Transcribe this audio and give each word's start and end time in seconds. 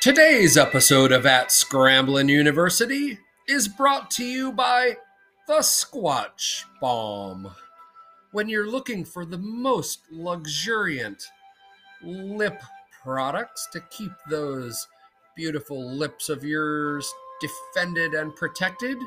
Today's 0.00 0.56
episode 0.56 1.10
of 1.10 1.26
At 1.26 1.50
Scramblin' 1.50 2.28
University 2.28 3.18
is 3.48 3.66
brought 3.66 4.12
to 4.12 4.24
you 4.24 4.52
by 4.52 4.96
the 5.48 5.58
Squatch 5.58 6.62
Balm. 6.80 7.50
When 8.30 8.48
you're 8.48 8.70
looking 8.70 9.04
for 9.04 9.26
the 9.26 9.38
most 9.38 10.02
luxuriant 10.12 11.20
lip 12.00 12.62
products 13.02 13.66
to 13.72 13.80
keep 13.90 14.12
those 14.30 14.86
beautiful 15.36 15.90
lips 15.90 16.28
of 16.28 16.44
yours 16.44 17.12
defended 17.40 18.14
and 18.14 18.36
protected, 18.36 18.98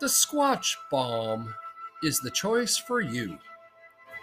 the 0.00 0.08
Squatch 0.08 0.74
Balm 0.90 1.54
is 2.02 2.18
the 2.18 2.32
choice 2.32 2.76
for 2.76 3.00
you. 3.00 3.38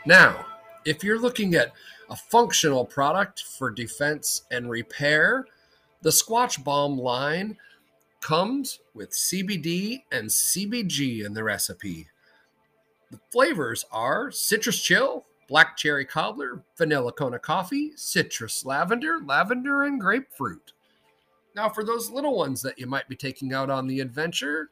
Now, 0.05 0.47
if 0.83 1.01
you're 1.01 1.17
looking 1.19 1.55
at 1.55 1.71
a 2.09 2.15
functional 2.17 2.83
product 2.83 3.43
for 3.57 3.71
defense 3.71 4.43
and 4.51 4.69
repair, 4.69 5.45
the 6.01 6.09
Squatch 6.09 6.63
Balm 6.63 6.97
line 6.97 7.57
comes 8.21 8.79
with 8.93 9.11
CBD 9.11 10.03
and 10.11 10.29
CBG 10.29 11.25
in 11.25 11.33
the 11.33 11.43
recipe. 11.43 12.07
The 13.11 13.19
flavors 13.31 13.85
are 13.91 14.31
citrus 14.31 14.81
chill, 14.81 15.25
black 15.47 15.77
cherry 15.77 16.05
cobbler, 16.05 16.63
vanilla 16.77 17.11
Kona 17.11 17.39
coffee, 17.39 17.93
citrus 17.95 18.65
lavender, 18.65 19.19
lavender, 19.23 19.83
and 19.83 19.99
grapefruit. 19.99 20.73
Now, 21.55 21.69
for 21.69 21.83
those 21.83 22.11
little 22.11 22.37
ones 22.37 22.61
that 22.61 22.77
you 22.77 22.85
might 22.85 23.07
be 23.07 23.15
taking 23.15 23.53
out 23.53 23.69
on 23.69 23.87
the 23.87 23.99
adventure, 23.99 24.69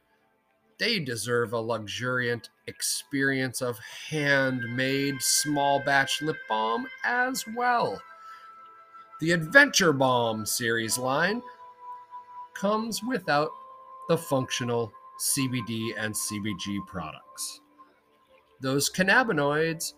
they 0.78 1.00
deserve 1.00 1.52
a 1.52 1.58
luxuriant 1.58 2.50
experience 2.66 3.62
of 3.62 3.78
handmade 4.10 5.20
small 5.20 5.80
batch 5.80 6.20
lip 6.22 6.36
balm 6.48 6.86
as 7.04 7.44
well. 7.56 8.00
The 9.18 9.32
Adventure 9.32 9.94
Balm 9.94 10.44
series 10.44 10.98
line 10.98 11.40
comes 12.52 13.00
without 13.02 13.48
the 14.10 14.18
functional 14.18 14.92
CBD 15.18 15.92
and 15.96 16.14
CBG 16.14 16.86
products. 16.86 17.62
Those 18.60 18.90
cannabinoids 18.90 19.94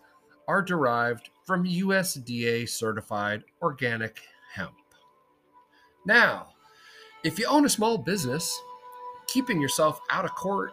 are 0.47 0.61
derived 0.61 1.31
from 1.45 1.65
USDA 1.65 2.69
certified 2.69 3.43
organic 3.61 4.21
hemp. 4.53 4.77
Now, 6.05 6.53
if 7.25 7.37
you 7.37 7.45
own 7.47 7.65
a 7.65 7.69
small 7.69 7.97
business, 7.97 8.57
keeping 9.27 9.61
yourself 9.61 9.99
out 10.09 10.23
of 10.23 10.33
court 10.35 10.71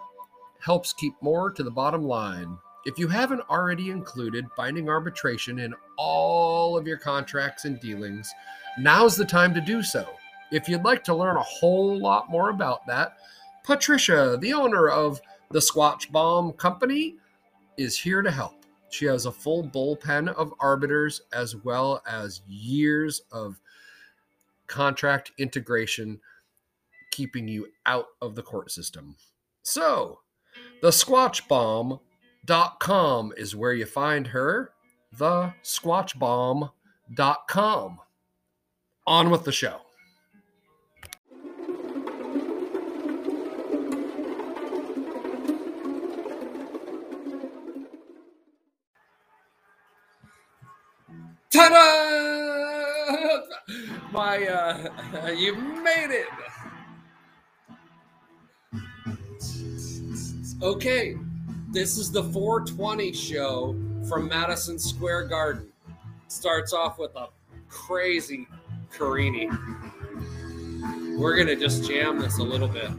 helps 0.61 0.93
keep 0.93 1.15
more 1.21 1.51
to 1.51 1.65
the 1.65 1.71
bottom 1.73 2.05
line. 2.05 2.59
If 2.87 3.01
you 3.01 3.09
haven't 3.09 3.43
already 3.51 3.91
included 3.91 4.47
binding 4.57 4.89
arbitration 4.89 5.59
in 5.59 5.75
all 5.99 6.79
of 6.79 6.87
your 6.87 6.99
contracts 6.99 7.65
and 7.65 7.81
dealings, 7.81 8.33
now's 8.79 9.17
the 9.17 9.25
time 9.25 9.53
to 9.55 9.61
do 9.61 9.83
so. 9.83 10.09
If 10.53 10.69
you'd 10.69 10.85
like 10.85 11.03
to 11.05 11.15
learn 11.15 11.37
a 11.37 11.43
whole 11.43 11.99
lot 11.99 12.31
more 12.31 12.51
about 12.51 12.87
that, 12.87 13.17
Patricia, 13.65 14.39
the 14.41 14.53
owner 14.53 14.89
of 14.89 15.21
the 15.51 15.59
Squatch 15.59 16.13
Balm 16.13 16.53
Company, 16.53 17.17
is 17.77 17.99
here 17.99 18.23
to 18.23 18.31
help. 18.31 18.65
She 18.91 19.07
has 19.07 19.27
a 19.27 19.33
full 19.33 19.65
bullpen 19.65 20.33
of 20.35 20.55
arbiters 20.61 21.23
as 21.33 21.57
well 21.57 22.05
as 22.07 22.43
years 22.47 23.23
of 23.33 23.61
contract 24.69 25.33
integration 25.39 26.21
keeping 27.11 27.49
you 27.49 27.67
out 27.85 28.07
of 28.23 28.37
the 28.37 28.43
court 28.43 28.71
system. 28.71 29.17
So, 29.65 30.21
the 30.83 30.93
squatchbalm.com 32.47 33.33
is 33.37 33.57
where 33.57 33.73
you 33.73 33.87
find 33.87 34.29
her. 34.29 34.71
The 35.13 35.53
squatchbalm.com. 35.63 37.99
On 39.09 39.31
with 39.31 39.45
the 39.45 39.53
show. 39.53 39.83
Ta-da! 51.53 51.87
My, 54.13 54.45
uh, 54.47 55.31
you 55.37 55.55
made 55.57 56.11
it. 56.11 56.27
Okay, 60.63 61.17
this 61.69 61.99
is 61.99 62.11
the 62.11 62.23
420 62.23 63.13
show 63.13 63.77
from 64.09 64.29
Madison 64.29 64.79
Square 64.79 65.29
Garden. 65.29 65.73
Starts 66.29 66.73
off 66.73 66.99
with 66.99 67.15
a 67.17 67.29
crazy 67.69 68.47
Carini. 68.91 69.49
We're 71.17 71.37
gonna 71.37 71.57
just 71.57 71.89
jam 71.89 72.19
this 72.19 72.39
a 72.39 72.43
little 72.43 72.69
bit. 72.69 72.91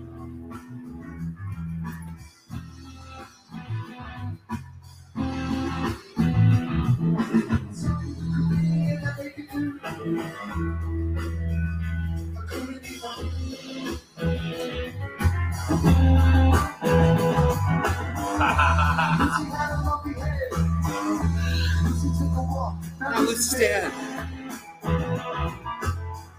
Now 23.18 23.24
let's 23.24 23.50
stand. 23.50 23.92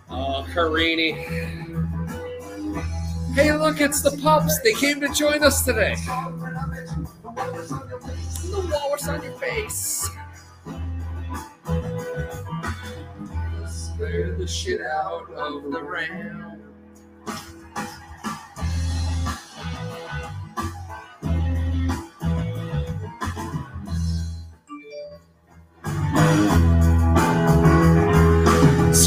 Oh, 0.08 0.46
Carini. 0.54 1.10
Hey, 3.34 3.52
look, 3.52 3.80
it's 3.80 4.00
the 4.00 4.16
pups. 4.22 4.60
They 4.60 4.74
came 4.74 5.00
to 5.00 5.08
join 5.08 5.42
us 5.42 5.64
today. 5.64 5.96
The 8.44 8.70
walrus 8.70 9.08
on 9.08 9.24
your 9.24 9.32
face. 9.40 10.08
Spare 13.66 14.36
the 14.36 14.46
shit 14.46 14.80
out 14.80 15.28
of 15.32 15.72
the 15.72 15.82
ram. 15.82 16.57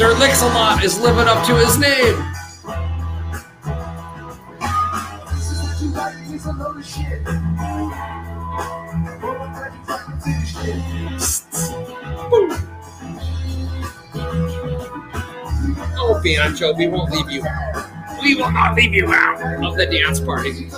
Sir 0.01 0.17
Lix-a-Lot 0.17 0.84
is 0.84 1.00
living 1.00 1.28
up 1.28 1.45
to 1.45 1.56
his 1.57 1.78
name. 1.78 2.16
Oh, 15.94 16.19
Biancho, 16.25 16.75
we 16.75 16.88
won't 16.88 17.11
leave 17.11 17.29
you. 17.29 17.44
We 18.23 18.34
will 18.34 18.50
not 18.50 18.73
leave 18.73 18.95
you 18.95 19.13
out 19.13 19.63
of 19.63 19.78
the 19.78 19.85
dance 19.85 20.19
party. 20.19 20.72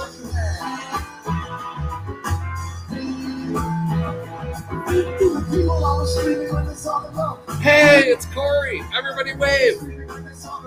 Hey, 7.64 8.10
it's 8.10 8.26
Corey. 8.26 8.82
Everybody 8.94 9.36
wave. 9.36 9.80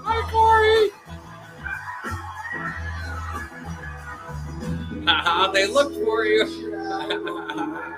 Hi, 0.02 0.30
Corey. 0.30 0.88
Haha, 5.04 5.52
they 5.52 5.66
look 5.66 5.92
for 5.92 6.24
you. 6.24 6.46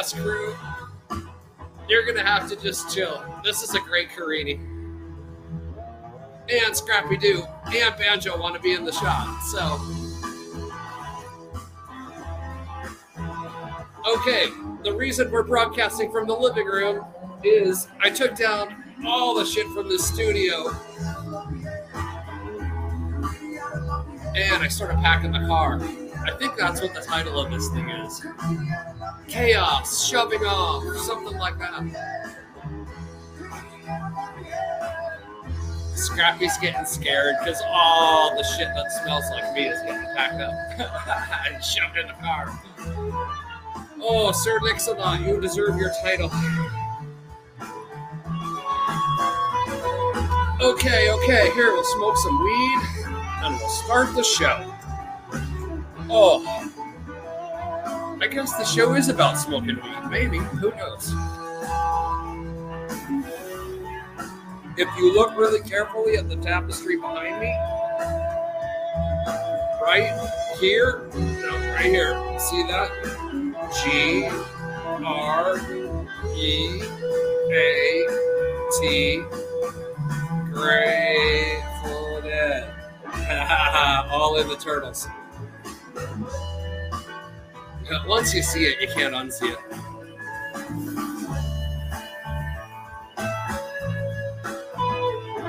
Podcast 0.00 0.22
crew. 0.22 0.54
You're 1.88 2.06
gonna 2.06 2.24
have 2.24 2.48
to 2.48 2.56
just 2.56 2.94
chill. 2.94 3.22
This 3.44 3.62
is 3.62 3.74
a 3.74 3.80
great 3.80 4.08
Carini. 4.10 4.60
And 6.48 6.76
Scrappy 6.76 7.16
Doo 7.16 7.44
and 7.66 7.96
Banjo 7.96 8.40
want 8.40 8.54
to 8.54 8.60
be 8.60 8.72
in 8.72 8.84
the 8.84 8.92
shot. 8.92 9.40
So, 9.50 9.78
okay, 14.08 14.48
the 14.84 14.94
reason 14.94 15.30
we're 15.30 15.42
broadcasting 15.42 16.10
from 16.10 16.26
the 16.26 16.34
living 16.34 16.66
room 16.66 17.04
is 17.44 17.86
I 18.00 18.10
took 18.10 18.34
down 18.34 18.82
all 19.06 19.34
the 19.34 19.44
shit 19.44 19.66
from 19.68 19.88
the 19.88 19.98
studio 19.98 20.70
and 24.34 24.62
I 24.62 24.68
started 24.68 24.96
packing 24.98 25.32
the 25.32 25.46
car. 25.46 25.78
I 26.26 26.36
think 26.38 26.56
that's 26.56 26.80
what 26.82 26.94
the 26.94 27.00
title 27.00 27.38
of 27.38 27.50
this 27.50 27.68
thing 27.68 27.88
is. 27.88 28.24
Chaos, 29.26 30.06
shoving 30.06 30.42
off, 30.42 30.84
something 30.98 31.36
like 31.38 31.58
that. 31.58 32.36
Scrappy's 35.94 36.56
getting 36.58 36.86
scared 36.86 37.36
because 37.40 37.62
all 37.66 38.36
the 38.36 38.42
shit 38.42 38.68
that 38.74 38.90
smells 39.02 39.24
like 39.30 39.54
meat 39.54 39.68
is 39.68 39.80
getting 39.82 40.06
packed 40.16 40.40
up 40.40 40.52
and 41.52 41.62
shoved 41.62 41.96
in 41.96 42.06
the 42.06 42.14
car. 42.14 42.58
Oh, 44.02 44.32
Sir 44.32 44.58
Lixalot, 44.60 45.26
you 45.26 45.40
deserve 45.40 45.76
your 45.76 45.92
title. 46.02 46.30
Okay, 50.62 51.10
okay, 51.10 51.50
here 51.54 51.72
we'll 51.72 51.84
smoke 51.84 52.16
some 52.16 52.44
weed 52.44 52.78
and 53.44 53.56
we'll 53.56 53.68
start 53.68 54.14
the 54.14 54.22
show. 54.22 54.69
Oh, 56.12 56.42
I 58.20 58.26
guess 58.26 58.52
the 58.54 58.64
show 58.64 58.94
is 58.94 59.08
about 59.08 59.38
smoking 59.38 59.76
weed. 59.76 60.10
Maybe. 60.10 60.38
Who 60.38 60.70
knows? 60.72 61.14
If 64.76 64.88
you 64.96 65.14
look 65.14 65.36
really 65.36 65.60
carefully 65.60 66.16
at 66.16 66.28
the 66.28 66.36
tapestry 66.36 66.96
behind 66.96 67.40
me, 67.40 67.48
right 69.82 70.10
here, 70.58 71.08
no, 71.14 71.58
right 71.74 71.84
here, 71.84 72.38
see 72.38 72.62
that? 72.64 72.90
G 73.84 74.28
R 75.04 75.58
E 76.34 76.82
A 77.52 78.06
T 78.80 79.22
Grateful 80.52 82.20
Dead. 82.22 82.74
All 84.10 84.38
in 84.38 84.48
the 84.48 84.56
turtles. 84.56 85.06
Once 88.06 88.34
you 88.34 88.42
see 88.42 88.64
it, 88.64 88.80
you 88.80 88.88
can't 88.88 89.14
unsee 89.14 89.52
it. 89.52 89.58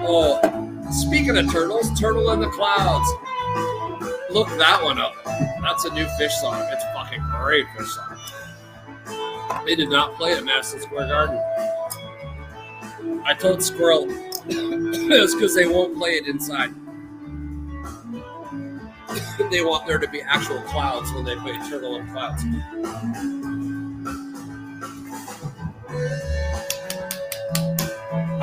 Oh, 0.03 0.39
speaking 0.91 1.37
of 1.37 1.51
turtles, 1.51 1.99
Turtle 1.99 2.31
in 2.31 2.39
the 2.39 2.49
Clouds. 2.49 3.07
Look 4.31 4.47
that 4.57 4.81
one 4.83 4.97
up. 4.97 5.13
That's 5.61 5.85
a 5.85 5.93
new 5.93 6.05
Phish 6.19 6.31
song. 6.41 6.65
It's 6.71 6.83
fucking 6.93 7.23
great 7.41 7.65
Phish 7.67 7.87
song. 7.87 8.17
They 9.65 9.75
did 9.75 9.89
not 9.89 10.15
play 10.15 10.31
it 10.31 10.39
at 10.39 10.43
Madison 10.43 10.81
Square 10.81 11.07
Garden. 11.07 11.37
I 13.25 13.35
told 13.37 13.61
Squirrel 13.61 14.07
it's 14.47 15.35
because 15.35 15.53
they 15.53 15.67
won't 15.67 15.97
play 15.97 16.11
it 16.11 16.27
inside. 16.27 16.73
They 19.49 19.63
want 19.63 19.85
there 19.85 19.97
to 19.97 20.07
be 20.07 20.21
actual 20.21 20.61
clouds 20.61 21.11
when 21.13 21.25
they 21.25 21.35
play 21.35 21.53
Turtle 21.69 21.95
and 21.95 22.09
Clouds. 22.11 22.43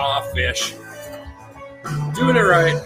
Ah, 0.01 0.23
Phish. 0.35 0.75
Doing 2.15 2.37
it 2.37 2.41
right. 2.41 2.81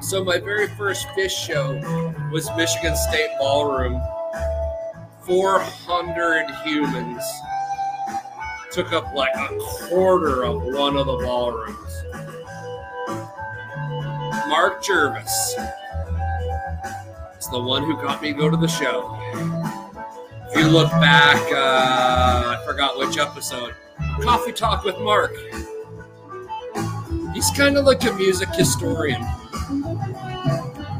So 0.00 0.22
my 0.22 0.38
very 0.38 0.68
first 0.68 1.06
Phish 1.08 1.30
show 1.30 1.74
was 2.30 2.48
Michigan 2.56 2.96
State 2.96 3.30
Ballroom. 3.38 4.00
400 5.24 6.46
humans 6.64 7.22
took 8.70 8.92
up 8.92 9.12
like 9.14 9.34
a 9.34 9.58
quarter 9.58 10.44
of 10.44 10.62
one 10.62 10.96
of 10.96 11.06
the 11.06 11.16
ballrooms. 11.16 12.35
Mark 14.48 14.82
Jervis 14.82 15.56
is 17.38 17.48
the 17.50 17.60
one 17.60 17.82
who 17.82 17.94
got 17.94 18.22
me 18.22 18.32
to 18.32 18.38
go 18.38 18.48
to 18.48 18.56
the 18.56 18.68
show. 18.68 19.18
If 20.50 20.58
you 20.58 20.68
look 20.68 20.90
back, 20.92 21.40
uh, 21.52 22.56
I 22.56 22.64
forgot 22.64 22.96
which 22.96 23.18
episode, 23.18 23.74
Coffee 24.20 24.52
Talk 24.52 24.84
with 24.84 24.98
Mark. 25.00 25.34
He's 27.34 27.50
kind 27.50 27.76
of 27.76 27.84
like 27.84 28.04
a 28.04 28.12
music 28.12 28.48
historian. 28.50 29.22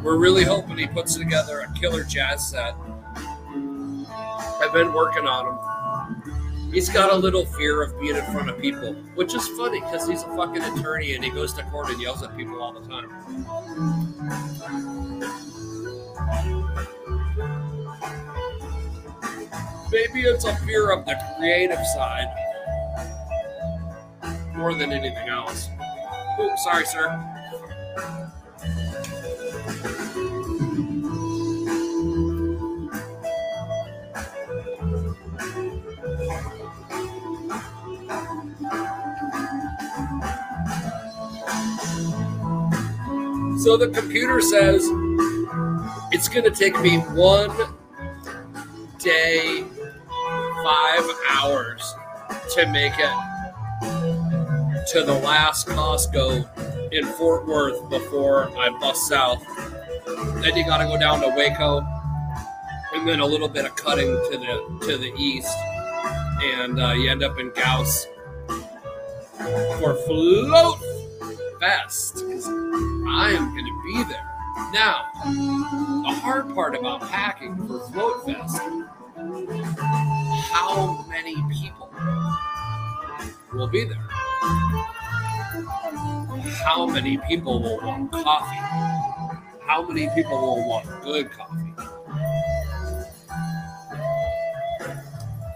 We're 0.03 0.19
really 0.19 0.45
hoping 0.45 0.79
he 0.79 0.87
puts 0.87 1.17
together 1.17 1.61
a 1.61 1.73
killer 1.79 2.05
jazz 2.05 2.51
set. 2.51 2.75
I've 4.61 4.73
been 4.73 4.93
working 4.93 5.27
on 5.27 5.47
him. 5.47 6.36
He's 6.77 6.91
got 6.91 7.11
a 7.11 7.17
little 7.17 7.47
fear 7.47 7.83
of 7.83 7.99
being 7.99 8.17
in 8.17 8.25
front 8.27 8.51
of 8.51 8.61
people, 8.61 8.93
which 9.15 9.35
is 9.35 9.49
funny 9.57 9.81
because 9.81 10.07
he's 10.07 10.23
a 10.23 10.37
fucking 10.37 10.63
attorney 10.63 11.15
and 11.15 11.25
he 11.25 11.31
goes 11.31 11.55
to 11.55 11.63
court 11.63 11.89
and 11.89 11.99
yells 11.99 12.23
at 12.23 12.37
people 12.37 12.61
all 12.61 12.75
the 12.75 12.87
time. 12.87 13.09
Maybe 19.91 20.29
it's 20.29 20.45
a 20.45 20.55
fear 20.67 20.91
of 20.91 21.07
the 21.07 21.19
creative 21.39 21.83
side 21.95 22.29
more 24.55 24.75
than 24.75 24.93
anything 24.93 25.31
else. 25.31 25.71
Oops, 26.39 26.63
sorry, 26.63 26.85
sir. 26.85 27.37
So 43.67 43.77
the 43.77 43.89
computer 43.89 44.41
says 44.41 44.89
it's 46.13 46.29
going 46.29 46.45
to 46.45 46.53
take 46.53 46.81
me 46.83 46.99
one 46.99 47.51
day, 49.01 49.65
five 50.63 51.03
hours 51.33 51.83
to 52.55 52.67
make 52.69 52.93
it 52.97 54.87
to 54.93 55.03
the 55.03 55.21
last 55.21 55.67
Costco 55.67 56.93
in 56.93 57.07
Fort 57.15 57.45
Worth 57.49 57.91
before 57.91 58.57
I 58.57 58.71
bust 58.79 59.09
south. 59.09 59.45
Then 60.07 60.57
you 60.57 60.65
got 60.65 60.79
to 60.79 60.85
go 60.85 60.97
down 60.97 61.21
to 61.23 61.35
Waco, 61.37 61.81
and 62.95 63.09
then 63.09 63.19
a 63.19 63.27
little 63.27 63.49
bit 63.49 63.65
of 63.65 63.75
cutting 63.75 64.07
to 64.07 64.39
the 64.39 64.87
to 64.87 64.97
the 64.97 65.13
east, 65.19 65.53
and 66.41 66.81
uh, 66.81 66.93
you 66.93 67.11
end 67.11 67.25
up 67.25 67.37
in 67.41 67.51
Gause 67.51 68.07
for 69.81 69.97
Float 70.07 70.79
Fest. 71.59 72.23
I 73.09 73.31
am 73.31 73.56
there. 74.05 74.27
Now, 74.73 75.11
the 75.25 76.13
hard 76.21 76.55
part 76.55 76.75
about 76.75 77.03
packing 77.03 77.57
for 77.67 77.89
Float 77.91 78.25
Fest, 78.25 78.59
how 80.53 81.05
many 81.09 81.35
people 81.53 81.91
will 83.53 83.69
be 83.69 83.85
there? 83.85 84.07
How 86.65 86.87
many 86.87 87.19
people 87.29 87.63
will 87.63 87.79
want 87.79 88.13
coffee? 88.13 88.57
How 89.67 89.83
many 89.87 90.09
people 90.15 90.39
will 90.41 90.69
want 90.69 90.87
good 91.03 91.31
coffee? 91.31 91.75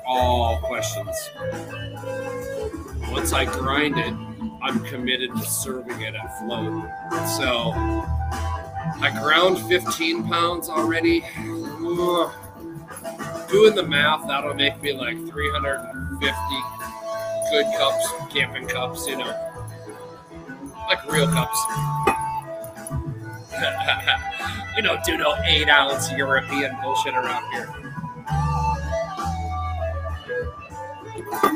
All 0.07 0.59
questions. 0.61 1.31
Once 3.11 3.33
I 3.33 3.45
grind 3.45 3.99
it, 3.99 4.15
I'm 4.63 4.85
committed 4.85 5.35
to 5.35 5.43
serving 5.43 6.01
it 6.01 6.15
at 6.15 6.39
float. 6.39 6.85
So 7.39 7.73
I 9.03 9.11
ground 9.23 9.59
15 9.67 10.29
pounds 10.29 10.69
already. 10.69 11.25
Doing 13.49 13.75
the 13.75 13.85
math, 13.87 14.27
that'll 14.29 14.55
make 14.55 14.81
me 14.83 14.93
like 14.93 15.17
350 15.17 16.37
good 17.51 17.67
cups, 17.79 18.13
camping 18.33 18.69
cups, 18.69 19.07
you 19.09 19.17
know, 19.17 19.35
like 20.89 21.11
real 21.11 21.27
cups. 21.27 21.59
we 24.77 24.83
don't 24.83 25.03
do 25.05 25.17
no 25.17 25.35
eight 25.45 25.69
ounce 25.69 26.13
European 26.13 26.77
bullshit 26.83 27.15
around 27.15 27.51
here. 27.53 27.69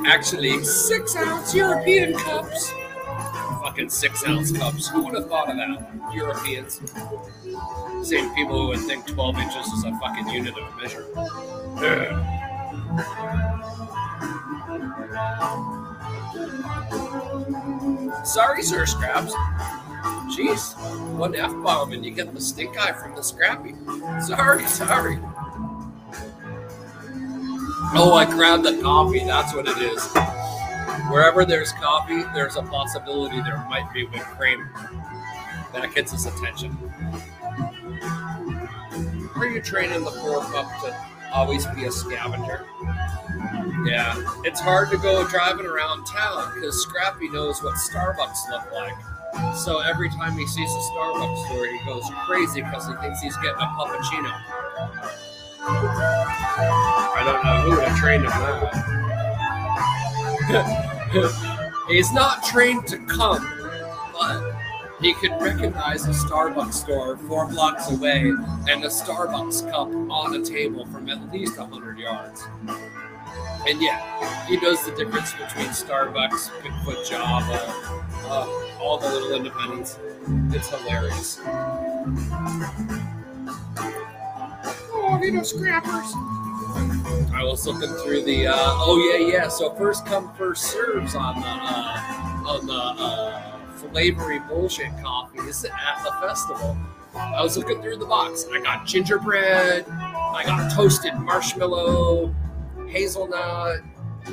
Actually, 0.07 0.65
six 0.65 1.15
ounce 1.17 1.55
European 1.55 2.15
cups. 2.15 2.73
Fucking 3.65 3.89
six 3.89 4.27
ounce 4.27 4.53
cups. 4.53 4.89
Who 4.89 5.05
would 5.05 5.15
have 5.15 5.27
thought 5.27 5.49
of 5.49 5.57
that? 5.57 6.15
Europeans. 6.15 6.83
Same 8.03 8.35
people 8.35 8.61
who 8.61 8.69
would 8.69 8.81
think 8.81 9.07
12 9.07 9.39
inches 9.39 9.67
is 9.69 9.85
a 9.85 9.99
fucking 9.99 10.29
unit 10.29 10.55
of 10.59 10.77
measure. 10.77 11.07
Ugh. 11.17 12.45
Sorry, 18.27 18.63
Sir 18.63 18.85
Scraps. 18.85 19.33
Jeez, 20.37 20.75
one 21.17 21.35
F 21.35 21.51
bomb 21.63 21.93
and 21.93 22.05
you 22.05 22.11
get 22.11 22.35
the 22.35 22.41
stink 22.43 22.79
eye 22.79 22.93
from 22.93 23.17
the 23.17 23.23
Scrappy. 23.23 23.75
Sorry, 24.21 24.67
sorry. 24.67 25.19
Oh, 27.97 28.13
I 28.13 28.27
grabbed 28.27 28.65
the 28.65 28.79
coffee. 28.83 29.25
That's 29.25 29.55
what 29.55 29.67
it 29.69 29.79
is. 29.79 30.34
Wherever 31.11 31.45
there's 31.45 31.73
coffee, 31.73 32.23
there's 32.35 32.57
a 32.57 32.63
possibility 32.63 33.41
there 33.41 33.65
might 33.69 33.93
be 33.93 34.05
whipped 34.07 34.25
cream. 34.25 34.69
That 35.73 35.93
gets 35.95 36.13
his 36.13 36.27
attention. 36.27 36.77
Are 39.37 39.47
you 39.47 39.61
training 39.61 40.05
the 40.05 40.11
poor 40.11 40.41
pup 40.41 40.67
to 40.83 40.97
always 41.33 41.67
be 41.67 41.85
a 41.85 41.93
scavenger? 41.93 42.65
Yeah, 43.85 44.15
it's 44.45 44.61
hard 44.61 44.91
to 44.91 44.99
go 44.99 45.27
driving 45.29 45.67
around 45.67 46.05
town 46.07 46.55
because 46.55 46.81
Scrappy 46.83 47.29
knows 47.29 47.63
what 47.63 47.75
Starbucks 47.75 48.49
look 48.51 48.73
like. 48.73 48.95
So 49.57 49.81
every 49.81 50.09
time 50.11 50.39
he 50.39 50.47
sees 50.47 50.71
a 50.71 50.79
Starbucks 50.93 51.47
store, 51.47 51.67
he 51.67 51.79
goes 51.85 52.05
crazy 52.27 52.63
because 52.63 52.87
he 52.87 52.95
thinks 52.95 53.21
he's 53.21 53.37
getting 53.39 53.61
a 53.61 53.67
puppuccino. 53.77 54.33
I 55.67 57.23
don't 57.25 57.45
know 57.45 57.63
who 57.63 57.71
would 57.77 57.89
have 57.89 57.99
trained 57.99 58.25
him 58.25 58.31
that. 58.31 59.04
he's 61.89 62.13
not 62.13 62.45
trained 62.45 62.87
to 62.89 62.99
come, 63.07 63.47
but 64.13 64.55
he 65.01 65.15
could 65.15 65.33
recognize 65.41 66.07
a 66.07 66.11
Starbucks 66.11 66.75
store 66.75 67.17
four 67.17 67.47
blocks 67.49 67.91
away 67.91 68.31
and 68.69 68.85
a 68.85 68.89
Starbucks 68.89 69.71
cup 69.71 69.89
on 70.11 70.35
a 70.35 70.45
table 70.45 70.87
from 70.87 71.09
at 71.09 71.33
least 71.33 71.59
100 71.59 71.99
yards. 71.99 72.47
And 73.67 73.81
yeah, 73.81 74.47
he 74.47 74.59
knows 74.59 74.85
the 74.85 74.93
difference 74.93 75.33
between 75.33 75.69
Starbucks, 75.69 76.51
Bigfoot 76.61 77.09
Java, 77.09 77.61
uh, 78.27 78.81
all 78.81 78.99
the 78.99 79.09
little 79.09 79.33
independents. 79.33 79.99
It's 80.53 80.69
hilarious. 80.69 81.41
Oh, 84.93 85.19
know, 85.23 85.43
scrappers. 85.43 86.15
I 86.75 87.43
was 87.45 87.67
looking 87.67 87.95
through 88.05 88.25
the. 88.25 88.49
Uh, 88.49 88.55
oh 88.57 88.99
yeah, 89.13 89.27
yeah. 89.27 89.49
So 89.49 89.75
first 89.75 90.07
come, 90.07 90.33
first 90.35 90.65
serves 90.65 91.15
on 91.15 91.41
the 91.41 91.47
uh, 91.47 92.45
on 92.47 92.67
the 92.67 92.73
uh, 92.75 93.59
flavory 93.77 94.41
bullshit 94.41 94.91
coffees 95.03 95.65
at 95.65 96.03
the 96.05 96.11
festival. 96.21 96.77
I 97.15 97.43
was 97.43 97.57
looking 97.57 97.81
through 97.81 97.99
the 97.99 98.07
box. 98.07 98.47
I 98.53 98.61
got 98.61 98.87
gingerbread. 98.87 99.87
I 99.89 100.43
got 100.45 100.73
toasted 100.73 101.15
marshmallow, 101.15 102.35
hazelnut, 102.89 103.81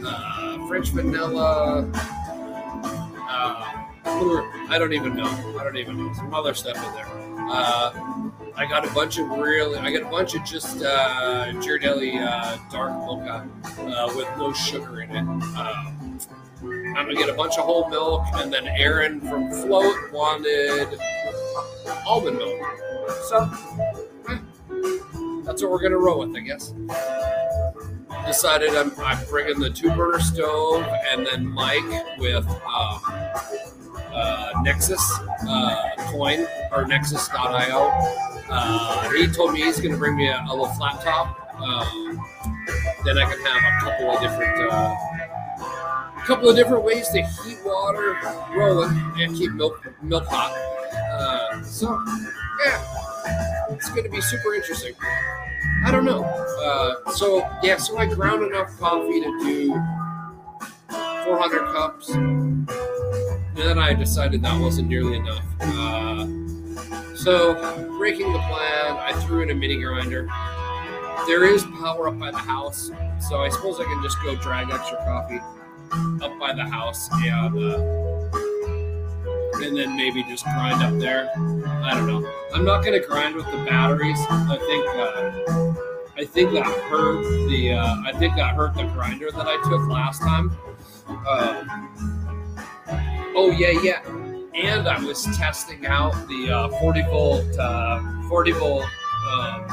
uh, 0.04 0.68
French 0.68 0.90
vanilla. 0.90 1.88
Uh, 1.94 3.88
I 4.04 4.78
don't 4.80 4.94
even 4.94 5.16
know. 5.16 5.58
I 5.60 5.64
don't 5.64 5.78
even 5.78 5.98
know. 5.98 6.14
Some 6.14 6.34
other 6.34 6.54
stuff 6.54 6.76
in 6.76 6.94
there. 6.94 7.08
Uh, 7.50 8.32
I 8.56 8.66
got 8.66 8.88
a 8.88 8.94
bunch 8.94 9.18
of 9.18 9.30
really, 9.30 9.78
I 9.78 9.92
got 9.92 10.04
a 10.04 10.12
bunch 10.12 10.36
of 10.36 10.44
just 10.44 10.82
uh, 10.82 10.88
uh, 10.88 12.58
dark 12.72 12.92
mocha 12.92 13.48
uh, 13.80 14.14
with 14.16 14.28
no 14.38 14.54
sugar 14.54 15.02
in 15.02 15.12
it. 15.12 15.18
Um, 15.18 16.20
I'm 16.62 17.06
gonna 17.06 17.16
get 17.16 17.30
a 17.30 17.34
bunch 17.34 17.58
of 17.58 17.66
whole 17.66 17.90
milk, 17.90 18.24
and 18.34 18.54
then 18.54 18.68
Aaron 18.68 19.20
from 19.22 19.50
Float 19.50 20.12
wanted 20.12 21.00
almond 22.06 22.38
milk. 22.38 22.62
So 23.24 23.50
eh, 24.30 24.38
that's 25.44 25.62
what 25.62 25.72
we're 25.72 25.82
gonna 25.82 25.98
roll 25.98 26.20
with, 26.20 26.36
I 26.36 26.42
guess. 26.42 26.74
Decided 28.28 28.76
I'm, 28.76 28.92
I'm 29.00 29.26
bringing 29.26 29.60
the 29.60 29.70
two 29.70 29.90
burner 29.96 30.20
stove, 30.20 30.86
and 31.12 31.26
then 31.26 31.48
Mike 31.48 32.18
with. 32.18 32.48
Um, 32.48 33.02
uh, 34.14 34.52
Nexus 34.62 35.02
uh, 35.48 35.90
coin 36.12 36.46
or 36.72 36.86
Nexus.io. 36.86 38.41
Uh, 38.52 39.10
he 39.12 39.28
told 39.28 39.54
me 39.54 39.62
he's 39.62 39.80
going 39.80 39.94
to 39.94 39.98
bring 39.98 40.18
me 40.18 40.28
a, 40.28 40.44
a 40.48 40.50
little 40.50 40.68
flat 40.68 41.02
top. 41.02 41.38
Um, 41.56 42.20
then 43.06 43.18
I 43.18 43.24
can 43.30 43.40
have 43.46 43.64
a 43.64 43.80
couple 43.82 44.12
of 44.12 44.22
different, 44.22 44.72
uh, 44.72 44.96
couple 46.26 46.50
of 46.50 46.56
different 46.56 46.84
ways 46.84 47.08
to 47.10 47.22
heat 47.22 47.60
water 47.64 48.18
rolling 48.54 48.92
and 49.20 49.36
keep 49.36 49.54
milk 49.54 49.88
milk 50.02 50.26
hot. 50.28 50.52
Uh, 51.14 51.64
so 51.64 52.04
yeah, 52.66 53.66
it's 53.70 53.90
going 53.90 54.04
to 54.04 54.10
be 54.10 54.20
super 54.22 54.54
interesting. 54.54 54.94
I 55.86 55.92
don't 55.92 56.06
know. 56.06 56.24
Uh, 56.24 57.12
so 57.12 57.48
yeah, 57.64 57.78
so 57.78 57.98
I 57.98 58.06
ground 58.06 58.44
enough 58.44 58.78
coffee 58.80 59.22
to 59.22 59.40
do 59.44 59.74
400 61.26 61.72
cups. 61.72 62.10
And 62.10 62.68
then 63.56 63.80
I 63.80 63.94
decided 63.94 64.42
that 64.44 64.60
wasn't 64.60 64.90
nearly 64.90 65.18
enough. 65.18 65.46
Uh, 65.62 66.28
so, 67.24 67.54
breaking 67.98 68.34
the 68.34 68.40
plan, 68.40 68.98
I 68.98 69.14
threw 69.26 69.42
in 69.42 69.52
a 69.52 69.56
mini 69.56 69.80
grinder. 69.80 70.28
There 71.28 71.46
is 71.46 71.64
power 71.80 72.08
up 72.08 72.18
by 72.18 72.32
the 72.32 72.38
house, 72.38 72.92
so 73.20 73.42
I 73.42 73.50
suppose 73.50 73.80
I 73.80 73.84
can 73.84 74.02
just 74.02 74.18
go 74.24 74.36
drag 74.36 74.72
extra 74.72 74.98
coffee 75.06 75.40
up 76.24 76.40
by 76.40 76.54
the 76.54 76.64
house 76.64 77.10
and, 77.12 77.58
uh, 77.58 77.78
and 79.64 79.78
then 79.78 79.96
maybe 79.96 80.24
just 80.24 80.44
grind 80.46 80.82
up 80.82 80.98
there. 81.00 81.30
I 81.84 81.94
don't 81.94 82.08
know. 82.08 82.28
I'm 82.54 82.66
not 82.66 82.84
to 82.84 83.00
grind 83.00 83.36
with 83.36 83.46
the 83.46 83.58
batteries. 83.66 84.18
I 84.30 84.58
think. 84.58 84.88
Uh, 84.88 85.72
I 86.18 86.26
think 86.26 86.54
that 86.54 86.66
hurt 86.66 87.24
the. 87.50 87.74
Uh, 87.74 87.96
I 88.06 88.14
think 88.14 88.36
that 88.36 88.56
hurt 88.56 88.76
the 88.76 88.84
grinder 88.84 89.32
that 89.32 89.48
I 89.48 89.56
took 89.70 89.88
last 89.88 90.22
time. 90.22 90.56
Uh, 91.08 91.64
oh 93.36 93.52
yeah, 93.58 93.80
yeah. 93.82 94.31
And 94.54 94.88
I 94.88 95.04
was 95.04 95.24
testing 95.38 95.86
out 95.86 96.12
the 96.28 96.52
uh, 96.52 96.70
40 96.80 97.02
volt, 97.04 97.58
uh, 97.58 98.02
40 98.28 98.52
volt 98.54 98.86
um, 99.32 99.66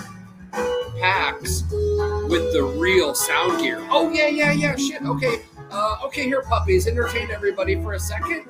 packs 1.01 1.63
with 2.29 2.53
the 2.53 2.75
real 2.79 3.15
sound 3.15 3.61
gear. 3.61 3.85
Oh 3.91 4.11
yeah, 4.11 4.29
yeah, 4.29 4.53
yeah. 4.53 4.77
Shit. 4.77 5.03
Okay. 5.03 5.43
Uh, 5.71 5.97
okay, 6.05 6.25
here, 6.25 6.43
puppies. 6.43 6.87
Entertain 6.87 7.31
everybody 7.31 7.75
for 7.83 7.95
a 7.95 8.01
second. 8.01 8.45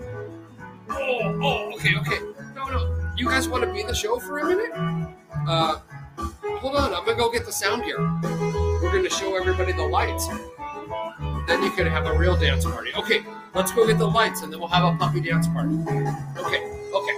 Oh, 0.91 1.41
oh. 1.43 1.73
Okay, 1.75 1.97
okay. 1.97 2.19
No, 2.55 2.67
no. 2.69 3.13
You 3.17 3.29
guys 3.29 3.49
want 3.49 3.65
to 3.65 3.73
be 3.73 3.83
the 3.83 3.95
show 3.95 4.19
for 4.19 4.39
a 4.39 4.45
minute? 4.45 4.71
Uh, 5.47 5.79
hold 6.59 6.77
on. 6.77 6.95
I'm 6.95 7.05
gonna 7.05 7.17
go 7.17 7.31
get 7.31 7.47
the 7.47 7.53
sound 7.53 7.85
gear. 7.85 7.99
We're 8.83 8.93
gonna 8.93 9.11
show 9.11 9.37
everybody 9.37 9.73
the 9.73 9.87
lights. 9.87 10.29
Then 11.47 11.63
you 11.63 11.71
can 11.71 11.87
have 11.87 12.07
a 12.07 12.17
real 12.17 12.37
dance 12.37 12.65
party. 12.65 12.93
Okay, 12.95 13.25
let's 13.55 13.73
go 13.73 13.87
get 13.87 13.99
the 13.99 14.07
lights 14.07 14.43
and 14.43 14.53
then 14.53 14.61
we'll 14.61 14.69
have 14.69 14.95
a 14.95 14.97
puppy 14.97 15.21
dance 15.21 15.47
party. 15.49 15.75
Okay, 16.37 16.63
okay. 16.95 17.15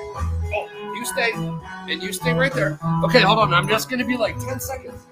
Oh, 0.53 0.93
you 0.95 1.05
stay. 1.05 1.33
And 1.33 2.03
you 2.03 2.13
stay 2.13 2.33
right 2.33 2.53
there. 2.53 2.79
Okay, 3.05 3.21
hold 3.21 3.39
on. 3.39 3.55
I'm 3.55 3.69
just 3.69 3.89
going 3.89 4.01
to 4.01 4.07
be 4.07 4.17
like 4.17 4.39
10 4.39 4.61
seconds. 4.61 5.07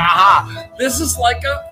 Ha 0.00 0.06
ha 0.06 0.50
ha. 0.50 0.70
This 0.78 0.98
is 1.00 1.18
like 1.18 1.44
a 1.44 1.70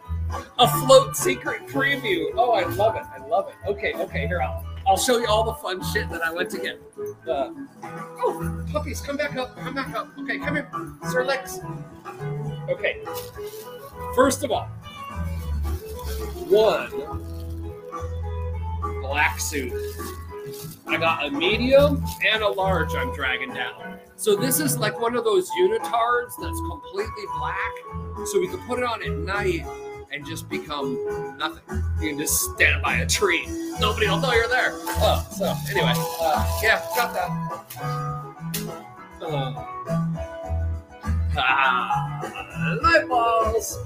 a 0.59 0.69
float 0.69 1.17
secret 1.17 1.67
preview. 1.67 2.27
Oh, 2.37 2.53
I 2.53 2.65
love 2.75 2.97
it. 2.97 3.05
I 3.11 3.27
love 3.27 3.49
it. 3.49 3.55
Okay, 3.67 3.95
okay, 3.95 4.27
here 4.27 4.43
I'll 4.43 4.67
I'll 4.87 4.99
show 4.99 5.17
you 5.19 5.27
all 5.27 5.45
the 5.45 5.55
fun 5.55 5.83
shit 5.93 6.11
that 6.11 6.23
I 6.23 6.31
went 6.33 6.51
to 6.51 6.59
get. 6.59 6.81
Uh, 7.27 7.51
oh, 7.83 8.65
puppies, 8.71 9.01
come 9.01 9.17
back 9.17 9.37
up. 9.37 9.57
Come 9.57 9.75
back 9.75 9.95
up. 9.95 10.11
Okay, 10.19 10.39
come 10.39 10.57
here. 10.57 10.71
Sir 11.11 11.25
Lex. 11.25 11.61
Okay. 12.69 13.03
First 14.15 14.45
of 14.45 14.51
all, 14.51 14.67
one 16.49 16.91
black 19.03 19.41
suit. 19.41 19.73
I 20.87 20.97
got 20.97 21.27
a 21.27 21.31
medium 21.31 22.05
and 22.27 22.43
a 22.43 22.49
large 22.49 22.95
I'm 22.95 23.15
dragging 23.15 23.53
down. 23.53 23.99
So 24.17 24.35
this 24.35 24.59
is 24.59 24.79
like 24.79 25.01
one 25.01 25.15
of 25.17 25.25
those 25.25 25.49
unitards 25.61 26.33
that's 26.41 26.61
completely 26.61 27.25
black. 27.39 27.73
So 28.27 28.41
we 28.41 28.49
can 28.49 28.59
put 28.67 28.79
it 28.79 28.85
on 28.85 29.03
at 29.03 29.11
night 29.11 29.65
and 30.11 30.27
just 30.27 30.49
become 30.49 31.37
nothing. 31.39 31.63
You 32.01 32.11
can 32.11 32.19
just 32.19 32.41
stand 32.55 32.83
by 32.83 32.97
a 32.97 33.07
tree. 33.07 33.47
Nobody 33.81 34.09
will 34.09 34.19
know 34.19 34.33
you're 34.33 34.49
there. 34.49 34.71
Oh, 34.73 35.27
so 35.31 35.55
anyway, 35.71 35.93
uh, 35.97 36.61
yeah, 36.63 36.85
got 36.97 37.13
that. 37.15 37.29
Uh, 39.21 39.53
ah, 41.37 42.79
light 42.83 43.09
balls, 43.09 43.79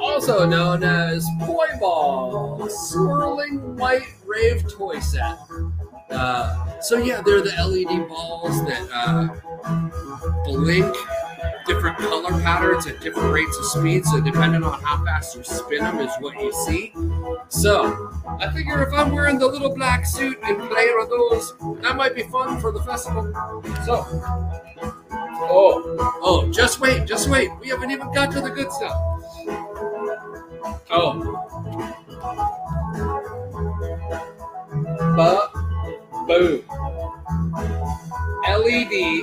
also 0.00 0.46
known 0.46 0.82
as 0.82 1.26
Poi 1.40 1.66
Balls, 1.80 2.90
swirling 2.90 3.76
white 3.76 4.14
rave 4.26 4.70
toy 4.70 4.98
set. 4.98 5.38
Uh, 6.10 6.80
so 6.80 6.98
yeah, 6.98 7.22
they're 7.24 7.40
the 7.40 7.50
LED 7.50 8.08
balls 8.08 8.64
that 8.66 8.88
uh, 8.92 10.44
blink 10.44 10.94
different 11.66 11.96
color 11.98 12.30
patterns 12.42 12.86
at 12.86 13.00
different 13.00 13.32
rates 13.32 13.56
of 13.56 13.64
speed. 13.66 14.04
So 14.04 14.20
depending 14.20 14.62
on 14.62 14.80
how 14.82 15.04
fast 15.04 15.36
you 15.36 15.42
spin 15.42 15.80
them 15.80 15.98
is 16.00 16.12
what 16.20 16.40
you 16.40 16.52
see. 16.52 16.92
So 17.48 18.12
I 18.40 18.50
figure 18.52 18.82
if 18.82 18.92
I'm 18.92 19.12
wearing 19.12 19.38
the 19.38 19.46
little 19.46 19.74
black 19.74 20.06
suit 20.06 20.38
and 20.42 20.58
playing 20.58 20.94
with 20.98 21.08
those, 21.10 21.54
that 21.82 21.96
might 21.96 22.14
be 22.14 22.22
fun 22.24 22.60
for 22.60 22.72
the 22.72 22.82
festival. 22.82 23.32
So, 23.84 24.06
oh, 25.44 26.20
oh, 26.22 26.50
just 26.50 26.80
wait, 26.80 27.06
just 27.06 27.28
wait. 27.28 27.50
We 27.60 27.68
haven't 27.68 27.90
even 27.90 28.12
got 28.12 28.32
to 28.32 28.40
the 28.40 28.50
good 28.50 28.70
stuff. 28.72 28.98
Oh. 30.90 31.38
But 35.16 35.52
boom. 36.26 36.62
LED 38.48 39.22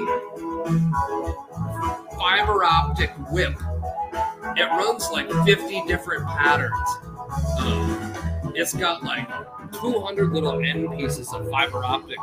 fiber 2.18 2.64
optic 2.64 3.12
whip. 3.32 3.56
It 4.56 4.70
runs 4.70 5.10
like 5.12 5.30
50 5.46 5.86
different 5.88 6.26
patterns. 6.28 6.74
Um, 7.60 8.14
it's 8.56 8.74
got 8.74 9.04
like 9.04 9.28
200 9.74 10.32
little 10.32 10.60
end 10.62 10.90
pieces 10.98 11.34
of 11.34 11.50
fiber 11.50 11.84
optic. 11.84 12.18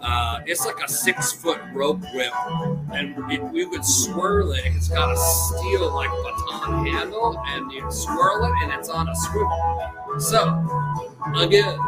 Uh, 0.00 0.40
it's 0.46 0.66
like 0.66 0.76
a 0.84 0.88
six 0.88 1.32
foot 1.32 1.58
rope 1.72 2.00
whip, 2.12 2.32
and 2.92 3.32
it, 3.32 3.42
we 3.52 3.64
would 3.64 3.84
swirl 3.84 4.52
it. 4.52 4.62
It's 4.66 4.88
got 4.88 5.10
a 5.10 5.16
steel 5.16 5.94
like 5.94 6.10
baton 6.10 6.86
handle, 6.86 7.42
and 7.46 7.72
you 7.72 7.90
swirl 7.90 8.44
it, 8.44 8.52
and 8.62 8.72
it's 8.72 8.88
on 8.90 9.08
a 9.08 9.16
swivel. 9.16 10.20
So, 10.20 10.42
again, 11.36 11.78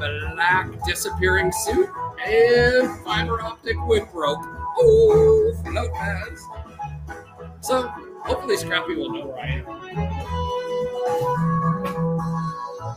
black 0.00 0.70
disappearing 0.86 1.52
suit 1.52 1.88
and 2.26 3.04
fiber 3.04 3.40
optic 3.42 3.76
whip 3.86 4.08
rope. 4.12 4.44
Ooh, 4.82 5.54
float 5.64 5.92
pads. 5.94 6.42
So, 7.60 7.88
hopefully, 8.24 8.56
Scrappy 8.56 8.96
will 8.96 9.12
know 9.12 9.26
where 9.26 9.38
I 9.38 9.48
am. 9.48 9.66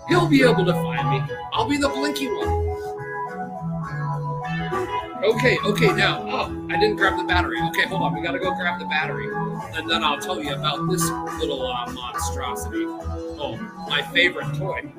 He'll 0.08 0.28
be 0.28 0.44
able 0.44 0.66
to 0.66 0.74
find 0.74 1.10
me. 1.10 1.22
I'll 1.52 1.68
be 1.68 1.78
the 1.78 1.90
blinky 1.90 2.28
one. 2.28 2.64
Okay, 5.24 5.58
okay, 5.66 5.94
now, 5.94 6.22
oh, 6.30 6.68
I 6.70 6.78
didn't 6.78 6.98
grab 6.98 7.18
the 7.18 7.24
battery. 7.24 7.58
Okay, 7.70 7.88
hold 7.88 8.02
on, 8.02 8.14
we 8.14 8.22
gotta 8.22 8.40
go 8.40 8.54
grab 8.56 8.78
the 8.80 8.86
battery. 8.86 9.30
And 9.74 9.90
then 9.90 10.04
I'll 10.04 10.20
tell 10.20 10.44
you 10.44 10.54
about 10.54 10.90
this 10.90 11.02
little 11.40 11.66
uh, 11.66 11.90
monstrosity. 11.92 12.84
Oh, 12.86 13.58
my 13.90 14.02
favorite 14.02 14.54
toy. 14.58 14.92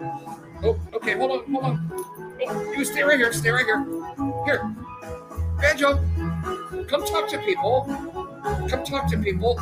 Oh, 0.63 0.79
okay, 0.95 1.17
hold 1.17 1.31
on, 1.31 1.53
hold 1.53 1.65
on. 1.65 2.75
You 2.77 2.85
stay 2.85 3.03
right 3.03 3.19
here, 3.19 3.33
stay 3.33 3.51
right 3.51 3.65
here. 3.65 3.85
Here, 4.45 4.75
Banjo, 5.61 5.97
come 6.89 7.05
talk 7.05 7.29
to 7.31 7.39
people. 7.39 7.85
Come 8.69 8.85
talk 8.85 9.11
to 9.11 9.19
people. 9.19 9.59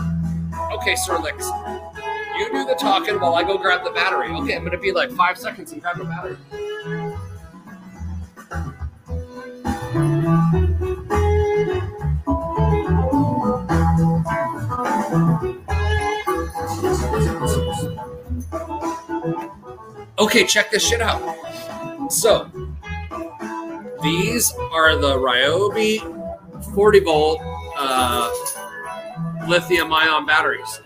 Okay, 0.72 0.96
Sir 0.96 1.18
Licks, 1.18 1.48
you 2.38 2.50
do 2.52 2.64
the 2.66 2.76
talking 2.78 3.18
while 3.20 3.34
I 3.34 3.42
go 3.42 3.56
grab 3.58 3.84
the 3.84 3.90
battery. 3.90 4.28
Okay, 4.28 4.56
I'm 4.56 4.64
gonna 4.64 4.78
be 4.78 4.92
like 4.92 5.10
five 5.12 5.38
seconds 5.38 5.72
and 5.72 5.80
grab 5.80 5.98
the 5.98 6.04
battery. 6.04 6.36
Okay, 20.22 20.46
check 20.46 20.70
this 20.70 20.88
shit 20.88 21.00
out. 21.00 21.20
So, 22.12 22.48
these 24.04 24.54
are 24.70 24.94
the 24.94 25.16
Ryobi 25.16 25.98
40 26.72 27.00
volt 27.00 27.40
uh, 27.76 28.32
lithium 29.48 29.92
ion 29.92 30.24
batteries. 30.24 30.80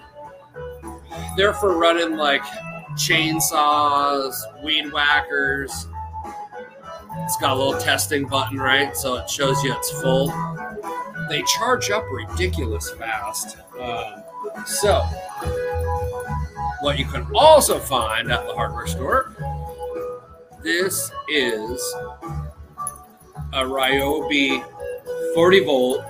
They're 1.37 1.53
for 1.53 1.77
running 1.77 2.17
like 2.17 2.45
chainsaws, 2.95 4.33
weed 4.65 4.91
whackers. 4.91 5.87
It's 7.19 7.37
got 7.37 7.53
a 7.53 7.63
little 7.63 7.79
testing 7.79 8.27
button, 8.27 8.57
right? 8.57 8.97
So 8.97 9.17
it 9.17 9.29
shows 9.29 9.63
you 9.63 9.75
it's 9.75 9.91
full. 10.01 10.29
They 11.29 11.43
charge 11.43 11.91
up 11.91 12.05
ridiculous 12.11 12.91
fast. 12.93 13.59
Uh, 13.79 14.23
so, 14.67 15.01
what 16.81 16.99
you 16.99 17.07
can 17.07 17.27
also 17.35 17.79
find 17.79 18.31
at 18.31 18.47
the 18.47 18.55
hardware 18.55 18.87
store 18.87 19.35
this 20.67 21.13
is 21.29 21.95
a 23.53 23.63
Ryobi 23.63 24.65
40 25.33 25.61
volt, 25.65 26.05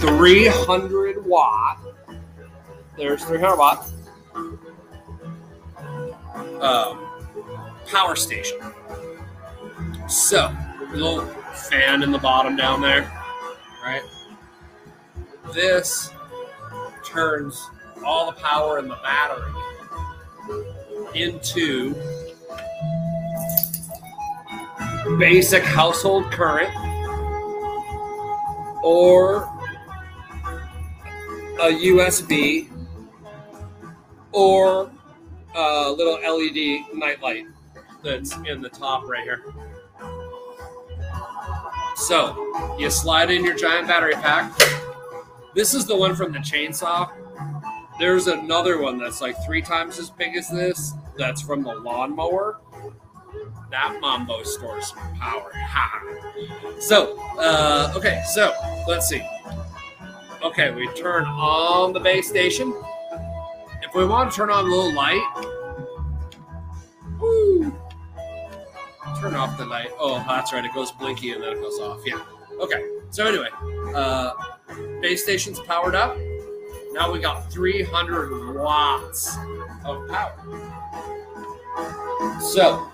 300 0.00 1.26
watt. 1.26 1.80
There's 2.96 3.22
300 3.24 3.56
watt 3.58 3.86
um, 6.62 7.06
power 7.88 8.16
station. 8.16 8.58
So, 10.08 10.50
little 10.94 11.26
fan 11.68 12.02
in 12.02 12.10
the 12.10 12.16
bottom 12.16 12.56
down 12.56 12.80
there, 12.80 13.12
right? 13.84 14.00
This 15.52 16.10
turns 17.04 17.70
all 18.04 18.30
the 18.30 18.40
power 18.40 18.78
in 18.78 18.88
the 18.88 18.96
battery 18.96 19.52
into 21.14 21.94
basic 25.18 25.62
household 25.62 26.30
current 26.30 26.70
or 28.82 29.44
a 31.60 31.70
USB 31.70 32.68
or 34.32 34.90
a 35.54 35.90
little 35.90 36.14
LED 36.14 36.84
nightlight 36.94 37.46
that's 38.02 38.36
in 38.46 38.60
the 38.60 38.68
top 38.68 39.08
right 39.08 39.22
here. 39.22 39.42
So 41.96 42.76
you 42.78 42.90
slide 42.90 43.30
in 43.30 43.44
your 43.44 43.54
giant 43.54 43.86
battery 43.88 44.14
pack. 44.14 44.52
This 45.54 45.72
is 45.72 45.86
the 45.86 45.96
one 45.96 46.14
from 46.16 46.32
the 46.32 46.40
chainsaw. 46.40 47.10
There's 47.98 48.26
another 48.26 48.80
one 48.80 48.98
that's 48.98 49.20
like 49.20 49.36
three 49.44 49.62
times 49.62 49.98
as 49.98 50.10
big 50.10 50.36
as 50.36 50.48
this. 50.48 50.94
That's 51.16 51.40
from 51.40 51.62
the 51.62 51.74
lawnmower. 51.74 52.60
That 53.70 53.98
Mambo 54.00 54.42
stores 54.42 54.92
power. 55.18 55.52
Ha. 55.54 56.02
So, 56.80 57.18
uh, 57.38 57.92
okay, 57.96 58.22
so 58.32 58.52
let's 58.88 59.08
see. 59.08 59.22
Okay, 60.42 60.72
we 60.72 60.92
turn 60.94 61.24
on 61.24 61.92
the 61.92 62.00
base 62.00 62.28
station. 62.28 62.74
If 63.82 63.94
we 63.94 64.04
want 64.04 64.30
to 64.30 64.36
turn 64.36 64.50
on 64.50 64.64
a 64.64 64.68
little 64.68 64.92
light, 64.92 65.22
woo, 67.20 67.72
turn 69.20 69.34
off 69.34 69.56
the 69.56 69.66
light. 69.66 69.90
Oh, 69.98 70.22
that's 70.26 70.52
right. 70.52 70.64
It 70.64 70.74
goes 70.74 70.90
blinky 70.92 71.30
and 71.30 71.42
then 71.42 71.52
it 71.52 71.60
goes 71.60 71.78
off. 71.78 72.00
Yeah. 72.04 72.20
Okay. 72.60 72.84
So 73.10 73.26
anyway, 73.26 73.48
uh, 73.94 74.32
base 75.00 75.22
station's 75.22 75.60
powered 75.60 75.94
up. 75.94 76.16
Now 76.92 77.12
we 77.12 77.18
got 77.18 77.50
300 77.52 78.54
watts 78.54 79.36
of 79.84 80.08
power. 80.08 80.34
So, 82.40 82.90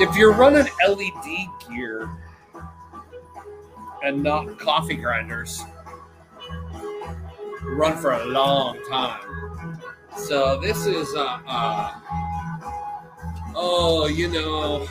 if 0.00 0.16
you're 0.16 0.32
running 0.32 0.66
LED 0.88 1.48
gear 1.68 2.08
and 4.02 4.22
not 4.22 4.58
coffee 4.58 4.94
grinders, 4.94 5.62
run 7.62 7.96
for 7.98 8.12
a 8.12 8.24
long 8.24 8.78
time. 8.88 9.80
So 10.16 10.60
this 10.60 10.86
is 10.86 11.08
uh, 11.14 11.38
uh 11.46 11.92
oh, 13.54 14.08
you 14.08 14.28
know, 14.28 14.86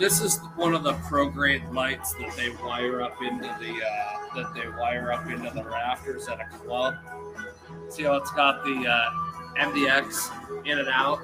this 0.00 0.22
is 0.22 0.38
one 0.56 0.74
of 0.74 0.82
the 0.82 0.94
pro-grade 1.08 1.62
lights 1.72 2.14
that 2.14 2.34
they 2.34 2.48
wire 2.64 3.02
up 3.02 3.20
into 3.22 3.46
the 3.60 3.84
uh, 3.84 4.34
that 4.34 4.54
they 4.54 4.66
wire 4.80 5.12
up 5.12 5.26
into 5.26 5.50
the 5.50 5.62
rafters 5.62 6.26
at 6.26 6.40
a 6.40 6.46
club. 6.56 6.94
See 7.90 8.04
how 8.04 8.14
it's 8.14 8.30
got 8.32 8.64
the 8.64 8.86
uh, 8.88 9.10
MDX 9.58 10.64
in 10.64 10.78
and 10.78 10.88
out. 10.88 11.18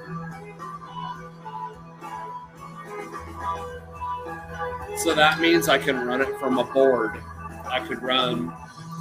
So 4.99 5.15
that 5.15 5.41
means 5.41 5.71
I 5.71 5.79
can 5.79 6.07
run 6.07 6.21
it 6.21 6.39
from 6.39 6.59
a 6.59 6.65
board. 6.65 7.23
I 7.65 7.83
could 7.87 8.03
run 8.03 8.51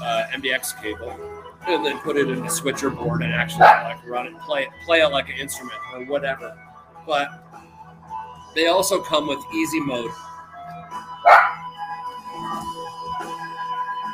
uh, 0.01 0.27
MDX 0.31 0.81
cable 0.81 1.19
and 1.67 1.85
then 1.85 1.97
put 1.99 2.15
it 2.15 2.29
in 2.29 2.45
a 2.45 2.49
switcher 2.49 2.89
board 2.89 3.23
and 3.23 3.33
actually 3.33 3.61
like 3.61 4.07
run 4.07 4.27
it, 4.27 4.39
play 4.39 4.63
it, 4.63 4.69
play 4.85 5.01
it 5.01 5.07
like 5.09 5.27
an 5.27 5.37
instrument 5.37 5.79
or 5.93 6.05
whatever. 6.05 6.57
But 7.05 7.45
they 8.55 8.67
also 8.67 9.01
come 9.01 9.27
with 9.27 9.39
easy 9.53 9.81
mode, 9.81 10.09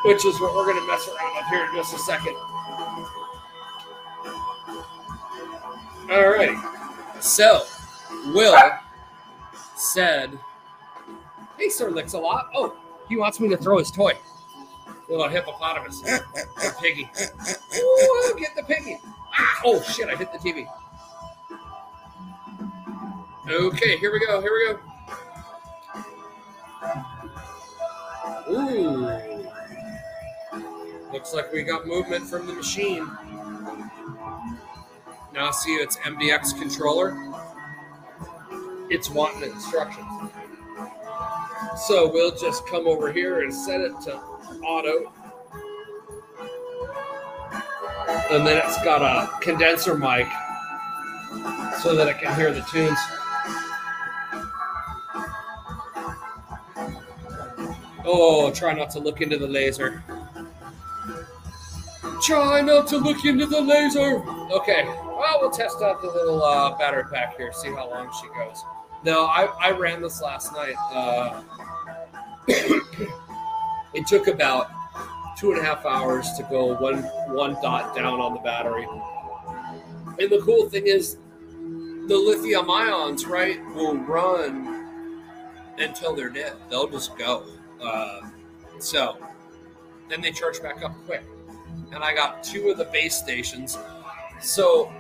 which 0.04 0.26
is 0.26 0.40
what 0.42 0.56
we're 0.56 0.66
going 0.66 0.82
to 0.82 0.88
mess 0.88 1.08
around 1.08 1.36
with 1.36 1.46
here 1.50 1.66
in 1.66 1.76
just 1.76 1.94
a 1.94 2.00
second. 2.00 2.36
All 6.12 6.30
right. 6.30 6.58
So, 7.22 7.64
Will 8.34 8.58
said, 9.76 10.38
Hey, 11.58 11.70
Sir 11.70 11.92
Licks 11.92 12.14
a 12.14 12.18
lot. 12.18 12.50
Oh, 12.56 12.76
he 13.08 13.18
wants 13.18 13.40
me 13.40 13.48
to 13.50 13.58
throw 13.58 13.78
his 13.78 13.92
toy. 13.92 14.18
Little 15.08 15.28
hippopotamus. 15.28 16.02
piggy. 16.82 17.10
Ooh, 17.78 18.36
get 18.40 18.56
the 18.56 18.64
piggy. 18.64 18.98
Ah, 19.38 19.62
oh, 19.66 19.82
shit, 19.84 20.10
I 20.10 20.16
hit 20.16 20.32
the 20.34 20.40
TV. 20.40 20.68
Okay, 23.52 23.98
here 23.98 24.14
we 24.14 24.26
go. 24.26 24.40
Here 24.40 24.52
we 24.54 24.74
go. 24.74 24.80
Ooh. 28.50 29.12
Looks 31.12 31.34
like 31.34 31.52
we 31.52 31.64
got 31.64 31.86
movement 31.86 32.30
from 32.30 32.48
the 32.48 32.54
machine. 32.54 33.06
Now 35.34 35.52
see 35.52 35.74
its 35.74 35.98
MDX 35.98 36.58
controller. 36.58 37.18
It's 38.90 39.10
wanting 39.10 39.52
instructions. 39.52 40.08
So 41.88 42.10
we'll 42.10 42.36
just 42.38 42.66
come 42.68 42.88
over 42.88 43.12
here 43.12 43.42
and 43.42 43.54
set 43.54 43.82
it 43.82 44.00
to 44.04 44.16
auto. 44.64 45.12
And 48.32 48.48
then 48.48 48.62
it's 48.66 48.82
got 48.86 49.02
a 49.02 49.30
condenser 49.42 49.98
mic 49.98 50.28
so 51.82 51.96
that 51.96 52.08
it 52.08 52.20
can 52.20 52.34
hear 52.36 52.54
the 52.54 52.62
tunes. 52.72 52.98
Oh, 58.06 58.52
try 58.52 58.74
not 58.74 58.90
to 58.92 59.00
look 59.00 59.22
into 59.22 59.38
the 59.38 59.48
laser. 59.48 60.04
Try 62.22 62.62
not 62.62 62.88
to 62.88 62.98
look 62.98 63.26
into 63.26 63.46
the 63.46 63.62
laser. 63.62 64.24
Okay, 64.52 64.84
well, 64.86 65.40
we'll 65.40 65.52
test 65.52 65.82
out 65.82 66.02
the 66.02 66.08
little 66.08 66.44
uh, 66.44 66.78
battery 66.78 67.04
pack 67.12 67.38
here, 67.38 67.52
see 67.54 67.70
how 67.70 67.90
long 67.90 68.12
she 68.22 68.28
goes. 68.30 68.64
No, 69.04 69.26
I, 69.26 69.46
I 69.60 69.72
ran 69.72 70.02
this 70.02 70.22
last 70.22 70.52
night. 70.54 70.76
Uh, 70.92 71.42
it 72.48 74.08
took 74.08 74.28
about 74.28 74.70
two 75.38 75.52
and 75.52 75.60
a 75.60 75.64
half 75.64 75.86
hours 75.86 76.32
to 76.38 76.44
go 76.44 76.78
one 76.78 77.02
one 77.34 77.56
dot 77.62 77.96
down 77.96 78.20
on 78.20 78.34
the 78.34 78.40
battery. 78.42 78.88
And 80.20 80.32
the 80.32 80.42
cool 80.44 80.70
thing 80.70 80.86
is, 80.86 81.18
the 82.08 82.16
lithium 82.16 82.70
ions, 82.70 83.26
right, 83.26 83.64
will 83.74 83.96
run 83.96 85.24
until 85.80 86.16
they're 86.16 86.30
dead. 86.30 86.54
They'll 86.70 86.90
just 86.90 87.18
go. 87.18 87.44
Uh, 87.82 88.22
so 88.80 89.18
then 90.10 90.22
they 90.22 90.32
charge 90.32 90.62
back 90.62 90.84
up 90.84 90.94
quick. 91.06 91.24
And 91.94 92.04
I 92.04 92.14
got 92.14 92.44
two 92.44 92.70
of 92.70 92.78
the 92.78 92.86
base 92.86 93.16
stations, 93.16 93.78
so 94.40 94.92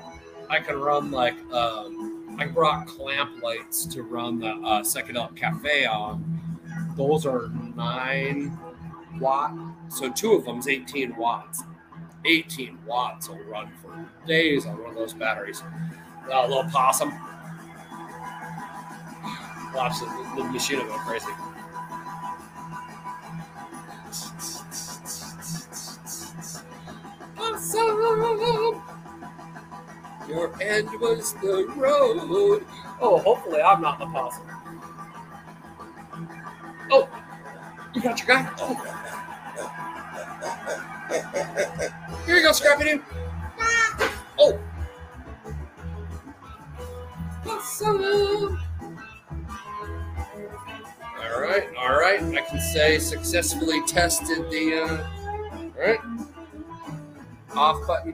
I 0.49 0.59
can 0.59 0.77
run 0.77 1.11
like 1.11 1.35
um, 1.53 2.35
I 2.37 2.47
brought 2.47 2.87
clamp 2.87 3.41
lights 3.41 3.85
to 3.87 4.03
run 4.03 4.39
the 4.39 4.49
uh, 4.49 4.81
psychedelic 4.81 5.35
cafe 5.35 5.85
on. 5.85 6.49
Those 6.97 7.25
are 7.25 7.49
nine 7.75 8.57
watt, 9.19 9.53
so 9.89 10.11
two 10.11 10.33
of 10.33 10.45
them's 10.45 10.67
18 10.67 11.15
watts. 11.15 11.63
18 12.25 12.77
watts 12.85 13.29
will 13.29 13.43
run 13.43 13.71
for 13.81 14.05
days 14.27 14.65
on 14.65 14.77
one 14.81 14.89
of 14.89 14.95
those 14.95 15.13
batteries. 15.13 15.63
A 16.31 16.47
little 16.47 16.63
possum. 16.65 17.11
Watch 19.73 19.99
the, 19.99 20.33
the 20.35 20.43
machine 20.45 20.79
will 20.79 20.87
go 20.87 20.97
crazy. 20.97 21.31
Your 30.27 30.51
end 30.61 30.89
was 30.99 31.33
the 31.35 31.65
road. 31.75 32.65
Oh, 32.99 33.19
hopefully 33.19 33.61
I'm 33.61 33.81
not 33.81 33.99
the 33.99 34.05
possum. 34.07 34.45
Oh, 36.91 37.09
you 37.93 38.01
got 38.01 38.19
your 38.19 38.27
guy? 38.27 38.49
Oh. 38.59 38.75
Here 42.25 42.37
you 42.37 42.43
go, 42.43 42.51
Scrappy 42.51 42.83
Doo. 42.83 43.03
Oh. 44.39 44.59
Awesome. 47.45 48.59
All 51.19 51.41
right, 51.41 51.67
all 51.77 51.99
right. 51.99 52.21
I 52.21 52.41
can 52.41 52.59
say 52.73 52.99
successfully 52.99 53.81
tested 53.85 54.49
the. 54.49 54.73
Uh, 54.83 55.07
all 55.53 55.71
right. 55.79 55.99
Off 57.55 57.85
button. 57.87 58.13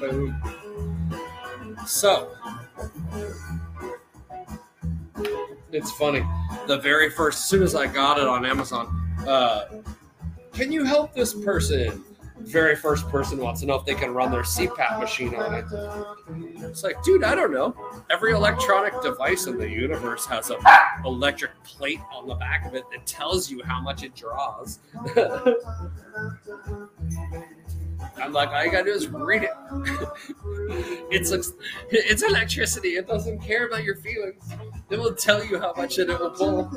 Boom. 0.00 0.42
So, 1.86 2.32
it's 5.72 5.90
funny. 5.92 6.24
The 6.66 6.78
very 6.78 7.10
first, 7.10 7.38
as 7.38 7.44
soon 7.44 7.62
as 7.62 7.74
I 7.74 7.86
got 7.86 8.18
it 8.18 8.26
on 8.26 8.44
Amazon, 8.44 8.86
uh, 9.26 9.66
can 10.52 10.72
you 10.72 10.84
help 10.84 11.14
this 11.14 11.32
person? 11.34 12.04
Very 12.40 12.76
first 12.76 13.08
person 13.08 13.38
wants 13.38 13.60
to 13.60 13.66
know 13.66 13.74
if 13.74 13.84
they 13.84 13.94
can 13.94 14.14
run 14.14 14.30
their 14.30 14.42
CPAP 14.42 15.00
machine 15.00 15.34
on 15.34 15.54
it. 15.54 15.64
It's 16.64 16.84
like, 16.84 17.02
dude, 17.02 17.24
I 17.24 17.34
don't 17.34 17.52
know. 17.52 17.74
Every 18.10 18.32
electronic 18.32 19.00
device 19.02 19.46
in 19.46 19.58
the 19.58 19.68
universe 19.68 20.24
has 20.26 20.50
an 20.50 20.58
electric 21.04 21.50
plate 21.64 22.00
on 22.12 22.28
the 22.28 22.36
back 22.36 22.64
of 22.66 22.74
it 22.74 22.84
that 22.92 23.04
tells 23.06 23.50
you 23.50 23.62
how 23.64 23.80
much 23.80 24.04
it 24.04 24.14
draws. 24.14 24.78
I'm 28.20 28.32
like, 28.32 28.50
all 28.50 28.64
you 28.64 28.70
gotta 28.70 28.84
do 28.84 28.90
is 28.90 29.08
read 29.08 29.44
it. 29.44 29.52
it's 31.10 31.30
it's 31.90 32.22
electricity. 32.22 32.90
It 32.90 33.06
doesn't 33.06 33.40
care 33.40 33.66
about 33.66 33.84
your 33.84 33.96
feelings. 33.96 34.42
It 34.90 34.98
will 34.98 35.14
tell 35.14 35.44
you 35.44 35.58
how 35.58 35.72
much 35.76 35.98
it 35.98 36.08
will 36.08 36.30
pull. 36.30 36.70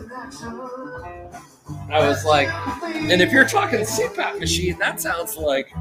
I 1.89 2.07
was 2.07 2.25
like, 2.25 2.49
and 2.83 3.21
if 3.21 3.31
you're 3.31 3.47
talking 3.47 3.79
CPAP 3.79 4.39
machine, 4.39 4.77
that 4.79 4.99
sounds 5.01 5.37
like 5.37 5.71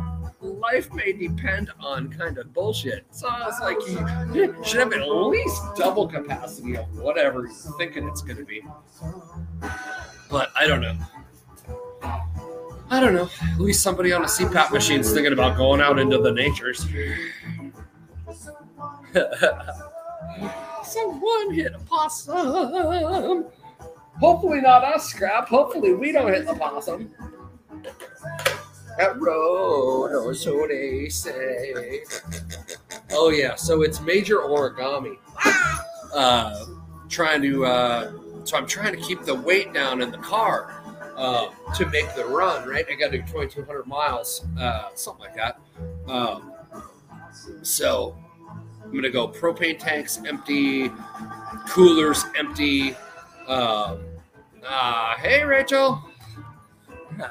life 0.40 0.92
may 0.92 1.12
depend 1.12 1.70
on 1.80 2.08
kind 2.10 2.38
of 2.38 2.52
bullshit. 2.52 3.06
So 3.10 3.28
I 3.28 3.46
was 3.46 3.60
like, 3.60 3.76
you 4.34 4.54
should 4.64 4.80
have 4.80 4.92
at 4.92 5.08
least 5.08 5.62
double 5.76 6.06
capacity 6.08 6.76
of 6.76 6.86
whatever 6.98 7.42
you're 7.42 7.74
thinking 7.78 8.08
it's 8.08 8.22
going 8.22 8.38
to 8.38 8.44
be. 8.44 8.62
But 10.30 10.50
I 10.56 10.66
don't 10.66 10.80
know. 10.80 10.96
I 12.90 12.98
don't 12.98 13.14
know. 13.14 13.30
At 13.40 13.60
least 13.60 13.82
somebody 13.82 14.12
on 14.12 14.22
a 14.22 14.26
CPAP 14.26 14.72
machine's 14.72 15.12
thinking 15.12 15.32
about 15.32 15.56
going 15.56 15.80
out 15.80 16.00
into 16.00 16.18
the 16.18 16.32
natures. 16.32 16.86
Someone 20.84 21.54
hit 21.54 21.72
a 21.72 21.78
possum. 21.86 23.46
Hopefully 24.18 24.60
not 24.60 24.82
us, 24.82 25.08
Scrap. 25.08 25.48
Hopefully 25.48 25.94
we 25.94 26.10
don't 26.10 26.32
hit 26.32 26.46
the 26.46 26.54
possum. 26.54 27.14
That 28.98 29.18
road, 29.20 30.12
or 30.12 30.34
so 30.34 30.66
they 30.66 31.08
say. 31.08 32.02
Oh 33.12 33.30
yeah, 33.30 33.54
so 33.54 33.82
it's 33.82 34.00
major 34.00 34.38
origami. 34.38 35.16
Uh, 36.12 36.66
trying 37.08 37.40
to, 37.42 37.64
uh, 37.64 38.12
so 38.44 38.56
I'm 38.56 38.66
trying 38.66 38.94
to 38.96 39.00
keep 39.00 39.22
the 39.22 39.34
weight 39.34 39.72
down 39.72 40.02
in 40.02 40.10
the 40.10 40.18
car 40.18 40.79
uh, 41.20 41.50
to 41.74 41.86
make 41.86 42.12
the 42.14 42.24
run. 42.24 42.66
Right, 42.66 42.86
I 42.90 42.94
got 42.94 43.12
to 43.12 43.18
do 43.18 43.24
2,200 43.24 43.86
miles, 43.86 44.46
uh, 44.58 44.88
something 44.94 45.26
like 45.26 45.36
that. 45.36 45.60
Um, 46.08 46.52
so 47.62 48.16
I'm 48.82 48.92
gonna 48.92 49.10
go 49.10 49.28
propane 49.28 49.78
tanks 49.78 50.18
empty, 50.26 50.90
coolers 51.68 52.24
empty. 52.36 52.96
Um, 53.46 54.00
uh, 54.66 55.14
hey, 55.18 55.44
Rachel. 55.44 56.02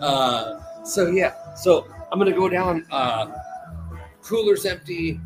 uh, 0.00 0.60
so 0.84 1.08
yeah, 1.08 1.54
so 1.54 1.86
I'm 2.10 2.18
gonna 2.18 2.32
go 2.32 2.48
down. 2.48 2.86
Uh, 2.90 3.30
coolers 4.22 4.64
empty, 4.64 5.20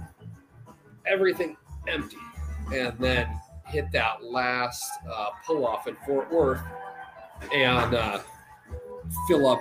everything 1.07 1.57
empty, 1.87 2.19
and 2.75 2.99
then 2.99 3.29
hit 3.67 3.91
that 3.93 4.25
last 4.25 4.91
uh, 5.13 5.31
pull 5.45 5.67
off 5.67 5.87
in 5.87 5.97
Fort 6.07 6.33
Worth 6.33 6.61
and 7.53 7.95
uh, 7.95 8.21
fill 9.29 9.49
up, 9.49 9.61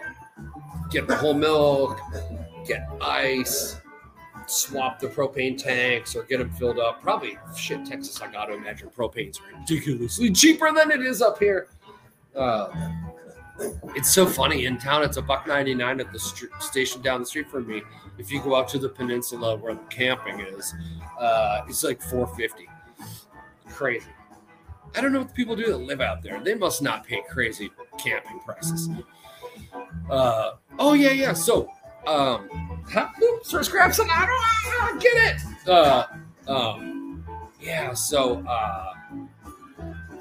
get 0.92 1.08
the 1.08 1.16
whole 1.16 1.34
milk, 1.34 2.00
get 2.66 2.88
ice, 3.02 3.78
swap 4.48 5.00
the 5.00 5.08
propane 5.08 5.58
tanks 5.58 6.16
or 6.16 6.24
get 6.24 6.38
them 6.38 6.52
filled 6.52 6.80
up. 6.80 7.02
Probably 7.02 7.38
shit, 7.58 7.86
Texas. 7.86 8.22
I 8.22 8.32
got 8.32 8.46
to 8.46 8.54
imagine 8.54 8.90
propane's 8.90 9.42
ridiculously 9.42 10.32
cheaper 10.32 10.72
than 10.72 10.92
it 10.92 11.02
is 11.02 11.22
up 11.22 11.40
here. 11.40 11.68
Uh, 12.36 12.68
it's 13.96 14.12
so 14.12 14.26
funny 14.26 14.66
in 14.66 14.78
town. 14.78 15.02
It's 15.04 15.18
a 15.18 15.22
buck 15.22 15.48
ninety 15.48 15.74
nine 15.74 16.00
at 16.00 16.12
the 16.12 16.20
st- 16.20 16.52
station 16.60 17.02
down 17.02 17.22
the 17.22 17.26
street 17.26 17.50
from 17.50 17.66
me. 17.66 17.82
If 18.18 18.32
you 18.32 18.42
go 18.42 18.56
out 18.56 18.68
to 18.70 18.80
the 18.80 18.90
peninsula 18.90 19.56
where 19.56 19.74
the 19.74 19.82
camping 19.90 20.42
is, 20.42 20.74
uh, 21.20 21.62
it's 21.68 21.84
like 21.84 22.02
four 22.02 22.28
fifty. 22.36 22.68
Crazy. 23.76 24.08
I 24.96 25.02
don't 25.02 25.12
know 25.12 25.20
what 25.20 25.28
the 25.28 25.34
people 25.34 25.56
do 25.56 25.66
that 25.66 25.78
live 25.78 26.00
out 26.00 26.24
there. 26.24 26.40
They 26.40 26.56
must 26.56 26.82
not 26.82 27.06
pay 27.06 27.22
crazy 27.30 27.70
camping 27.98 28.40
prices. 28.40 28.90
Uh, 30.10 30.52
oh 30.80 30.94
yeah, 30.94 31.12
yeah. 31.12 31.34
So 31.34 31.70
um, 32.08 32.84
huh? 32.90 33.10
Oops, 33.22 33.52
first 33.52 33.72
grab 33.72 33.94
some. 33.94 34.08
I 34.12 34.26
don't 34.90 35.02
get 35.02 35.36
it. 35.36 35.68
Uh, 35.68 36.06
um, 36.48 37.26
yeah. 37.60 37.94
So, 37.94 38.46
uh, 38.48 38.94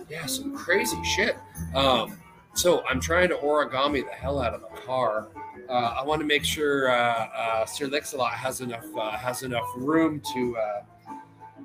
yeah, 0.08 0.26
some 0.26 0.56
crazy 0.56 1.02
shit. 1.04 1.36
Um, 1.74 2.18
so 2.54 2.84
I'm 2.86 3.00
trying 3.00 3.28
to 3.30 3.36
origami 3.36 4.04
the 4.04 4.12
hell 4.12 4.40
out 4.40 4.54
of 4.54 4.62
the 4.62 4.68
car. 4.68 5.28
Uh, 5.68 5.72
I 5.98 6.02
want 6.04 6.20
to 6.20 6.26
make 6.26 6.44
sure 6.44 6.90
uh, 6.90 7.28
uh, 7.36 7.66
Sir 7.66 7.86
Lixalot 7.86 8.32
has 8.32 8.60
enough 8.60 8.86
uh, 8.96 9.12
has 9.12 9.42
enough 9.42 9.66
room 9.76 10.20
to 10.34 10.56
uh, 10.56 10.82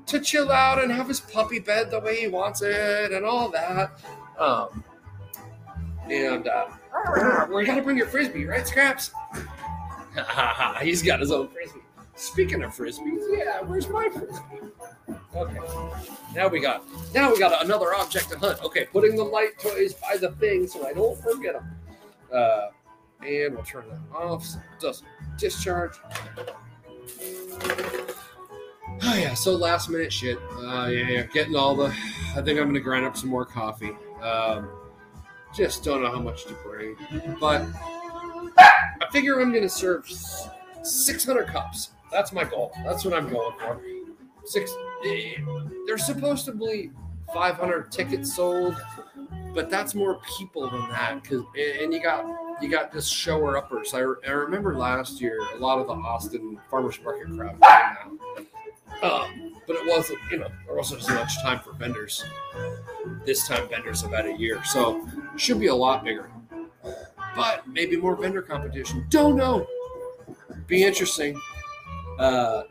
to 0.08 0.20
chill 0.20 0.52
out 0.52 0.82
and 0.82 0.92
have 0.92 1.08
his 1.08 1.20
puppy 1.20 1.60
bed 1.60 1.92
the 1.92 2.00
way 2.00 2.22
he 2.22 2.28
wants 2.28 2.62
it 2.62 3.12
and 3.12 3.26
all 3.26 3.50
that. 3.50 4.00
Um, 4.38 4.84
and 6.10 6.48
uh, 6.48 6.68
we 7.54 7.66
gotta 7.66 7.82
bring 7.82 7.98
your 7.98 8.08
frisbee, 8.08 8.46
right, 8.46 8.68
Scraps? 8.68 9.12
He's 10.82 11.02
got 11.04 11.20
his 11.20 11.32
own 11.32 11.48
frisbee. 11.50 11.82
Speaking 12.16 12.64
of 12.64 12.76
frisbees, 12.76 13.24
yeah, 13.38 13.62
where's 13.62 13.88
my 13.88 14.10
frisbee? 14.10 14.70
Okay. 15.36 15.60
Now 16.36 16.48
we 16.48 16.60
got 16.60 16.84
now 17.14 17.32
we 17.32 17.40
got 17.40 17.64
another 17.64 17.94
object 17.94 18.30
to 18.32 18.38
hunt. 18.38 18.62
Okay, 18.62 18.86
putting 18.86 19.16
the 19.16 19.24
light 19.24 19.58
toys 19.60 19.94
by 19.94 20.18
the 20.18 20.32
thing 20.34 20.68
so 20.68 20.86
I 20.86 20.94
don't 20.94 21.18
forget 21.22 21.54
them. 21.54 21.80
Uh, 22.34 22.68
and 23.26 23.56
we'll 23.56 23.64
turn 23.64 23.86
that 23.90 24.18
off. 24.18 24.46
So 24.46 24.60
doesn't 24.80 25.08
discharge. 25.38 25.94
Oh 29.12 29.16
yeah, 29.16 29.34
so 29.34 29.56
last 29.56 29.90
minute 29.90 30.14
shit. 30.14 30.38
Uh, 30.52 30.88
yeah, 30.88 31.08
yeah, 31.08 31.24
getting 31.24 31.56
all 31.56 31.76
the. 31.76 31.88
I 32.36 32.44
think 32.44 32.60
I'm 32.60 32.68
gonna 32.68 32.80
grind 32.80 33.08
up 33.08 33.18
some 33.18 33.30
more 33.30 33.44
coffee. 33.44 33.98
Um, 34.22 34.70
just 35.52 35.84
don't 35.84 36.04
know 36.04 36.12
how 36.12 36.20
much 36.20 36.46
to 36.46 36.54
bring, 36.64 36.96
but 37.40 37.66
I 38.56 39.08
figure 39.12 39.40
I'm 39.42 39.52
gonna 39.52 39.68
serve 39.68 40.08
600 40.84 41.48
cups. 41.48 41.90
That's 42.12 42.32
my 42.32 42.44
goal. 42.44 42.72
That's 42.86 43.04
what 43.04 43.16
I'm 43.16 43.28
going 43.30 43.58
for. 43.58 43.82
Six. 44.46 44.72
There's 45.88 46.06
supposed 46.06 46.46
to 46.46 46.52
be 46.52 46.92
500 47.34 47.92
tickets 47.92 48.36
sold, 48.36 48.80
but 49.56 49.72
that's 49.72 49.96
more 49.96 50.22
people 50.38 50.70
than 50.70 50.88
that. 50.92 51.24
Cause 51.24 51.42
and 51.58 51.92
you 51.92 52.04
got 52.04 52.26
you 52.62 52.70
got 52.70 52.94
just 52.94 53.12
shower 53.12 53.58
uppers. 53.58 53.92
I, 53.96 54.02
I 54.02 54.30
remember 54.30 54.78
last 54.78 55.20
year 55.20 55.40
a 55.56 55.58
lot 55.58 55.80
of 55.80 55.88
the 55.88 55.94
Austin 55.94 56.60
Farmers 56.70 57.00
Market 57.04 57.36
crowd 57.36 57.54
came 57.54 57.64
out. 57.64 58.46
Um, 59.02 59.54
but 59.68 59.76
it 59.78 59.88
wasn't, 59.88 60.20
you 60.32 60.40
know, 60.40 60.48
there 60.66 60.76
wasn't 60.76 61.02
as 61.02 61.10
much 61.10 61.42
time 61.42 61.60
for 61.60 61.74
vendors. 61.74 62.26
This 63.26 63.48
time, 63.48 63.70
vendors 63.70 64.02
had 64.02 64.26
a 64.26 64.36
year, 64.36 64.64
so 64.64 65.08
should 65.38 65.60
be 65.60 65.68
a 65.68 65.76
lot 65.76 66.04
bigger. 66.04 66.30
But 67.36 67.68
maybe 67.68 67.96
more 67.96 68.16
vendor 68.16 68.42
competition. 68.42 69.06
Don't 69.10 69.36
know. 69.36 69.68
Be 70.66 70.84
interesting. 70.84 71.40
Uh, 72.18 72.64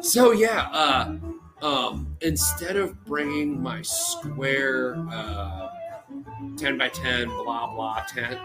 so 0.00 0.30
yeah, 0.30 0.68
uh, 0.72 1.16
um, 1.60 2.16
instead 2.20 2.76
of 2.76 3.04
bringing 3.04 3.60
my 3.60 3.82
square 3.82 4.96
uh, 5.10 5.70
ten 6.56 6.78
by 6.78 6.88
ten 6.88 7.28
blah 7.28 7.74
blah 7.74 8.04
tent, 8.08 8.38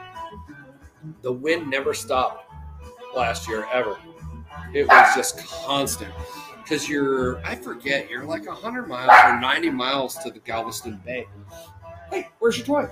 the 1.21 1.31
wind 1.31 1.69
never 1.69 1.93
stopped 1.93 2.51
last 3.15 3.47
year 3.47 3.67
ever. 3.71 3.97
It 4.73 4.87
was 4.87 5.15
just 5.15 5.37
constant 5.65 6.13
because 6.63 6.87
you're 6.87 7.43
I 7.45 7.55
forget 7.55 8.09
you're 8.09 8.25
like 8.25 8.47
hundred 8.47 8.87
miles 8.87 9.11
or 9.25 9.39
ninety 9.39 9.69
miles 9.69 10.15
to 10.19 10.31
the 10.31 10.39
Galveston 10.39 11.01
Bay. 11.05 11.27
Hey, 12.09 12.29
where's 12.39 12.57
your 12.57 12.65
toy? 12.65 12.89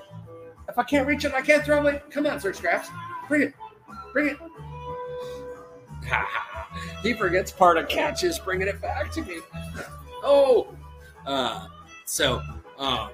If 0.67 0.77
I 0.77 0.83
can't 0.83 1.07
reach 1.07 1.25
it, 1.25 1.33
I 1.33 1.41
can't 1.41 1.63
throw 1.63 1.87
it. 1.87 2.03
Come 2.11 2.25
on, 2.25 2.39
Sir 2.39 2.53
Scraps, 2.53 2.89
bring 3.27 3.41
it, 3.41 3.53
bring 4.13 4.27
it. 4.29 4.37
he 7.03 7.13
forgets 7.13 7.51
part 7.51 7.77
of 7.77 7.87
catches 7.87 8.39
bringing 8.39 8.67
it 8.67 8.81
back 8.81 9.11
to 9.11 9.21
me. 9.21 9.39
Oh, 10.23 10.67
uh, 11.25 11.67
so 12.05 12.41
um, 12.77 13.09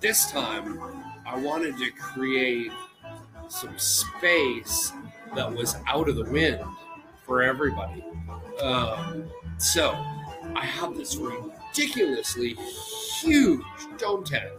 this 0.00 0.30
time 0.30 0.80
I 1.26 1.36
wanted 1.36 1.78
to 1.78 1.90
create 1.92 2.72
some 3.48 3.78
space 3.78 4.92
that 5.34 5.50
was 5.50 5.76
out 5.86 6.08
of 6.08 6.16
the 6.16 6.24
wind 6.24 6.60
for 7.32 7.42
everybody. 7.42 8.04
Um, 8.60 9.24
so 9.56 9.92
I 10.54 10.66
have 10.66 10.94
this 10.94 11.16
ridiculously 11.16 12.58
huge 13.22 13.62
dome 13.96 14.22
tent. 14.22 14.50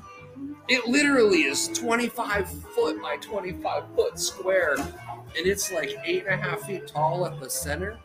It 0.68 0.88
literally 0.88 1.44
is 1.44 1.68
25 1.68 2.50
foot 2.74 3.00
by 3.00 3.18
25 3.18 3.84
foot 3.96 4.18
square, 4.18 4.74
and 4.76 5.46
it's 5.46 5.72
like 5.72 5.96
eight 6.04 6.26
and 6.26 6.34
a 6.34 6.44
half 6.44 6.62
feet 6.62 6.88
tall 6.88 7.28
at 7.28 7.40
the 7.40 7.48
center. 7.48 8.00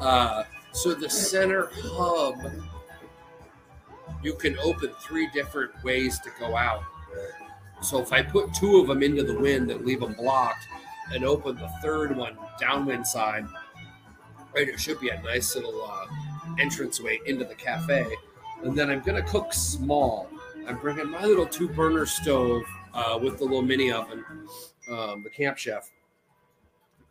Uh, 0.00 0.44
so 0.70 0.94
the 0.94 1.10
center 1.10 1.70
hub, 1.74 2.36
you 4.22 4.34
can 4.34 4.56
open 4.60 4.90
three 5.00 5.28
different 5.34 5.72
ways 5.82 6.20
to 6.20 6.30
go 6.38 6.54
out. 6.56 6.84
So 7.80 7.98
if 7.98 8.12
I 8.12 8.22
put 8.22 8.54
two 8.54 8.76
of 8.76 8.86
them 8.86 9.02
into 9.02 9.24
the 9.24 9.36
wind 9.36 9.68
and 9.72 9.84
leave 9.84 9.98
them 9.98 10.12
blocked, 10.12 10.68
and 11.12 11.24
open 11.24 11.56
the 11.56 11.68
third 11.82 12.16
one 12.16 12.36
downwind 12.60 13.06
side, 13.06 13.46
right, 14.54 14.68
it 14.68 14.80
should 14.80 15.00
be 15.00 15.08
a 15.08 15.20
nice 15.22 15.54
little 15.54 15.84
uh, 15.84 16.06
entranceway 16.58 17.20
into 17.26 17.44
the 17.44 17.54
cafe. 17.54 18.06
And 18.62 18.76
then 18.76 18.90
I'm 18.90 19.00
gonna 19.00 19.22
cook 19.22 19.52
small. 19.52 20.28
I'm 20.66 20.78
bringing 20.78 21.10
my 21.10 21.24
little 21.24 21.46
two 21.46 21.68
burner 21.68 22.06
stove 22.06 22.62
uh, 22.94 23.18
with 23.20 23.38
the 23.38 23.44
little 23.44 23.62
mini 23.62 23.90
oven, 23.90 24.24
um, 24.88 25.22
the 25.22 25.30
Camp 25.30 25.58
Chef, 25.58 25.90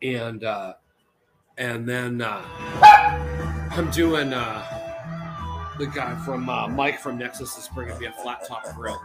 and 0.02 0.44
uh, 0.44 0.74
and 1.58 1.88
then 1.88 2.22
uh, 2.22 2.42
I'm 3.72 3.92
doing 3.92 4.34
uh, 4.34 5.76
the 5.78 5.88
guy 5.88 6.16
from 6.24 6.50
uh, 6.50 6.68
Mike 6.68 7.00
from 7.00 7.18
Nexus 7.18 7.58
is 7.58 7.68
bringing 7.70 7.98
me 8.00 8.06
a 8.06 8.12
flat 8.14 8.48
top 8.48 8.64
grill. 8.76 9.02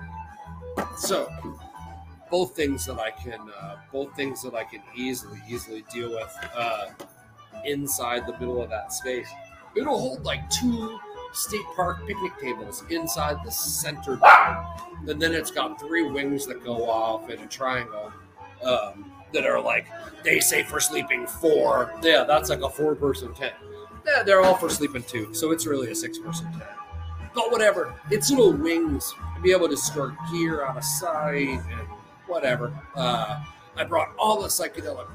So 0.97 1.29
both 2.31 2.55
things 2.55 2.85
that 2.87 2.99
I 2.99 3.11
can 3.11 3.41
uh, 3.61 3.77
both 3.93 4.15
things 4.15 4.43
that 4.43 4.55
I 4.55 4.65
can 4.65 4.83
easily 4.95 5.41
easily 5.49 5.85
deal 5.93 6.11
with 6.11 6.37
uh, 6.55 6.87
inside 7.65 8.27
the 8.27 8.33
middle 8.33 8.63
of 8.63 8.71
that 8.71 8.93
space. 8.93 9.29
It'll 9.77 9.99
hold 9.99 10.25
like 10.25 10.49
two 10.51 10.99
state 11.33 11.65
park 11.75 12.07
picnic 12.07 12.33
tables 12.41 12.83
inside 12.91 13.39
the 13.45 13.51
center. 13.51 14.19
And 15.07 15.21
then 15.21 15.35
it's 15.35 15.51
got 15.51 15.79
three 15.79 16.09
wings 16.09 16.47
that 16.47 16.65
go 16.65 16.89
off 16.89 17.29
in 17.31 17.39
a 17.41 17.47
triangle 17.47 18.13
um, 18.65 19.13
that 19.33 19.45
are 19.47 19.61
like 19.61 19.87
they 20.25 20.41
say 20.41 20.63
for 20.63 20.81
sleeping 20.81 21.27
four. 21.27 21.93
Yeah, 22.03 22.25
that's 22.25 22.49
like 22.49 22.63
a 22.63 22.71
four 22.71 22.95
person 22.95 23.35
tent. 23.35 23.55
Yeah, 24.07 24.23
they're 24.23 24.43
all 24.43 24.55
for 24.55 24.71
sleeping 24.71 25.03
two, 25.03 25.35
so 25.35 25.51
it's 25.51 25.67
really 25.67 25.91
a 25.91 25.95
six 25.95 26.19
person 26.19 26.51
tent. 26.53 26.65
But 27.35 27.51
whatever, 27.51 27.95
it's 28.11 28.31
little 28.31 28.53
wings 28.53 29.13
to 29.35 29.43
be 29.43 29.53
able 29.53 29.69
to 29.69 29.77
store 29.77 30.17
gear 30.33 30.65
on 30.65 30.79
of 30.79 30.85
sight 30.85 31.49
and 31.49 31.89
whatever. 32.27 32.73
Uh, 32.95 33.45
I 33.77 33.85
brought 33.85 34.15
all 34.19 34.41
the 34.41 34.49
psychedelic 34.49 35.07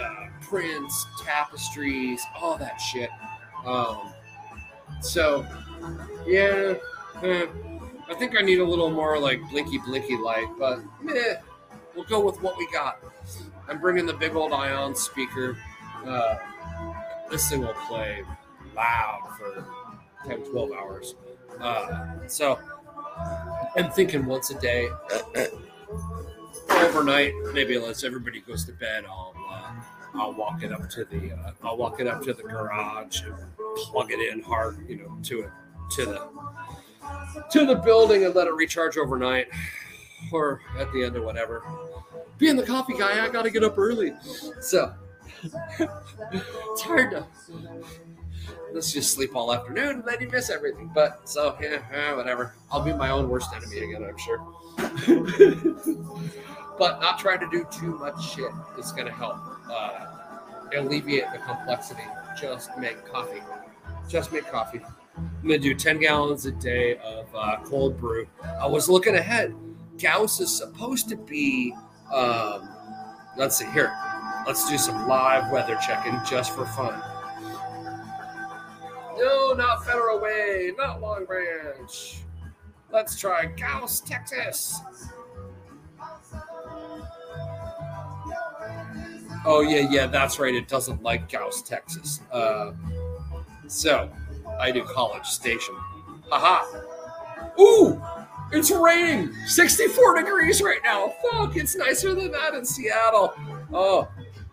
uh, 0.00 0.26
prints, 0.42 1.06
tapestries, 1.22 2.24
all 2.40 2.56
that 2.58 2.80
shit. 2.80 3.10
Um, 3.64 4.12
so, 5.00 5.46
yeah, 6.26 6.74
eh, 7.22 7.46
I 8.08 8.14
think 8.14 8.36
I 8.38 8.42
need 8.42 8.58
a 8.58 8.64
little 8.64 8.90
more 8.90 9.18
like 9.18 9.40
blinky 9.50 9.78
blinky 9.78 10.16
light, 10.16 10.48
but 10.58 10.80
eh, 11.08 11.36
we'll 11.94 12.04
go 12.04 12.20
with 12.20 12.40
what 12.42 12.56
we 12.58 12.70
got. 12.72 12.98
I'm 13.68 13.80
bringing 13.80 14.06
the 14.06 14.14
big 14.14 14.34
old 14.34 14.52
ion 14.52 14.94
speaker. 14.94 15.56
Uh, 16.04 16.36
this 17.30 17.48
thing 17.48 17.60
will 17.60 17.74
play 17.86 18.22
loud 18.76 19.28
for 19.38 19.64
10, 20.28 20.42
12 20.50 20.72
hours. 20.72 21.14
Uh, 21.60 22.26
so, 22.26 22.58
I'm 23.76 23.90
thinking 23.90 24.26
once 24.26 24.50
a 24.50 24.60
day 24.60 24.88
overnight, 26.70 27.32
maybe 27.54 27.76
unless 27.76 28.04
everybody 28.04 28.40
goes 28.40 28.64
to 28.66 28.72
bed, 28.72 29.04
I'll 29.08 29.34
I'll 30.14 30.32
walk 30.32 30.62
it 30.62 30.72
up 30.72 30.88
to 30.90 31.04
the 31.04 31.32
uh, 31.32 31.52
I'll 31.62 31.76
walk 31.76 32.00
it 32.00 32.06
up 32.06 32.22
to 32.24 32.34
the 32.34 32.42
garage 32.42 33.22
and 33.22 33.34
plug 33.76 34.12
it 34.12 34.32
in 34.32 34.42
hard, 34.42 34.86
you 34.88 34.96
know, 34.96 35.18
to 35.24 35.42
it 35.42 35.50
to 35.92 36.06
the 36.06 36.28
to 37.50 37.66
the 37.66 37.76
building 37.76 38.24
and 38.24 38.34
let 38.34 38.46
it 38.46 38.54
recharge 38.54 38.96
overnight, 38.96 39.48
or 40.32 40.60
at 40.78 40.92
the 40.92 41.04
end 41.04 41.16
or 41.16 41.22
whatever. 41.22 41.62
Being 42.38 42.56
the 42.56 42.66
coffee 42.66 42.96
guy, 42.98 43.24
I 43.24 43.28
got 43.28 43.42
to 43.42 43.50
get 43.50 43.64
up 43.64 43.78
early, 43.78 44.12
so 44.60 44.92
it's 45.42 46.82
hard 46.82 47.10
to. 47.12 47.26
Let's 48.72 48.92
just 48.92 49.14
sleep 49.14 49.36
all 49.36 49.52
afternoon 49.52 49.96
and 49.96 50.04
then 50.04 50.20
you 50.20 50.28
miss 50.28 50.50
everything. 50.50 50.90
But 50.94 51.28
so 51.28 51.56
yeah, 51.60 51.82
eh, 51.92 52.14
whatever. 52.14 52.54
I'll 52.70 52.82
be 52.82 52.92
my 52.92 53.10
own 53.10 53.28
worst 53.28 53.50
enemy 53.54 53.78
again, 53.78 54.04
I'm 54.04 54.18
sure. 54.18 54.38
but 56.78 57.00
not 57.00 57.18
trying 57.18 57.40
to 57.40 57.48
do 57.50 57.66
too 57.70 57.98
much 57.98 58.34
shit 58.34 58.50
is 58.78 58.92
going 58.92 59.06
to 59.06 59.12
help 59.12 59.36
uh, 59.70 60.06
alleviate 60.76 61.30
the 61.32 61.38
complexity. 61.38 62.02
Just 62.40 62.76
make 62.78 63.04
coffee. 63.04 63.42
Just 64.08 64.32
make 64.32 64.50
coffee. 64.50 64.80
I'm 65.16 65.46
going 65.46 65.60
to 65.60 65.68
do 65.68 65.74
10 65.74 66.00
gallons 66.00 66.46
a 66.46 66.52
day 66.52 66.96
of 66.98 67.26
uh, 67.34 67.58
cold 67.64 67.98
brew. 67.98 68.26
I 68.60 68.66
was 68.66 68.88
looking 68.88 69.16
ahead. 69.16 69.54
Gause 70.00 70.40
is 70.40 70.56
supposed 70.56 71.08
to 71.10 71.16
be, 71.16 71.74
um, 72.12 72.68
let's 73.36 73.56
see 73.56 73.66
here. 73.66 73.92
Let's 74.46 74.68
do 74.68 74.78
some 74.78 75.06
live 75.06 75.52
weather 75.52 75.78
checking 75.86 76.18
just 76.28 76.54
for 76.54 76.66
fun. 76.66 77.00
No, 79.18 79.52
not 79.52 79.84
Federal 79.84 80.20
Way, 80.20 80.72
not 80.76 81.00
Long 81.00 81.24
Branch. 81.24 82.18
Let's 82.90 83.18
try 83.18 83.46
Gause, 83.46 84.00
Texas. 84.00 84.80
Oh 89.44 89.60
yeah, 89.60 89.88
yeah, 89.90 90.06
that's 90.06 90.38
right. 90.38 90.54
It 90.54 90.68
doesn't 90.68 91.02
like 91.02 91.30
Gause, 91.30 91.62
Texas. 91.62 92.20
Uh, 92.30 92.72
so 93.66 94.10
I 94.60 94.70
do 94.70 94.84
College 94.84 95.26
Station. 95.26 95.74
Haha. 96.30 96.80
Ooh, 97.60 98.00
it's 98.52 98.70
raining. 98.70 99.32
64 99.46 100.16
degrees 100.22 100.62
right 100.62 100.80
now. 100.84 101.12
Fuck, 101.30 101.56
it's 101.56 101.74
nicer 101.76 102.14
than 102.14 102.30
that 102.30 102.54
in 102.54 102.64
Seattle. 102.64 103.34
Oh, 103.72 104.08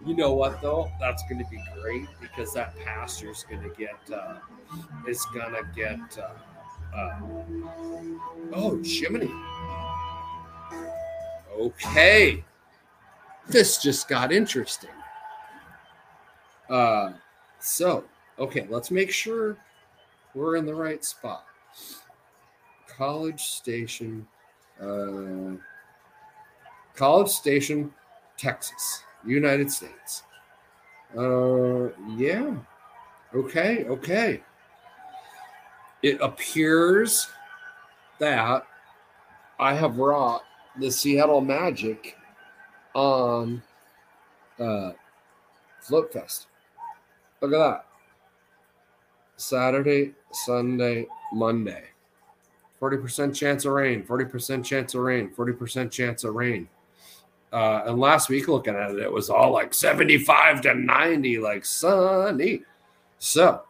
you 0.05 0.15
know 0.15 0.33
what 0.33 0.61
though? 0.61 0.89
That's 0.99 1.23
going 1.23 1.43
to 1.43 1.49
be 1.49 1.61
great 1.81 2.07
because 2.21 2.53
that 2.53 2.77
pasture 2.79 3.31
is 3.31 3.45
going 3.49 3.63
to 3.63 3.69
get 3.69 3.97
uh, 4.11 4.35
is 5.07 5.25
gonna 5.33 5.61
get. 5.75 5.99
Uh, 6.17 6.95
uh, 6.95 7.19
oh, 8.53 8.81
Jiminy. 8.83 9.31
Okay, 11.59 12.43
this 13.47 13.81
just 13.81 14.07
got 14.07 14.31
interesting. 14.31 14.89
Uh, 16.69 17.11
so 17.59 18.05
okay, 18.39 18.65
let's 18.69 18.91
make 18.91 19.11
sure 19.11 19.57
we're 20.33 20.55
in 20.55 20.65
the 20.65 20.73
right 20.73 21.03
spot. 21.03 21.45
College 22.87 23.41
Station, 23.41 24.25
uh, 24.81 25.55
College 26.95 27.29
Station, 27.29 27.93
Texas, 28.37 29.03
United 29.25 29.71
States. 29.71 30.23
Uh, 31.17 31.89
yeah. 32.15 32.55
Okay, 33.33 33.85
okay. 33.85 34.41
It 36.01 36.17
appears 36.21 37.27
that 38.19 38.65
I 39.59 39.73
have 39.73 39.97
wrought 39.97 40.43
the 40.77 40.91
Seattle 40.91 41.41
Magic 41.41 42.15
on 42.93 43.61
uh, 44.59 44.91
Float 45.81 46.13
Fest. 46.13 46.47
Look 47.41 47.53
at 47.53 47.57
that. 47.57 47.85
Saturday, 49.35 50.13
Sunday, 50.31 51.07
Monday. 51.33 51.85
40% 52.81 53.35
chance 53.35 53.65
of 53.65 53.73
rain, 53.73 54.03
40% 54.03 54.63
chance 54.63 54.93
of 54.93 55.01
rain, 55.01 55.29
40% 55.29 55.91
chance 55.91 56.23
of 56.23 56.35
rain. 56.35 56.67
Uh, 57.51 57.83
and 57.87 57.99
last 57.99 58.29
week, 58.29 58.47
looking 58.47 58.75
at 58.75 58.91
it, 58.91 58.99
it 58.99 59.11
was 59.11 59.29
all 59.29 59.51
like 59.51 59.73
75 59.73 60.61
to 60.61 60.75
90, 60.75 61.39
like 61.39 61.65
sunny. 61.65 62.61
So, 63.17 63.63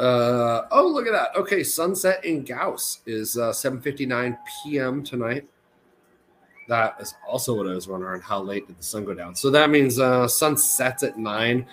uh, 0.00 0.62
oh, 0.70 0.88
look 0.88 1.06
at 1.06 1.12
that. 1.12 1.36
Okay, 1.36 1.62
sunset 1.62 2.24
in 2.24 2.44
Gause 2.44 3.00
is 3.06 3.38
uh, 3.38 3.50
7.59 3.50 4.36
p.m. 4.64 5.04
tonight. 5.04 5.46
That 6.66 6.96
is 7.00 7.14
also 7.28 7.54
what 7.54 7.68
I 7.68 7.74
was 7.74 7.86
wondering. 7.86 8.20
How 8.20 8.42
late 8.42 8.66
did 8.66 8.78
the 8.78 8.82
sun 8.82 9.04
go 9.04 9.14
down? 9.14 9.34
So 9.36 9.50
that 9.50 9.70
means 9.70 10.00
uh, 10.00 10.26
sun 10.26 10.56
sets 10.56 11.02
at 11.02 11.18
9. 11.18 11.66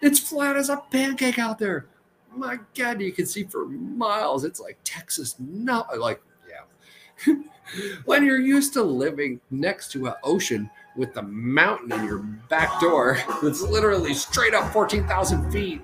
It's 0.00 0.20
flat 0.20 0.56
as 0.56 0.70
a 0.70 0.78
pancake 0.90 1.38
out 1.38 1.58
there. 1.58 1.86
My 2.34 2.58
God, 2.74 3.00
you 3.00 3.12
can 3.12 3.26
see 3.26 3.44
for 3.44 3.66
miles. 3.66 4.44
It's 4.44 4.60
like 4.60 4.78
Texas. 4.84 5.36
No, 5.38 5.84
like, 5.98 6.22
yeah. 6.48 7.34
when 8.04 8.24
you're 8.24 8.40
used 8.40 8.72
to 8.74 8.82
living 8.82 9.40
next 9.50 9.92
to 9.92 10.06
an 10.06 10.14
ocean 10.22 10.70
with 10.96 11.14
the 11.14 11.22
mountain 11.22 11.92
in 11.92 12.04
your 12.04 12.18
back 12.48 12.80
door 12.80 13.18
that's 13.42 13.62
literally 13.62 14.14
straight 14.14 14.54
up 14.54 14.72
14,000 14.72 15.50
feet, 15.50 15.82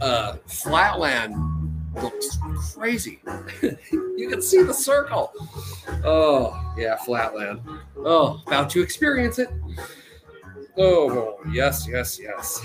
uh, 0.00 0.36
flatland 0.46 1.34
looks 2.02 2.38
crazy. 2.74 3.20
you 3.92 4.28
can 4.30 4.40
see 4.40 4.62
the 4.62 4.74
circle. 4.74 5.32
Oh, 6.04 6.74
yeah, 6.78 6.96
flatland. 6.96 7.60
Oh, 7.98 8.40
about 8.46 8.70
to 8.70 8.82
experience 8.82 9.38
it. 9.38 9.50
Oh, 10.78 11.38
yes, 11.52 11.86
yes, 11.88 12.18
yes. 12.20 12.62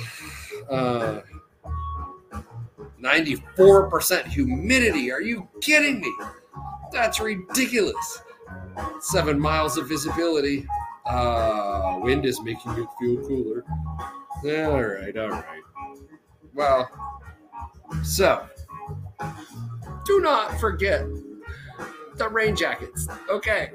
Uh, 0.69 1.21
94% 3.01 4.25
humidity. 4.25 5.12
Are 5.12 5.21
you 5.21 5.47
kidding 5.62 5.99
me? 5.99 6.13
That's 6.91 7.19
ridiculous. 7.19 8.21
Seven 8.99 9.39
miles 9.39 9.77
of 9.77 9.88
visibility. 9.88 10.67
Uh, 11.05 11.99
wind 12.01 12.25
is 12.25 12.41
making 12.41 12.71
it 12.73 12.88
feel 12.99 13.17
cooler. 13.27 13.63
All 14.43 14.84
right, 14.84 15.15
all 15.17 15.29
right. 15.29 15.62
Well, 16.53 16.89
so 18.03 18.47
do 20.05 20.19
not 20.19 20.60
forget 20.60 21.05
the 22.17 22.29
rain 22.29 22.55
jackets. 22.55 23.08
Okay. 23.29 23.71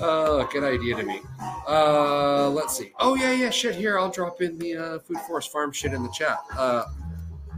Uh, 0.00 0.44
good 0.44 0.64
idea 0.64 0.96
to 0.96 1.02
me. 1.02 1.20
Uh, 1.66 2.50
let's 2.50 2.76
see. 2.76 2.92
Oh 2.98 3.14
yeah, 3.14 3.32
yeah. 3.32 3.50
Shit. 3.50 3.74
Here, 3.74 3.98
I'll 3.98 4.10
drop 4.10 4.42
in 4.42 4.58
the 4.58 4.76
uh, 4.76 4.98
Food 5.00 5.18
Forest 5.26 5.52
Farm 5.52 5.72
shit 5.72 5.92
in 5.92 6.02
the 6.02 6.10
chat. 6.10 6.38
Uh, 6.56 6.84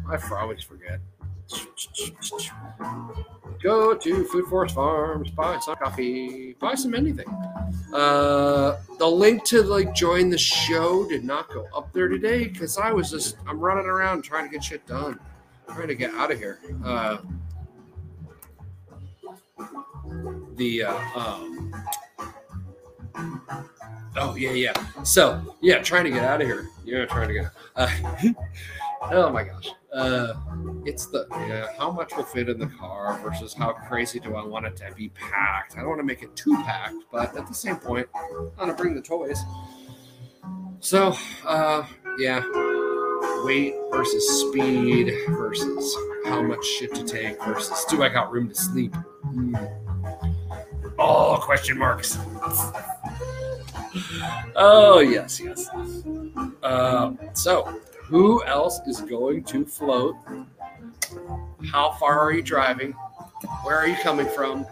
I 0.09 0.19
always 0.41 0.63
forget. 0.63 1.01
Go 3.63 3.95
to 3.95 4.25
Food 4.25 4.47
Forest 4.47 4.75
Farms, 4.75 5.31
buy 5.31 5.59
some 5.61 5.77
coffee, 5.77 6.55
buy 6.61 6.75
some 6.75 6.95
anything. 6.95 7.29
Uh, 7.93 8.77
the 8.99 9.07
link 9.07 9.45
to 9.45 9.63
like 9.63 9.95
join 9.95 10.29
the 10.29 10.39
show 10.39 11.09
did 11.09 11.25
not 11.25 11.49
go 11.51 11.67
up 11.75 11.93
there 11.93 12.09
today 12.09 12.47
because 12.47 12.77
I 12.77 12.91
was 12.93 13.11
just 13.11 13.37
I'm 13.47 13.61
running 13.61 13.87
around 13.87 14.23
trying 14.23 14.45
to 14.45 14.51
get 14.51 14.65
shit 14.65 14.87
done, 14.87 15.19
trying 15.69 15.89
to 15.89 15.95
get 15.95 16.13
out 16.15 16.31
of 16.31 16.39
here. 16.39 16.59
Uh, 16.85 17.19
the 20.57 20.85
uh, 20.85 21.19
um, 21.19 21.73
oh 24.17 24.35
yeah 24.37 24.53
yeah 24.53 25.03
so 25.03 25.57
yeah 25.61 25.79
trying 25.79 26.05
to 26.05 26.11
get 26.11 26.25
out 26.25 26.41
of 26.41 26.47
here 26.47 26.69
yeah 26.85 27.05
trying 27.07 27.29
to 27.29 27.35
get 27.35 27.47
uh, 27.77 27.91
oh 29.13 29.31
my 29.31 29.45
gosh 29.45 29.71
uh, 29.93 30.35
it's 30.87 31.07
the 31.07 31.27
how 31.79 31.91
much 31.91 32.17
will 32.17 32.25
fit 32.25 32.49
in 32.49 32.59
the 32.59 32.67
car 32.67 33.19
versus 33.23 33.55
how 33.55 33.73
crazy 33.73 34.21
do 34.21 34.37
I 34.37 34.45
want 34.45 34.67
it 34.67 34.77
to 34.77 34.93
be 34.95 35.11
packed. 35.11 35.77
I 35.77 35.81
don't 35.81 35.89
want 35.89 36.01
to 36.01 36.05
make 36.05 36.23
it 36.23 36.35
too 36.37 36.57
packed, 36.65 36.97
but 37.11 37.37
at 37.37 37.47
the 37.47 37.55
same 37.55 37.77
point, 37.77 38.09
I 38.15 38.49
want 38.59 38.77
to 38.77 38.83
bring 38.83 38.95
the 38.95 39.03
toys. 39.03 39.41
So, 40.81 41.17
uh, 41.47 41.87
yeah, 42.19 42.43
weight 43.45 43.75
versus 43.91 44.41
speed 44.41 45.13
versus 45.31 45.97
how 46.27 46.43
much 46.43 46.65
shit 46.65 46.95
to 46.95 47.05
take 47.05 47.43
versus 47.45 47.85
do 47.89 48.03
I 48.03 48.09
got 48.09 48.31
room 48.31 48.49
to 48.49 48.55
sleep? 48.55 48.95
Mm. 49.27 49.81
All 50.99 51.39
question 51.39 51.79
marks. 51.79 52.19
oh 54.57 55.01
yes, 55.01 55.41
yes. 55.41 55.71
Uh, 56.63 57.13
so 57.33 57.81
who 58.03 58.45
else 58.45 58.81
is 58.87 59.01
going 59.01 59.45
to 59.45 59.65
float? 59.65 60.17
How 61.71 61.93
far 61.93 62.19
are 62.21 62.33
you 62.33 62.43
driving? 62.43 62.93
Where 63.63 63.77
are 63.77 63.87
you 63.87 63.97
coming 63.97 64.27
from? 64.29 64.67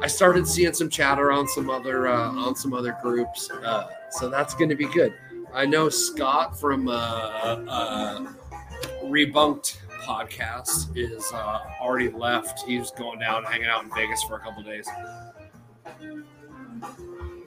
I 0.00 0.06
started 0.06 0.46
seeing 0.46 0.72
some 0.72 0.88
chatter 0.88 1.32
on 1.32 1.48
some 1.48 1.70
other 1.70 2.08
uh, 2.08 2.30
on 2.30 2.54
some 2.54 2.72
other 2.72 2.96
groups, 3.02 3.50
uh, 3.50 3.88
so 4.10 4.28
that's 4.28 4.54
going 4.54 4.70
to 4.70 4.76
be 4.76 4.86
good. 4.86 5.14
I 5.52 5.66
know 5.66 5.88
Scott 5.88 6.58
from 6.58 6.88
uh, 6.88 6.92
uh 6.92 8.26
Rebunked 9.04 9.78
podcast 10.02 10.96
is 10.96 11.30
uh, 11.32 11.60
already 11.80 12.10
left. 12.10 12.66
He's 12.66 12.90
going 12.90 13.18
down, 13.18 13.44
hanging 13.44 13.66
out 13.68 13.84
in 13.84 13.90
Vegas 13.94 14.22
for 14.24 14.36
a 14.36 14.40
couple 14.40 14.62
days. 14.62 14.88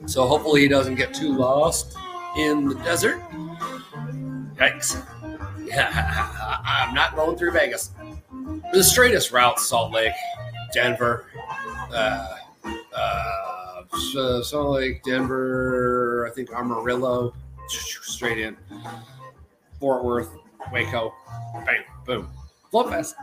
So 0.06 0.26
hopefully 0.26 0.62
he 0.62 0.68
doesn't 0.68 0.94
get 0.94 1.12
too 1.12 1.36
lost 1.36 1.96
in 2.36 2.68
the 2.68 2.74
desert. 2.76 3.20
Yikes. 4.56 5.04
Yeah, 5.64 6.60
I'm 6.64 6.94
not 6.94 7.14
going 7.14 7.36
through 7.36 7.52
Vegas. 7.52 7.90
The 8.72 8.82
straightest 8.82 9.32
route, 9.32 9.58
Salt 9.58 9.92
Lake, 9.92 10.12
Denver, 10.72 11.26
uh, 11.92 12.36
uh, 12.94 13.82
Salt 14.42 14.70
Lake, 14.70 15.02
Denver, 15.02 16.28
I 16.30 16.34
think 16.34 16.52
Amarillo, 16.52 17.34
straight 17.68 18.38
in. 18.38 18.56
Fort 19.80 20.04
Worth, 20.04 20.30
Waco, 20.72 21.14
bang, 21.64 21.84
boom. 22.04 22.28
Float 22.70 22.90
Fest. 22.90 23.14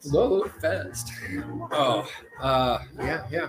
Float 0.00 0.52
Fest. 0.60 1.10
Oh, 1.72 2.08
uh, 2.40 2.78
yeah, 2.98 3.26
yeah. 3.30 3.48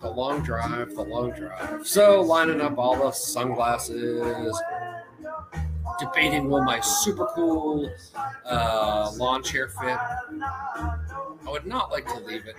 The 0.00 0.08
long 0.08 0.42
drive, 0.42 0.94
the 0.94 1.02
long 1.02 1.32
drive. 1.32 1.86
So 1.86 2.20
lining 2.22 2.60
up 2.60 2.78
all 2.78 2.96
the 2.96 3.10
sunglasses, 3.10 4.58
debating 5.98 6.48
will 6.48 6.62
my 6.64 6.80
super 6.80 7.26
cool 7.34 7.90
uh, 8.44 9.10
lawn 9.16 9.42
chair 9.42 9.68
fit. 9.68 9.98
I 10.40 11.50
would 11.50 11.66
not 11.66 11.90
like 11.90 12.06
to 12.08 12.20
leave 12.20 12.46
it. 12.46 12.56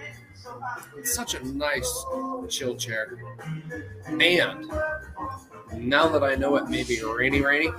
It's 0.97 1.13
such 1.13 1.35
a 1.35 1.45
nice 1.45 2.05
chill 2.49 2.75
chair. 2.75 3.17
And 4.07 4.69
now 5.77 6.07
that 6.07 6.23
I 6.23 6.35
know 6.35 6.55
it 6.57 6.69
may 6.69 6.83
be 6.83 7.01
rainy, 7.03 7.41
rainy, 7.41 7.69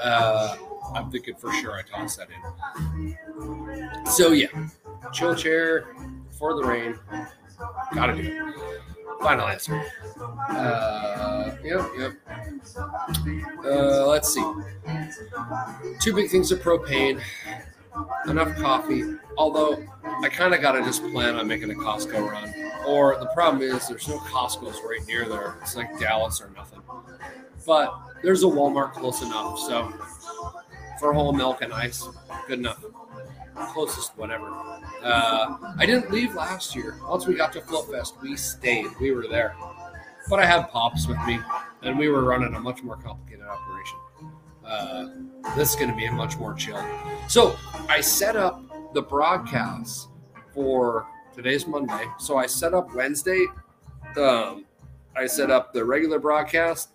uh, 0.00 0.56
I'm 0.94 1.10
thinking 1.10 1.34
for 1.34 1.52
sure 1.54 1.72
I 1.74 1.82
toss 1.82 2.16
that 2.16 2.28
in. 2.30 3.16
So 4.06 4.32
yeah, 4.32 4.68
chill 5.12 5.34
chair 5.34 5.86
for 6.38 6.54
the 6.54 6.64
rain. 6.64 6.98
Gotta 7.94 8.14
do 8.14 8.22
it. 8.22 8.75
Final 9.22 9.48
answer. 9.48 9.82
Uh, 10.48 11.56
yep, 11.64 11.90
yep. 11.98 12.12
Uh, 13.64 14.06
let's 14.06 14.32
see. 14.32 14.44
Two 16.00 16.14
big 16.14 16.30
things 16.30 16.52
of 16.52 16.60
propane, 16.60 17.20
enough 18.28 18.54
coffee. 18.56 19.02
Although 19.38 19.84
I 20.22 20.28
kind 20.28 20.54
of 20.54 20.60
got 20.60 20.72
to 20.72 20.82
just 20.82 21.02
plan 21.12 21.36
on 21.36 21.46
making 21.46 21.70
a 21.70 21.74
Costco 21.74 22.30
run. 22.30 22.52
Or 22.86 23.18
the 23.18 23.26
problem 23.26 23.62
is 23.62 23.88
there's 23.88 24.08
no 24.08 24.18
Costco's 24.18 24.80
right 24.88 25.04
near 25.06 25.28
there. 25.28 25.58
It's 25.60 25.76
like 25.76 25.98
Dallas 25.98 26.40
or 26.40 26.50
nothing. 26.56 26.80
But 27.66 27.92
there's 28.22 28.42
a 28.44 28.46
Walmart 28.46 28.92
close 28.92 29.22
enough. 29.22 29.58
So 29.58 29.92
for 31.00 31.12
whole 31.12 31.32
milk 31.32 31.62
and 31.62 31.72
ice, 31.72 32.06
good 32.46 32.60
enough. 32.60 32.82
Closest, 33.56 34.16
whatever. 34.16 34.48
Uh, 35.02 35.56
I 35.78 35.86
didn't 35.86 36.10
leave 36.10 36.34
last 36.34 36.74
year. 36.74 36.98
Once 37.08 37.26
we 37.26 37.34
got 37.34 37.52
to 37.54 37.60
Float 37.60 37.90
Fest, 37.90 38.14
we 38.22 38.36
stayed. 38.36 38.86
We 39.00 39.12
were 39.12 39.26
there. 39.28 39.56
But 40.28 40.40
I 40.40 40.46
had 40.46 40.68
Pops 40.70 41.06
with 41.06 41.18
me, 41.26 41.38
and 41.82 41.98
we 41.98 42.08
were 42.08 42.24
running 42.24 42.54
a 42.54 42.60
much 42.60 42.82
more 42.82 42.96
complicated 42.96 43.46
operation. 43.46 43.98
Uh, 44.64 45.08
this 45.56 45.70
is 45.70 45.76
going 45.76 45.90
to 45.90 45.96
be 45.96 46.06
a 46.06 46.12
much 46.12 46.36
more 46.38 46.54
chill. 46.54 46.82
So 47.28 47.56
I 47.88 48.00
set 48.00 48.36
up 48.36 48.62
the 48.94 49.02
broadcast 49.02 50.08
for 50.52 51.06
today's 51.34 51.66
Monday. 51.66 52.06
So 52.18 52.36
I 52.36 52.46
set 52.46 52.74
up 52.74 52.94
Wednesday. 52.94 53.46
Um, 54.16 54.64
I 55.14 55.26
set 55.26 55.50
up 55.50 55.72
the 55.72 55.84
regular 55.84 56.18
broadcast 56.18 56.90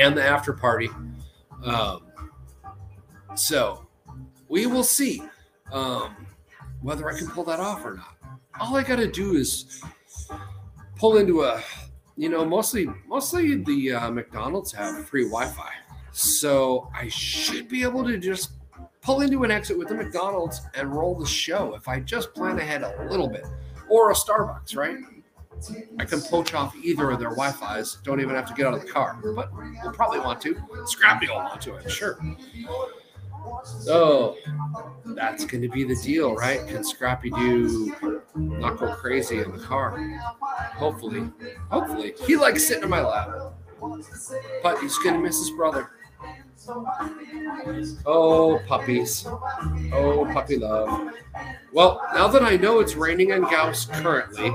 and 0.00 0.16
the 0.16 0.22
after 0.22 0.52
party. 0.52 0.88
Um, 1.64 2.02
so 3.34 3.86
we 4.52 4.66
will 4.66 4.84
see 4.84 5.22
um, 5.72 6.26
whether 6.82 7.08
I 7.10 7.16
can 7.16 7.26
pull 7.26 7.42
that 7.44 7.58
off 7.58 7.86
or 7.86 7.94
not. 7.94 8.16
All 8.60 8.76
I 8.76 8.82
got 8.82 8.96
to 8.96 9.10
do 9.10 9.32
is 9.34 9.82
pull 10.96 11.16
into 11.16 11.40
a, 11.40 11.62
you 12.18 12.28
know, 12.28 12.44
mostly 12.44 12.86
mostly 13.06 13.64
the 13.64 13.92
uh, 13.92 14.10
McDonald's 14.10 14.70
have 14.72 15.08
free 15.08 15.24
Wi-Fi, 15.24 15.72
so 16.12 16.90
I 16.94 17.08
should 17.08 17.66
be 17.66 17.82
able 17.82 18.04
to 18.04 18.18
just 18.18 18.50
pull 19.00 19.22
into 19.22 19.42
an 19.42 19.50
exit 19.50 19.78
with 19.78 19.88
the 19.88 19.94
McDonald's 19.94 20.60
and 20.74 20.94
roll 20.94 21.14
the 21.18 21.26
show 21.26 21.74
if 21.74 21.88
I 21.88 22.00
just 22.00 22.34
plan 22.34 22.58
ahead 22.58 22.82
a 22.82 23.08
little 23.10 23.28
bit, 23.28 23.46
or 23.88 24.10
a 24.10 24.14
Starbucks, 24.14 24.76
right? 24.76 24.98
I 25.98 26.04
can 26.04 26.20
poach 26.20 26.52
off 26.52 26.76
either 26.76 27.10
of 27.10 27.20
their 27.20 27.30
Wi-Fi's. 27.30 27.98
Don't 28.04 28.20
even 28.20 28.34
have 28.34 28.46
to 28.48 28.54
get 28.54 28.66
out 28.66 28.74
of 28.74 28.82
the 28.82 28.92
car, 28.92 29.18
but 29.34 29.50
we'll 29.54 29.92
probably 29.92 30.18
want 30.18 30.42
to. 30.42 30.60
Scrappy 30.84 31.28
will 31.28 31.36
want 31.36 31.62
to, 31.62 31.76
I'm 31.76 31.88
sure. 31.88 32.18
So 33.64 34.36
that's 35.04 35.44
going 35.44 35.62
to 35.62 35.68
be 35.68 35.84
the 35.84 35.96
deal, 35.96 36.34
right? 36.34 36.66
Can 36.66 36.84
Scrappy 36.84 37.30
do 37.30 37.94
not 38.34 38.78
go 38.78 38.94
crazy 38.94 39.38
in 39.38 39.52
the 39.52 39.58
car? 39.58 39.98
Hopefully, 40.74 41.30
hopefully 41.70 42.14
he 42.26 42.36
likes 42.36 42.66
sitting 42.66 42.84
in 42.84 42.90
my 42.90 43.02
lap, 43.02 43.54
but 44.62 44.78
he's 44.80 44.98
going 44.98 45.14
to 45.14 45.20
miss 45.20 45.38
his 45.38 45.50
brother. 45.50 45.90
Oh, 48.06 48.60
puppies. 48.68 49.26
Oh, 49.26 50.28
puppy 50.32 50.58
love. 50.58 51.12
Well, 51.72 52.00
now 52.14 52.28
that 52.28 52.42
I 52.42 52.56
know 52.56 52.80
it's 52.80 52.94
raining 52.94 53.30
in 53.30 53.42
Gause 53.42 53.86
currently, 53.86 54.54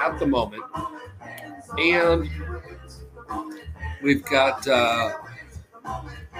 at 0.00 0.18
the 0.18 0.26
moment, 0.26 0.64
and 1.78 2.28
we've 4.02 4.24
got 4.24 4.66
uh, 4.66 5.12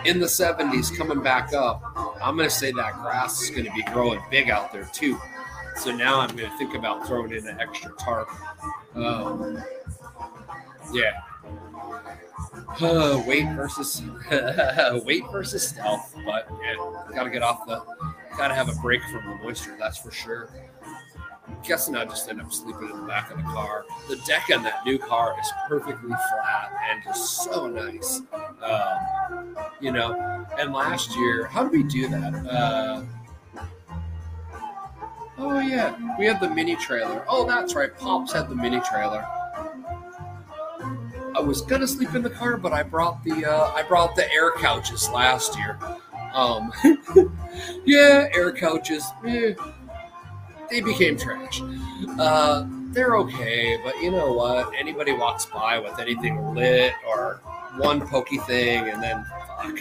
in 0.05 0.20
the 0.20 0.26
70s 0.26 0.96
coming 0.96 1.22
back 1.22 1.53
up, 1.53 1.82
I'm 2.22 2.36
going 2.36 2.49
to 2.49 2.55
say 2.55 2.72
that 2.72 2.94
grass 3.03 3.42
is 3.42 3.51
going 3.51 3.64
to 3.64 3.72
be 3.72 3.82
growing 3.82 4.20
big 4.30 4.51
out 4.51 4.72
there 4.72 4.88
too. 4.92 5.18
So 5.76 5.94
now 5.94 6.20
I'm 6.20 6.34
going 6.36 6.51
to 6.51 6.59
think 6.59 6.74
about 6.74 7.07
throwing 7.07 7.32
in 7.32 7.46
an 7.46 7.61
extra 7.61 7.92
tarp. 7.92 8.28
Um, 8.94 9.62
yeah. 10.92 11.20
Uh, 12.80 13.22
weight 13.26 13.49
versus 13.55 14.03
weight 15.05 15.24
versus 15.32 15.68
stealth, 15.68 16.14
but 16.24 16.49
yeah, 16.62 16.74
gotta 17.14 17.30
get 17.30 17.42
off 17.42 17.66
the, 17.66 17.82
gotta 18.36 18.55
have 18.55 18.68
a 18.68 18.74
break 18.80 19.03
from 19.05 19.24
the 19.26 19.44
moisture. 19.44 19.76
That's 19.78 19.99
for 19.99 20.11
sure. 20.11 20.51
I'm 21.46 21.57
guessing 21.62 21.96
I 21.96 22.05
just 22.05 22.28
end 22.28 22.40
up 22.40 22.53
sleeping 22.53 22.90
in 22.90 23.01
the 23.01 23.07
back 23.07 23.30
of 23.30 23.38
the 23.38 23.42
car. 23.44 23.84
The 24.09 24.16
deck 24.26 24.44
on 24.55 24.62
that 24.64 24.84
new 24.84 24.99
car 24.99 25.34
is 25.40 25.51
perfectly 25.66 26.11
flat 26.11 26.72
and 26.90 27.03
just 27.05 27.44
so 27.44 27.66
nice. 27.66 28.20
Um, 28.62 29.38
you 29.80 29.92
know, 29.92 30.46
and 30.59 30.72
last 30.72 31.16
year, 31.16 31.46
how 31.46 31.62
did 31.62 31.72
we 31.72 31.82
do 31.82 32.09
that? 32.09 32.34
Uh, 32.46 33.02
oh 35.38 35.61
yeah, 35.61 35.96
we 36.18 36.26
had 36.26 36.40
the 36.40 36.48
mini 36.50 36.76
trailer. 36.76 37.24
Oh, 37.28 37.46
that's 37.46 37.74
right. 37.74 37.96
Pops 37.98 38.32
had 38.32 38.48
the 38.48 38.54
mini 38.54 38.80
trailer. 38.80 39.24
I 41.36 41.40
was 41.40 41.62
gonna 41.62 41.86
sleep 41.86 42.14
in 42.14 42.22
the 42.22 42.30
car, 42.30 42.56
but 42.56 42.72
I 42.72 42.82
brought 42.82 43.22
the 43.22 43.44
uh, 43.44 43.72
I 43.74 43.82
brought 43.82 44.16
the 44.16 44.30
air 44.32 44.50
couches 44.52 45.09
last 45.11 45.56
year. 45.56 45.78
Um, 46.32 46.72
yeah, 47.84 48.28
air 48.34 48.52
couches. 48.52 49.04
Eh, 49.24 49.54
they 50.70 50.80
became 50.80 51.16
trash. 51.16 51.62
Uh, 52.18 52.64
they're 52.90 53.16
okay, 53.18 53.78
but 53.84 54.00
you 54.02 54.11
know 54.11 54.32
what? 54.32 54.72
Anybody 54.76 55.12
walks 55.12 55.46
by 55.46 55.78
with 55.78 55.98
anything 55.98 56.54
lit 56.54 56.92
or 57.06 57.40
one 57.79 58.07
pokey 58.07 58.39
thing, 58.39 58.89
and 58.89 59.03
then 59.03 59.24
fuck. 59.57 59.79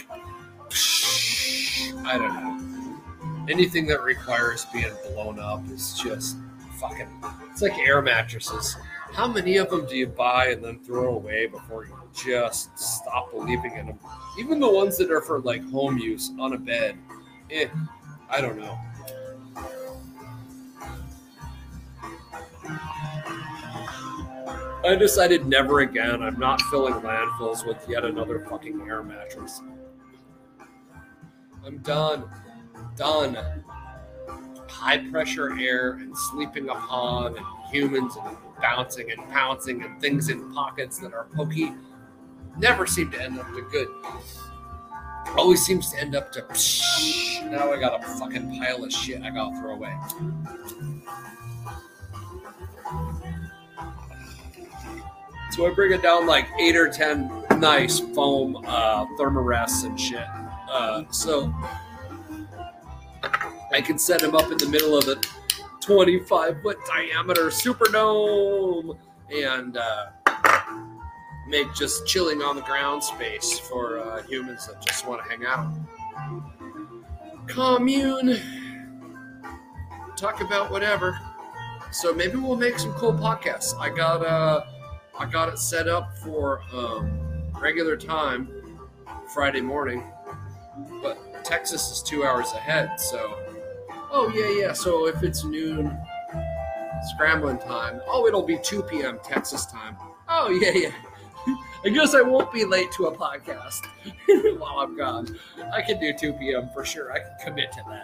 I 2.05 2.17
don't 2.17 2.33
know. 2.33 3.45
Anything 3.49 3.87
that 3.87 4.01
requires 4.01 4.65
being 4.73 4.91
blown 5.11 5.39
up 5.39 5.67
is 5.69 5.93
just 5.93 6.37
fucking. 6.79 7.07
It's 7.51 7.61
like 7.61 7.77
air 7.79 8.01
mattresses. 8.01 8.77
How 9.13 9.27
many 9.27 9.57
of 9.57 9.69
them 9.69 9.85
do 9.85 9.95
you 9.95 10.07
buy 10.07 10.47
and 10.49 10.63
then 10.63 10.79
throw 10.79 11.15
away 11.15 11.47
before 11.47 11.85
you 11.85 11.95
just 12.13 12.77
stop 12.77 13.31
believing 13.31 13.75
in 13.75 13.87
them? 13.87 13.99
Even 14.37 14.59
the 14.59 14.69
ones 14.69 14.97
that 14.97 15.11
are 15.11 15.21
for 15.21 15.39
like 15.39 15.67
home 15.69 15.97
use 15.97 16.31
on 16.39 16.53
a 16.53 16.57
bed. 16.57 16.97
Eh, 17.49 17.67
I 18.29 18.41
don't 18.41 18.57
know. 18.57 18.77
I 24.85 24.95
decided 24.95 25.45
never 25.45 25.79
again. 25.81 26.21
I'm 26.21 26.39
not 26.39 26.61
filling 26.63 26.93
landfills 26.95 27.65
with 27.65 27.83
yet 27.89 28.05
another 28.05 28.39
fucking 28.39 28.81
air 28.81 29.03
mattress. 29.03 29.61
I'm 31.65 31.79
done. 31.79 32.23
Done. 32.95 33.37
High 34.69 35.09
pressure 35.09 35.57
air 35.59 35.93
and 35.93 36.15
sleeping 36.15 36.69
upon 36.69 37.37
and 37.37 37.45
humans 37.71 38.15
and 38.23 38.37
bouncing 38.61 39.11
and 39.11 39.27
pouncing 39.29 39.83
and 39.83 39.99
things 39.99 40.29
in 40.29 40.53
pockets 40.53 40.99
that 40.99 41.13
are 41.13 41.25
pokey 41.35 41.73
never 42.57 42.85
seem 42.85 43.11
to 43.11 43.21
end 43.21 43.39
up 43.39 43.47
to 43.53 43.61
good. 43.71 43.87
Always 45.37 45.65
seems 45.65 45.91
to 45.91 45.99
end 45.99 46.15
up 46.15 46.31
to 46.33 46.41
psh, 46.41 47.49
now 47.51 47.71
I 47.71 47.79
got 47.79 48.01
a 48.01 48.07
fucking 48.17 48.59
pile 48.59 48.83
of 48.83 48.91
shit 48.91 49.21
I 49.21 49.29
gotta 49.29 49.59
throw 49.59 49.73
away. 49.73 49.95
So 55.51 55.65
I 55.65 55.73
bring 55.73 55.91
it 55.91 56.01
down 56.01 56.27
like 56.27 56.47
eight 56.59 56.75
or 56.75 56.89
ten 56.89 57.31
nice 57.59 57.99
foam 57.99 58.57
uh, 58.65 59.05
Therm-a-Rests 59.17 59.83
and 59.83 59.99
shit. 59.99 60.27
Uh, 60.69 61.03
so 61.09 61.53
I 63.71 63.81
can 63.81 63.97
set 63.97 64.21
them 64.21 64.35
up 64.35 64.51
in 64.51 64.57
the 64.57 64.67
middle 64.67 64.97
of 64.97 65.05
the 65.05 65.25
25 65.81 66.61
foot 66.61 66.77
diameter 66.85 67.47
Superdome 67.47 68.97
and 69.33 69.77
uh, 69.77 70.07
make 71.47 71.73
just 71.73 72.05
chilling 72.05 72.41
on 72.41 72.55
the 72.55 72.61
ground 72.63 73.03
space 73.03 73.57
for 73.57 73.99
uh, 73.99 74.21
humans 74.23 74.67
that 74.67 74.81
just 74.85 75.07
want 75.07 75.23
to 75.23 75.29
hang 75.29 75.45
out. 75.45 75.73
Commune. 77.47 78.39
Talk 80.15 80.41
about 80.41 80.71
whatever. 80.71 81.17
So 82.01 82.13
maybe 82.13 82.37
we'll 82.37 82.55
make 82.57 82.77
some 82.77 82.93
cool 82.93 83.11
podcasts. 83.13 83.73
I 83.79 83.89
got 83.89 84.23
uh 84.23 84.65
I 85.17 85.25
got 85.25 85.49
it 85.49 85.57
set 85.57 85.87
up 85.87 86.15
for 86.19 86.61
um, 86.71 87.09
regular 87.59 87.97
time 87.97 88.47
Friday 89.33 89.61
morning, 89.61 90.03
but 91.01 91.43
Texas 91.43 91.89
is 91.89 92.03
two 92.03 92.23
hours 92.23 92.51
ahead, 92.51 92.99
so 92.99 93.39
Oh 94.11 94.29
yeah, 94.29 94.49
yeah. 94.49 94.73
So 94.73 95.07
if 95.07 95.23
it's 95.23 95.43
noon 95.43 95.97
scrambling 97.15 97.57
time, 97.57 97.99
oh, 98.07 98.27
it'll 98.27 98.45
be 98.45 98.59
2 98.61 98.83
p.m. 98.83 99.17
Texas 99.23 99.65
time. 99.65 99.97
Oh 100.29 100.49
yeah, 100.49 100.71
yeah. 100.71 100.91
I 101.87 101.89
guess 101.89 102.13
I 102.13 102.21
won't 102.21 102.51
be 102.51 102.65
late 102.65 102.91
to 102.97 103.05
a 103.05 103.15
podcast 103.15 103.85
while 104.59 104.79
I'm 104.79 104.97
gone. 104.97 105.39
I 105.73 105.81
can 105.81 105.97
do 106.01 106.11
2 106.11 106.33
p.m. 106.33 106.69
for 106.73 106.83
sure. 106.83 107.13
I 107.13 107.19
can 107.19 107.31
commit 107.45 107.71
to 107.71 107.81
that. 107.87 108.03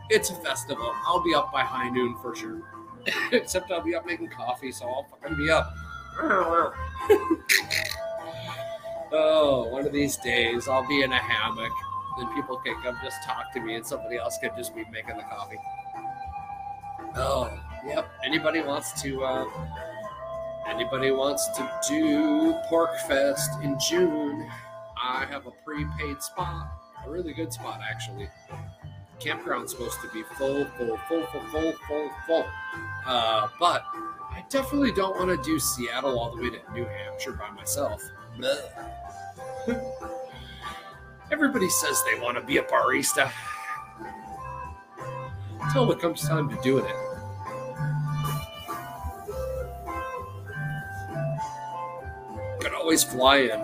it's 0.10 0.28
a 0.30 0.34
festival. 0.34 0.92
I'll 1.06 1.22
be 1.22 1.36
up 1.36 1.52
by 1.52 1.62
high 1.62 1.88
noon 1.90 2.16
for 2.20 2.34
sure. 2.34 2.62
Except 3.32 3.70
I'll 3.70 3.80
be 3.80 3.94
up 3.94 4.04
making 4.06 4.28
coffee, 4.30 4.72
so 4.72 4.88
I'll 4.88 5.04
fucking 5.04 5.36
be 5.36 5.48
up. 5.50 5.72
oh, 9.12 9.68
one 9.70 9.86
of 9.86 9.92
these 9.92 10.16
days 10.16 10.66
I'll 10.66 10.88
be 10.88 11.02
in 11.02 11.12
a 11.12 11.18
hammock 11.18 11.70
then 12.18 12.26
people 12.34 12.56
can 12.56 12.74
come 12.82 12.98
just 13.04 13.22
talk 13.22 13.52
to 13.52 13.60
me 13.60 13.76
and 13.76 13.86
somebody 13.86 14.16
else 14.16 14.36
can 14.38 14.50
just 14.56 14.74
be 14.74 14.84
making 14.90 15.16
the 15.16 15.22
coffee. 15.22 15.58
Oh, 17.16 17.56
yep. 17.86 18.08
Anybody 18.24 18.62
wants 18.62 19.00
to 19.02 19.24
uh 19.24 19.46
anybody 20.66 21.10
wants 21.10 21.48
to 21.56 21.70
do 21.88 22.54
Pork 22.68 22.96
Fest 23.08 23.50
in 23.62 23.78
June, 23.78 24.48
I 25.00 25.24
have 25.26 25.46
a 25.46 25.50
prepaid 25.64 26.22
spot. 26.22 26.68
A 27.06 27.10
really 27.10 27.32
good 27.32 27.52
spot 27.52 27.80
actually. 27.88 28.28
Campground's 29.20 29.72
supposed 29.72 30.00
to 30.02 30.08
be 30.08 30.22
full, 30.36 30.64
full, 30.76 30.98
full, 31.08 31.22
full, 31.26 31.42
full, 31.42 31.72
full, 31.86 32.10
full. 32.26 32.46
Uh, 33.06 33.48
but 33.60 33.84
I 34.30 34.44
definitely 34.48 34.92
don't 34.92 35.16
want 35.16 35.30
to 35.30 35.36
do 35.48 35.58
Seattle 35.58 36.18
all 36.18 36.34
the 36.34 36.42
way 36.42 36.50
to 36.50 36.58
New 36.72 36.84
Hampshire 36.84 37.32
by 37.32 37.50
myself. 37.50 38.02
Everybody 41.30 41.68
says 41.68 42.02
they 42.04 42.20
want 42.20 42.36
to 42.36 42.42
be 42.42 42.58
a 42.58 42.62
barista. 42.64 43.30
Until 45.60 45.90
it 45.92 46.00
comes 46.00 46.22
time 46.22 46.50
to 46.50 46.56
doing 46.62 46.84
it. 46.84 47.13
Could 52.64 52.72
always 52.72 53.04
fly 53.04 53.36
in. 53.40 53.60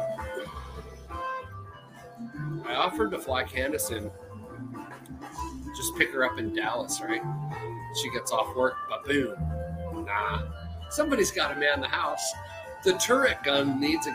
I 2.66 2.74
offered 2.74 3.12
to 3.12 3.18
fly 3.18 3.44
Candace 3.44 3.90
in. 3.90 4.10
Just 5.74 5.96
pick 5.96 6.12
her 6.12 6.22
up 6.22 6.38
in 6.38 6.54
Dallas, 6.54 7.00
right? 7.00 7.22
She 8.02 8.10
gets 8.10 8.30
off 8.30 8.54
work, 8.54 8.74
but 8.90 9.06
boom. 9.06 9.34
Nah. 10.04 10.42
Somebody's 10.90 11.30
got 11.30 11.48
to 11.48 11.58
man 11.58 11.76
in 11.76 11.80
the 11.80 11.88
house. 11.88 12.30
The 12.84 12.92
turret 12.98 13.42
gun 13.42 13.80
needs 13.80 14.06
a 14.06 14.14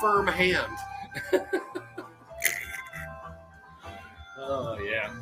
firm 0.00 0.28
hand. 0.28 0.72
oh, 4.38 4.78
yeah. 4.78 5.12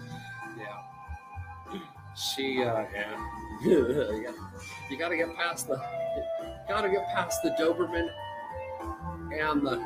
Yeah. 0.58 1.80
She, 2.14 2.62
uh, 2.62 2.84
yeah. 2.94 3.16
you 3.64 4.98
gotta 4.98 5.16
get 5.16 5.34
past 5.34 5.68
the, 5.68 5.80
gotta 6.68 6.90
get 6.90 7.08
past 7.14 7.42
the 7.42 7.56
Doberman 7.58 8.10
and 9.38 9.66
the, 9.66 9.82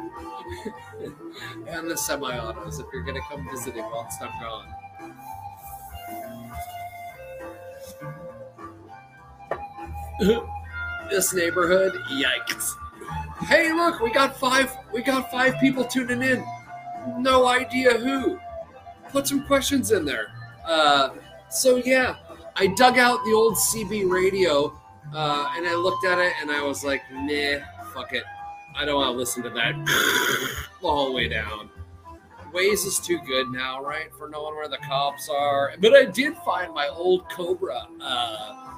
and 1.68 1.90
the 1.90 1.96
semi-autos 1.96 2.78
if 2.78 2.86
you're 2.92 3.02
gonna 3.02 3.20
come 3.28 3.48
visiting 3.50 3.84
whilst 3.84 4.20
I'm 4.22 4.40
gone. 4.40 4.74
this 11.10 11.34
neighborhood, 11.34 11.92
yikes. 12.10 12.72
Hey, 13.44 13.72
look, 13.72 14.00
we 14.00 14.10
got 14.10 14.36
five 14.36 14.74
we 14.92 15.02
got 15.02 15.30
five 15.30 15.58
people 15.60 15.84
tuning 15.84 16.22
in. 16.22 16.44
No 17.18 17.46
idea 17.46 17.98
who. 17.98 18.38
Put 19.10 19.26
some 19.28 19.46
questions 19.46 19.92
in 19.92 20.04
there. 20.04 20.28
Uh, 20.66 21.10
so 21.48 21.76
yeah, 21.76 22.16
I 22.56 22.68
dug 22.68 22.98
out 22.98 23.22
the 23.24 23.32
old 23.32 23.56
CB 23.56 24.10
radio 24.10 24.72
uh, 25.14 25.52
and 25.56 25.66
I 25.66 25.74
looked 25.74 26.04
at 26.04 26.18
it 26.18 26.32
and 26.40 26.50
I 26.50 26.62
was 26.62 26.82
like, 26.82 27.02
nah, 27.12 27.58
fuck 27.92 28.12
it. 28.12 28.24
I 28.76 28.84
don't 28.84 28.96
want 28.96 29.12
to 29.12 29.16
listen 29.16 29.42
to 29.44 29.50
that 29.50 29.74
the 30.82 30.88
whole 30.88 31.14
way 31.14 31.28
down. 31.28 31.70
Waze 32.52 32.86
is 32.86 32.98
too 32.98 33.18
good 33.26 33.48
now, 33.50 33.82
right? 33.82 34.12
For 34.16 34.28
knowing 34.28 34.54
where 34.54 34.68
the 34.68 34.78
cops 34.78 35.28
are. 35.28 35.72
But 35.80 35.94
I 35.94 36.04
did 36.04 36.36
find 36.38 36.72
my 36.72 36.88
old 36.88 37.28
Cobra 37.30 37.86
uh, 38.00 38.72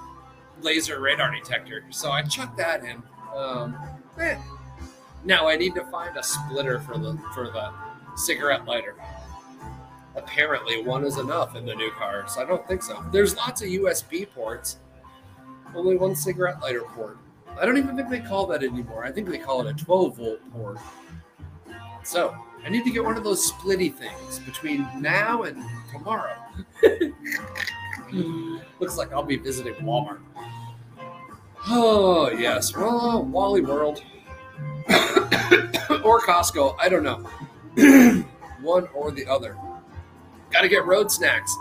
laser 0.63 1.01
radar 1.01 1.33
detector, 1.33 1.85
so 1.91 2.11
I 2.11 2.23
chucked 2.23 2.57
that 2.57 2.85
in. 2.85 3.03
Um, 3.37 3.77
eh. 4.21 4.37
Now 5.25 5.49
I 5.49 5.57
need 5.57 5.75
to 5.75 5.85
find 5.87 6.17
a 6.17 6.23
splitter 6.23 6.81
for 6.81 6.97
the 6.97 7.19
for 7.35 7.47
the 7.47 7.73
cigarette 8.17 8.65
lighter. 8.65 8.95
Apparently, 10.17 10.83
one 10.83 11.05
is 11.05 11.19
enough 11.19 11.55
in 11.55 11.65
the 11.65 11.75
new 11.75 11.91
cars. 11.93 12.37
I 12.39 12.45
don't 12.45 12.67
think 12.67 12.83
so. 12.83 13.05
There's 13.13 13.37
lots 13.37 13.63
of 13.63 13.69
USB 13.69 14.29
ports. 14.29 14.79
Only 15.75 15.97
one 15.97 16.17
cigarette 16.17 16.61
lighter 16.61 16.83
port. 16.83 17.19
I 17.61 17.67
don't 17.67 17.77
even 17.77 17.97
think 17.97 18.09
they 18.09 18.21
call 18.21 18.47
that 18.49 18.63
anymore. 18.63 19.05
I 19.05 19.11
think 19.11 19.29
they 19.29 19.39
call 19.39 19.67
it 19.67 19.71
a 19.71 19.85
12 19.85 20.17
volt 20.17 20.53
port. 20.53 20.79
So 22.05 22.35
I 22.65 22.69
need 22.69 22.85
to 22.85 22.91
get 22.91 23.05
one 23.05 23.17
of 23.17 23.25
those 23.25 23.51
splitty 23.51 23.95
things 23.95 24.39
between 24.41 24.87
now 25.01 25.43
and 25.43 25.63
tomorrow. 25.93 26.37
Hmm. 28.11 28.57
Looks 28.81 28.97
like 28.97 29.13
I'll 29.13 29.23
be 29.23 29.37
visiting 29.37 29.75
Walmart. 29.75 30.21
Oh, 31.67 32.31
yes. 32.31 32.75
Well, 32.75 33.25
Wally 33.25 33.61
World. 33.61 34.03
or 34.89 36.21
Costco. 36.21 36.77
I 36.81 36.89
don't 36.89 37.03
know. 37.03 37.19
One 38.63 38.89
or 38.95 39.11
the 39.11 39.27
other. 39.27 39.57
Got 40.51 40.63
to 40.63 40.69
get 40.69 40.87
road 40.87 41.11
snacks. 41.11 41.55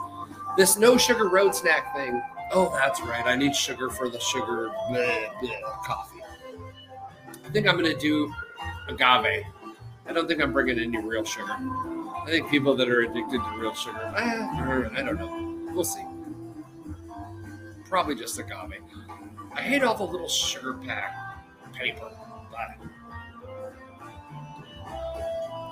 This 0.55 0.77
no 0.77 0.97
sugar 0.97 1.27
road 1.27 1.53
snack 1.53 1.93
thing. 1.95 2.21
Oh, 2.51 2.71
that's 2.73 3.01
right. 3.01 3.25
I 3.25 3.35
need 3.35 3.55
sugar 3.55 3.89
for 3.89 4.09
the 4.09 4.19
sugar 4.19 4.69
bleh, 4.89 5.27
bleh, 5.41 5.61
coffee. 5.83 6.21
I 7.45 7.49
think 7.49 7.67
I'm 7.67 7.77
going 7.77 7.91
to 7.91 7.99
do 7.99 8.33
agave. 8.87 9.43
I 10.07 10.13
don't 10.13 10.27
think 10.27 10.41
I'm 10.41 10.53
bringing 10.53 10.79
any 10.79 10.97
real 11.05 11.25
sugar. 11.25 11.51
I 11.51 12.25
think 12.27 12.49
people 12.49 12.75
that 12.75 12.87
are 12.89 13.01
addicted 13.01 13.39
to 13.41 13.57
real 13.57 13.73
sugar, 13.73 14.13
eh, 14.15 14.89
I 14.95 15.03
don't 15.03 15.17
know. 15.17 15.71
We'll 15.73 15.83
see. 15.83 16.03
Probably 17.85 18.15
just 18.15 18.39
agave. 18.39 18.81
I 19.53 19.61
hate 19.61 19.83
all 19.83 19.95
the 19.95 20.03
little 20.03 20.29
sugar 20.29 20.73
pack 20.73 21.13
paper. 21.73 22.09
But 22.51 22.87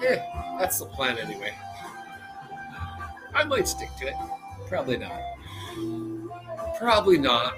yeah, 0.01 0.57
that's 0.59 0.79
the 0.79 0.85
plan 0.85 1.17
anyway. 1.17 1.53
I 3.33 3.43
might 3.43 3.67
stick 3.67 3.89
to 3.99 4.07
it. 4.07 4.15
Probably 4.67 4.97
not. 4.97 5.21
Probably 6.77 7.17
not. 7.17 7.55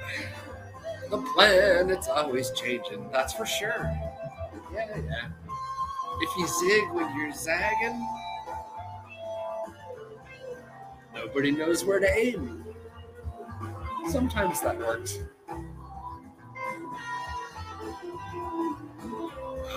The 1.10 1.18
plan, 1.34 1.90
it's 1.90 2.08
always 2.08 2.52
changing. 2.52 3.10
That's 3.12 3.34
for 3.34 3.46
sure. 3.46 3.92
Yeah, 4.74 4.98
yeah. 4.98 5.30
If 6.20 6.38
you 6.38 6.48
zig 6.48 6.90
when 6.92 7.16
you're 7.16 7.32
zagging, 7.32 8.06
nobody 11.14 11.52
knows 11.52 11.86
where 11.86 12.00
to 12.00 12.18
aim. 12.18 12.66
Sometimes 14.10 14.62
that 14.62 14.78
works. 14.78 15.20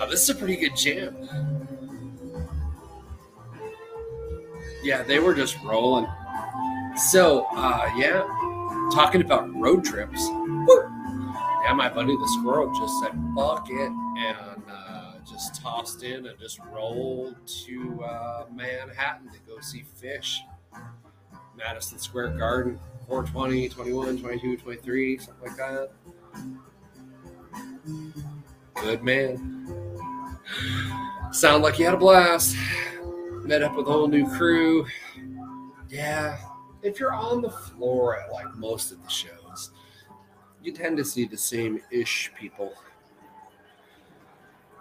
Wow, 0.01 0.07
this 0.09 0.23
is 0.23 0.29
a 0.29 0.35
pretty 0.35 0.55
good 0.57 0.75
jam. 0.75 1.15
Yeah, 4.83 5.03
they 5.03 5.19
were 5.19 5.35
just 5.35 5.61
rolling. 5.63 6.07
So, 6.97 7.45
uh, 7.55 7.89
yeah, 7.95 8.23
talking 8.91 9.21
about 9.21 9.53
road 9.55 9.83
trips. 9.83 10.21
Woo! 10.27 10.89
Yeah, 11.63 11.73
my 11.73 11.89
buddy 11.89 12.15
the 12.15 12.37
squirrel 12.39 12.73
just 12.79 12.99
said, 13.01 13.11
fuck 13.35 13.67
it, 13.69 13.91
and 13.91 14.63
uh, 14.69 15.13
just 15.29 15.61
tossed 15.61 16.03
in 16.03 16.25
and 16.25 16.39
just 16.39 16.59
rolled 16.71 17.35
to 17.65 18.03
uh, 18.03 18.45
Manhattan 18.53 19.29
to 19.31 19.39
go 19.47 19.59
see 19.61 19.83
Phish, 20.01 20.37
Madison 21.55 21.99
Square 21.99 22.29
Garden, 22.29 22.79
420, 23.07 23.69
21, 23.69 24.17
22, 24.19 24.57
23, 24.57 25.17
something 25.19 25.47
like 25.47 25.57
that. 25.57 25.91
Good 28.75 29.03
man. 29.03 29.77
Sound 31.31 31.63
like 31.63 31.77
you 31.77 31.85
had 31.85 31.93
a 31.93 31.97
blast. 31.97 32.55
Met 33.43 33.61
up 33.61 33.75
with 33.75 33.87
a 33.87 33.91
whole 33.91 34.07
new 34.07 34.27
crew. 34.35 34.85
Yeah, 35.89 36.37
if 36.83 36.99
you're 36.99 37.13
on 37.13 37.41
the 37.41 37.49
floor 37.49 38.19
at 38.19 38.31
like 38.31 38.53
most 38.55 38.91
of 38.91 39.01
the 39.03 39.09
shows, 39.09 39.71
you 40.63 40.71
tend 40.71 40.97
to 40.97 41.05
see 41.05 41.25
the 41.25 41.37
same 41.37 41.81
ish 41.91 42.31
people. 42.37 42.73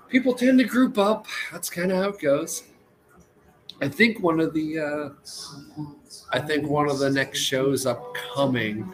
People 0.09 0.35
tend 0.35 0.59
to 0.59 0.65
group 0.65 0.99
up. 0.99 1.27
That's 1.53 1.71
kind 1.71 1.93
of 1.93 1.99
how 1.99 2.09
it 2.11 2.21
goes. 2.21 2.65
I 3.81 3.89
think 3.89 4.21
one 4.21 4.41
of 4.41 4.53
the 4.53 4.79
uh, 4.79 5.83
I 6.31 6.41
think 6.41 6.69
one 6.69 6.91
of 6.91 6.99
the 6.99 7.11
next 7.11 7.39
shows 7.39 7.87
upcoming, 7.87 8.93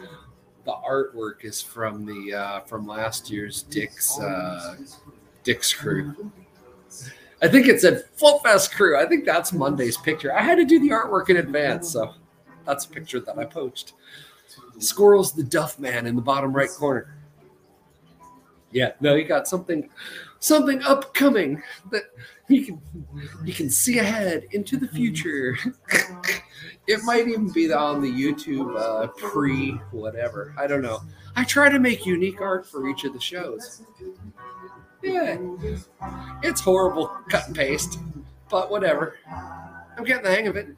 the 0.65 0.75
artwork 0.87 1.43
is 1.43 1.61
from 1.61 2.05
the 2.05 2.33
uh, 2.33 2.59
from 2.61 2.87
last 2.87 3.29
year's 3.29 3.63
Dick's 3.63 4.17
uh, 4.19 4.77
Dick's 5.43 5.73
crew. 5.73 6.31
I 7.41 7.47
think 7.47 7.67
it 7.67 7.81
said 7.81 8.05
Full 8.15 8.39
Fest 8.39 8.73
Crew. 8.73 8.97
I 8.97 9.05
think 9.05 9.25
that's 9.25 9.53
Monday's 9.53 9.97
picture. 9.97 10.33
I 10.33 10.41
had 10.41 10.55
to 10.55 10.65
do 10.65 10.79
the 10.79 10.89
artwork 10.89 11.29
in 11.29 11.37
advance, 11.37 11.89
so 11.89 12.13
that's 12.67 12.85
a 12.85 12.89
picture 12.89 13.19
that 13.21 13.39
I 13.39 13.45
poached. 13.45 13.93
Squirrel's 14.77 15.31
the 15.33 15.43
Duff 15.43 15.79
Man 15.79 16.05
in 16.05 16.15
the 16.15 16.21
bottom 16.21 16.53
right 16.53 16.69
corner. 16.69 17.15
Yeah, 18.71 18.91
no, 18.99 19.15
you 19.15 19.23
got 19.23 19.47
something, 19.47 19.89
something 20.39 20.83
upcoming 20.83 21.63
that 21.89 22.03
you 22.49 22.65
can 22.65 22.81
you 23.45 23.53
can 23.53 23.69
see 23.69 23.99
ahead 23.99 24.45
into 24.51 24.77
the 24.77 24.87
future. 24.89 25.57
it 26.87 27.01
might 27.03 27.27
even 27.27 27.49
be 27.51 27.71
on 27.71 28.01
the 28.01 28.11
YouTube 28.11 28.77
uh, 28.77 29.07
pre 29.07 29.71
whatever. 29.91 30.53
I 30.57 30.67
don't 30.67 30.81
know. 30.81 30.99
I 31.35 31.45
try 31.45 31.69
to 31.69 31.79
make 31.79 32.05
unique 32.05 32.41
art 32.41 32.67
for 32.67 32.87
each 32.89 33.05
of 33.05 33.13
the 33.13 33.19
shows. 33.21 33.83
Yeah. 35.01 35.37
It's 36.43 36.59
horrible 36.59 37.07
cut 37.29 37.47
and 37.47 37.55
paste, 37.55 37.99
but 38.49 38.69
whatever. 38.69 39.15
I'm 39.97 40.03
getting 40.03 40.23
the 40.23 40.31
hang 40.31 40.47
of 40.47 40.57
it. 40.57 40.75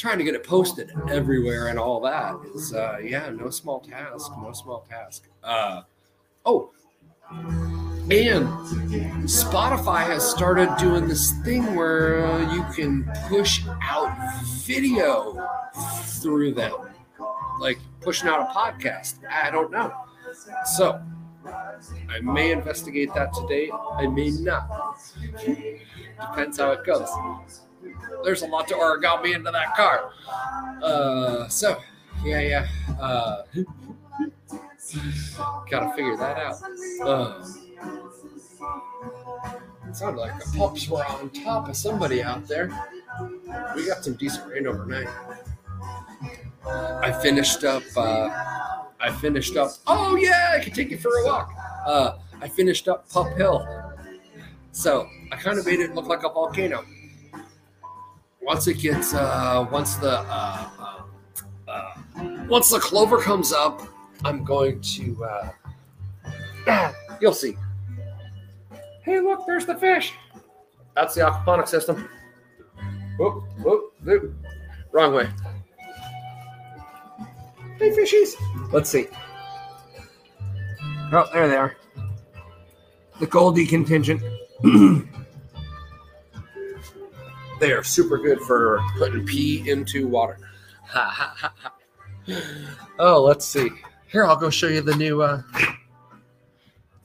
Trying 0.00 0.16
to 0.16 0.24
get 0.24 0.34
it 0.34 0.44
posted 0.44 0.90
everywhere 1.10 1.66
and 1.66 1.78
all 1.78 2.00
that 2.00 2.34
is, 2.54 2.72
uh, 2.72 2.96
yeah, 3.04 3.28
no 3.28 3.50
small 3.50 3.80
task. 3.80 4.32
No 4.42 4.50
small 4.54 4.80
task. 4.88 5.28
Uh, 5.44 5.82
oh, 6.46 6.70
and 7.30 8.46
Spotify 9.28 10.06
has 10.06 10.26
started 10.26 10.74
doing 10.78 11.06
this 11.06 11.32
thing 11.44 11.74
where 11.74 12.40
you 12.50 12.64
can 12.74 13.12
push 13.28 13.62
out 13.82 14.16
video 14.64 15.46
through 16.22 16.54
them, 16.54 16.72
like 17.60 17.78
pushing 18.00 18.30
out 18.30 18.40
a 18.40 18.46
podcast. 18.54 19.16
I 19.30 19.50
don't 19.50 19.70
know. 19.70 19.92
So 20.76 20.98
I 22.08 22.20
may 22.20 22.52
investigate 22.52 23.12
that 23.12 23.34
today. 23.34 23.70
I 23.70 24.06
may 24.06 24.30
not. 24.30 24.96
Depends 25.36 26.58
how 26.58 26.70
it 26.70 26.86
goes. 26.86 27.60
There's 28.24 28.42
a 28.42 28.46
lot 28.46 28.68
to 28.68 28.74
origami 28.74 29.34
into 29.34 29.50
that 29.50 29.74
car. 29.76 30.12
Uh, 30.82 31.48
so, 31.48 31.78
yeah, 32.24 32.40
yeah. 32.40 32.68
Uh, 33.00 33.42
gotta 35.70 35.92
figure 35.94 36.16
that 36.16 36.36
out. 36.36 36.56
Uh, 37.02 37.46
it 39.88 39.96
sounded 39.96 40.20
like 40.20 40.38
the 40.38 40.58
pups 40.58 40.88
were 40.88 41.04
on 41.06 41.30
top 41.30 41.68
of 41.68 41.76
somebody 41.76 42.22
out 42.22 42.46
there. 42.46 42.70
We 43.74 43.86
got 43.86 44.04
some 44.04 44.14
decent 44.14 44.50
rain 44.50 44.66
overnight. 44.66 45.08
I 46.66 47.12
finished 47.22 47.64
up. 47.64 47.82
Uh, 47.96 48.28
I 49.00 49.10
finished 49.10 49.56
up. 49.56 49.70
Oh 49.86 50.16
yeah, 50.16 50.52
I 50.54 50.62
could 50.62 50.74
take 50.74 50.90
you 50.90 50.98
for 50.98 51.08
a 51.08 51.24
walk. 51.24 51.52
Uh, 51.86 52.18
I 52.40 52.48
finished 52.48 52.86
up 52.88 53.08
Pup 53.08 53.34
Hill, 53.36 53.66
so 54.72 55.08
I 55.32 55.36
kind 55.36 55.58
of 55.58 55.66
made 55.66 55.80
it 55.80 55.94
look 55.94 56.06
like 56.06 56.22
a 56.22 56.28
volcano. 56.28 56.84
Once 58.42 58.66
it 58.66 58.78
gets, 58.78 59.14
uh, 59.14 59.66
once 59.70 59.96
the, 59.96 60.20
uh, 60.20 60.68
uh, 60.78 61.02
uh, 61.68 61.94
once 62.48 62.70
the 62.70 62.78
clover 62.78 63.18
comes 63.18 63.52
up, 63.52 63.82
I'm 64.24 64.44
going 64.44 64.80
to. 64.80 65.24
Uh, 66.66 66.92
you'll 67.20 67.34
see. 67.34 67.56
Hey, 69.02 69.20
look, 69.20 69.46
there's 69.46 69.66
the 69.66 69.76
fish. 69.76 70.14
That's 70.94 71.14
the 71.14 71.22
aquaponic 71.22 71.68
system. 71.68 72.08
Whoop, 73.18 73.44
whoop, 73.62 73.92
whoop. 74.02 74.34
Wrong 74.92 75.14
way. 75.14 75.28
Hey, 77.78 77.90
fishies. 77.90 78.34
Let's 78.72 78.90
see. 78.90 79.08
Oh, 81.12 81.28
there 81.32 81.48
they 81.48 81.56
are. 81.56 81.76
The 83.18 83.26
Goldie 83.26 83.66
contingent. 83.66 84.22
they 87.60 87.72
are 87.72 87.84
super 87.84 88.18
good 88.18 88.40
for 88.40 88.80
putting 88.98 89.24
pee 89.24 89.70
into 89.70 90.08
water. 90.08 90.38
Oh, 92.98 93.22
let's 93.22 93.46
see. 93.46 93.70
Here, 94.08 94.24
I'll 94.24 94.36
go 94.36 94.50
show 94.50 94.66
you 94.66 94.80
the 94.80 94.96
new. 94.96 95.22
Uh... 95.22 95.42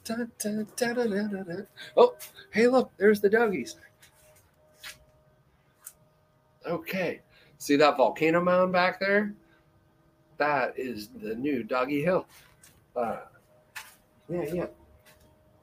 Dun, 0.04 0.32
dun, 0.40 0.68
dun. 0.76 1.68
Oh, 1.96 2.16
hey, 2.52 2.68
look, 2.68 2.92
there's 2.98 3.22
the 3.22 3.30
doggies. 3.30 3.76
Okay. 6.66 7.22
See 7.58 7.76
that 7.76 7.98
volcano 7.98 8.42
mound 8.42 8.72
back 8.72 9.00
there? 9.00 9.34
That 10.38 10.78
is 10.78 11.10
the 11.10 11.36
new 11.36 11.64
Doggy 11.64 12.04
Hill. 12.04 12.28
Uh, 12.96 13.22
yeah, 14.30 14.46
yeah. 14.54 14.66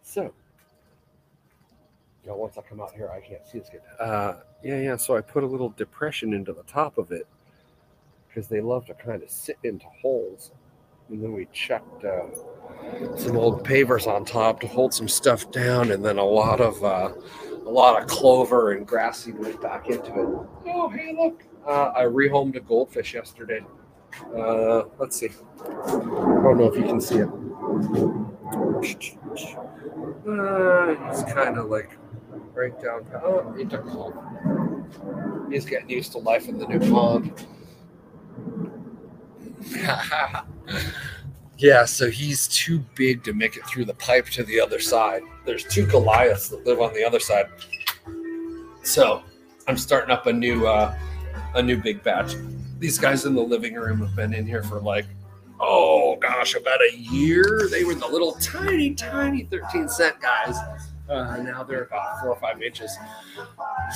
So, 0.02 0.32
you 2.24 2.30
know, 2.30 2.36
once 2.36 2.56
I 2.56 2.62
come 2.62 2.80
out 2.80 2.92
here, 2.92 3.10
I 3.10 3.20
can't 3.20 3.46
see 3.46 3.58
as 3.58 3.68
good. 3.68 3.80
Uh, 3.98 4.36
yeah, 4.62 4.78
yeah. 4.78 4.96
So 4.96 5.16
I 5.16 5.20
put 5.20 5.42
a 5.42 5.46
little 5.46 5.70
depression 5.70 6.32
into 6.34 6.52
the 6.52 6.62
top 6.64 6.98
of 6.98 7.10
it 7.10 7.26
because 8.28 8.48
they 8.48 8.60
love 8.60 8.86
to 8.86 8.94
kind 8.94 9.22
of 9.22 9.30
sit 9.30 9.58
into 9.64 9.86
holes. 10.00 10.52
And 11.08 11.22
then 11.22 11.32
we 11.32 11.48
chucked 11.52 12.04
uh, 12.04 12.26
some 13.16 13.36
old 13.36 13.66
pavers 13.66 14.06
on 14.06 14.24
top 14.24 14.60
to 14.60 14.68
hold 14.68 14.94
some 14.94 15.08
stuff 15.08 15.50
down, 15.50 15.90
and 15.90 16.04
then 16.04 16.18
a 16.18 16.24
lot 16.24 16.60
of 16.60 16.82
uh, 16.82 17.12
a 17.66 17.70
lot 17.70 18.00
of 18.00 18.08
clover 18.08 18.72
and 18.72 18.86
grass 18.86 19.24
seed 19.24 19.38
went 19.38 19.60
back 19.60 19.88
into 19.88 20.06
it. 20.06 20.48
Oh, 20.68 20.88
hey, 20.88 21.14
look! 21.14 21.42
Uh, 21.66 21.92
I 21.94 22.02
rehomed 22.04 22.56
a 22.56 22.60
goldfish 22.60 23.14
yesterday. 23.14 23.60
Uh, 24.36 24.84
let's 24.98 25.16
see. 25.18 25.30
I 25.60 25.90
don't 25.90 26.58
know 26.58 26.72
if 26.72 26.76
you 26.76 26.84
can 26.84 27.00
see 27.00 27.16
it. 27.16 27.28
Uh, 30.28 31.10
he's 31.10 31.24
kind 31.32 31.58
of 31.58 31.68
like 31.68 31.98
right 32.54 32.80
down. 32.82 33.06
Oh, 33.14 33.52
he 33.56 33.64
took. 33.64 33.86
He's 35.50 35.64
getting 35.64 35.90
used 35.90 36.12
to 36.12 36.18
life 36.18 36.48
in 36.48 36.58
the 36.58 36.66
new 36.66 36.80
pond. 36.90 37.46
yeah, 41.58 41.84
so 41.84 42.10
he's 42.10 42.48
too 42.48 42.84
big 42.94 43.22
to 43.24 43.32
make 43.32 43.56
it 43.56 43.66
through 43.66 43.84
the 43.84 43.94
pipe 43.94 44.26
to 44.26 44.44
the 44.44 44.60
other 44.60 44.80
side. 44.80 45.22
There's 45.44 45.64
two 45.64 45.86
Goliaths 45.86 46.48
that 46.48 46.66
live 46.66 46.80
on 46.80 46.92
the 46.94 47.04
other 47.04 47.20
side. 47.20 47.46
So 48.82 49.22
I'm 49.68 49.76
starting 49.76 50.10
up 50.10 50.26
a 50.26 50.32
new 50.32 50.66
uh, 50.66 50.96
a 51.54 51.62
new 51.62 51.80
big 51.80 52.02
batch. 52.02 52.34
These 52.78 52.98
guys 52.98 53.24
in 53.24 53.34
the 53.34 53.42
living 53.42 53.74
room 53.74 54.00
have 54.00 54.16
been 54.16 54.34
in 54.34 54.46
here 54.46 54.62
for 54.62 54.80
like, 54.80 55.06
oh 55.60 56.16
gosh, 56.16 56.54
about 56.56 56.80
a 56.82 56.96
year. 56.96 57.68
They 57.70 57.84
were 57.84 57.94
the 57.94 58.08
little 58.08 58.32
tiny, 58.34 58.94
tiny 58.94 59.44
13 59.44 59.88
cent 59.88 60.20
guys. 60.20 60.56
Uh, 61.12 61.36
now 61.38 61.62
they're 61.62 61.84
about 61.84 62.20
four 62.20 62.30
or 62.30 62.36
five 62.36 62.62
inches. 62.62 62.96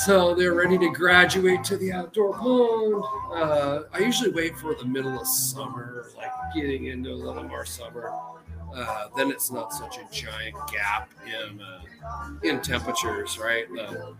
So 0.04 0.34
they're 0.34 0.54
ready 0.54 0.76
to 0.78 0.90
graduate 0.90 1.64
to 1.64 1.76
the 1.76 1.92
outdoor 1.92 2.34
pond. 2.34 3.04
Uh, 3.32 3.82
I 3.92 4.00
usually 4.00 4.30
wait 4.30 4.56
for 4.56 4.74
the 4.74 4.84
middle 4.84 5.18
of 5.18 5.26
summer, 5.26 6.06
like 6.16 6.30
getting 6.54 6.86
into 6.86 7.10
a 7.10 7.14
little 7.14 7.44
more 7.44 7.64
summer. 7.64 8.12
Uh, 8.74 9.06
then 9.16 9.30
it's 9.30 9.50
not 9.50 9.72
such 9.72 9.96
a 9.96 10.06
giant 10.12 10.54
gap 10.70 11.10
in 11.24 11.60
uh, 11.62 11.80
in 12.42 12.60
temperatures, 12.60 13.38
right? 13.38 13.66
The, 13.72 14.14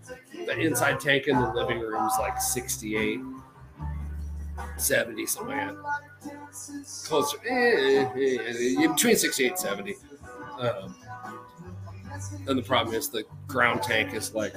the 0.47 0.59
inside 0.59 0.99
tank 1.01 1.26
in 1.26 1.38
the 1.38 1.53
living 1.53 1.80
room 1.80 2.07
is 2.07 2.14
like 2.18 2.40
68, 2.40 3.20
70, 4.78 5.26
something 5.26 5.57
like 5.57 5.74
that. 5.74 6.42
Closer, 7.05 7.38
eh, 7.47 8.07
eh, 8.16 8.38
eh, 8.78 8.86
between 8.86 9.16
68 9.16 9.49
and 9.51 9.59
70. 9.59 9.97
Um, 10.59 10.97
and 12.46 12.58
the 12.58 12.62
problem 12.62 12.94
is 12.94 13.08
the 13.08 13.24
ground 13.46 13.82
tank 13.82 14.14
is 14.14 14.34
like, 14.34 14.54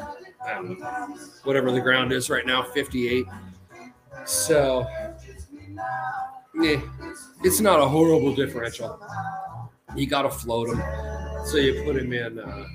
whatever 1.44 1.72
the 1.72 1.82
ground 1.82 2.12
is 2.12 2.30
right 2.30 2.46
now, 2.46 2.64
58. 2.64 3.26
So, 4.26 4.88
yeah, 6.56 6.82
it's 7.44 7.60
not 7.60 7.80
a 7.80 7.86
horrible 7.86 8.36
differential. 8.36 9.00
You 9.96 10.08
got 10.08 10.24
to 10.24 10.30
float 10.30 10.70
them. 10.70 10.82
So 11.46 11.58
you 11.58 11.84
put 11.84 11.96
them 11.96 12.14
in, 12.14 12.40
uh, 12.40 12.66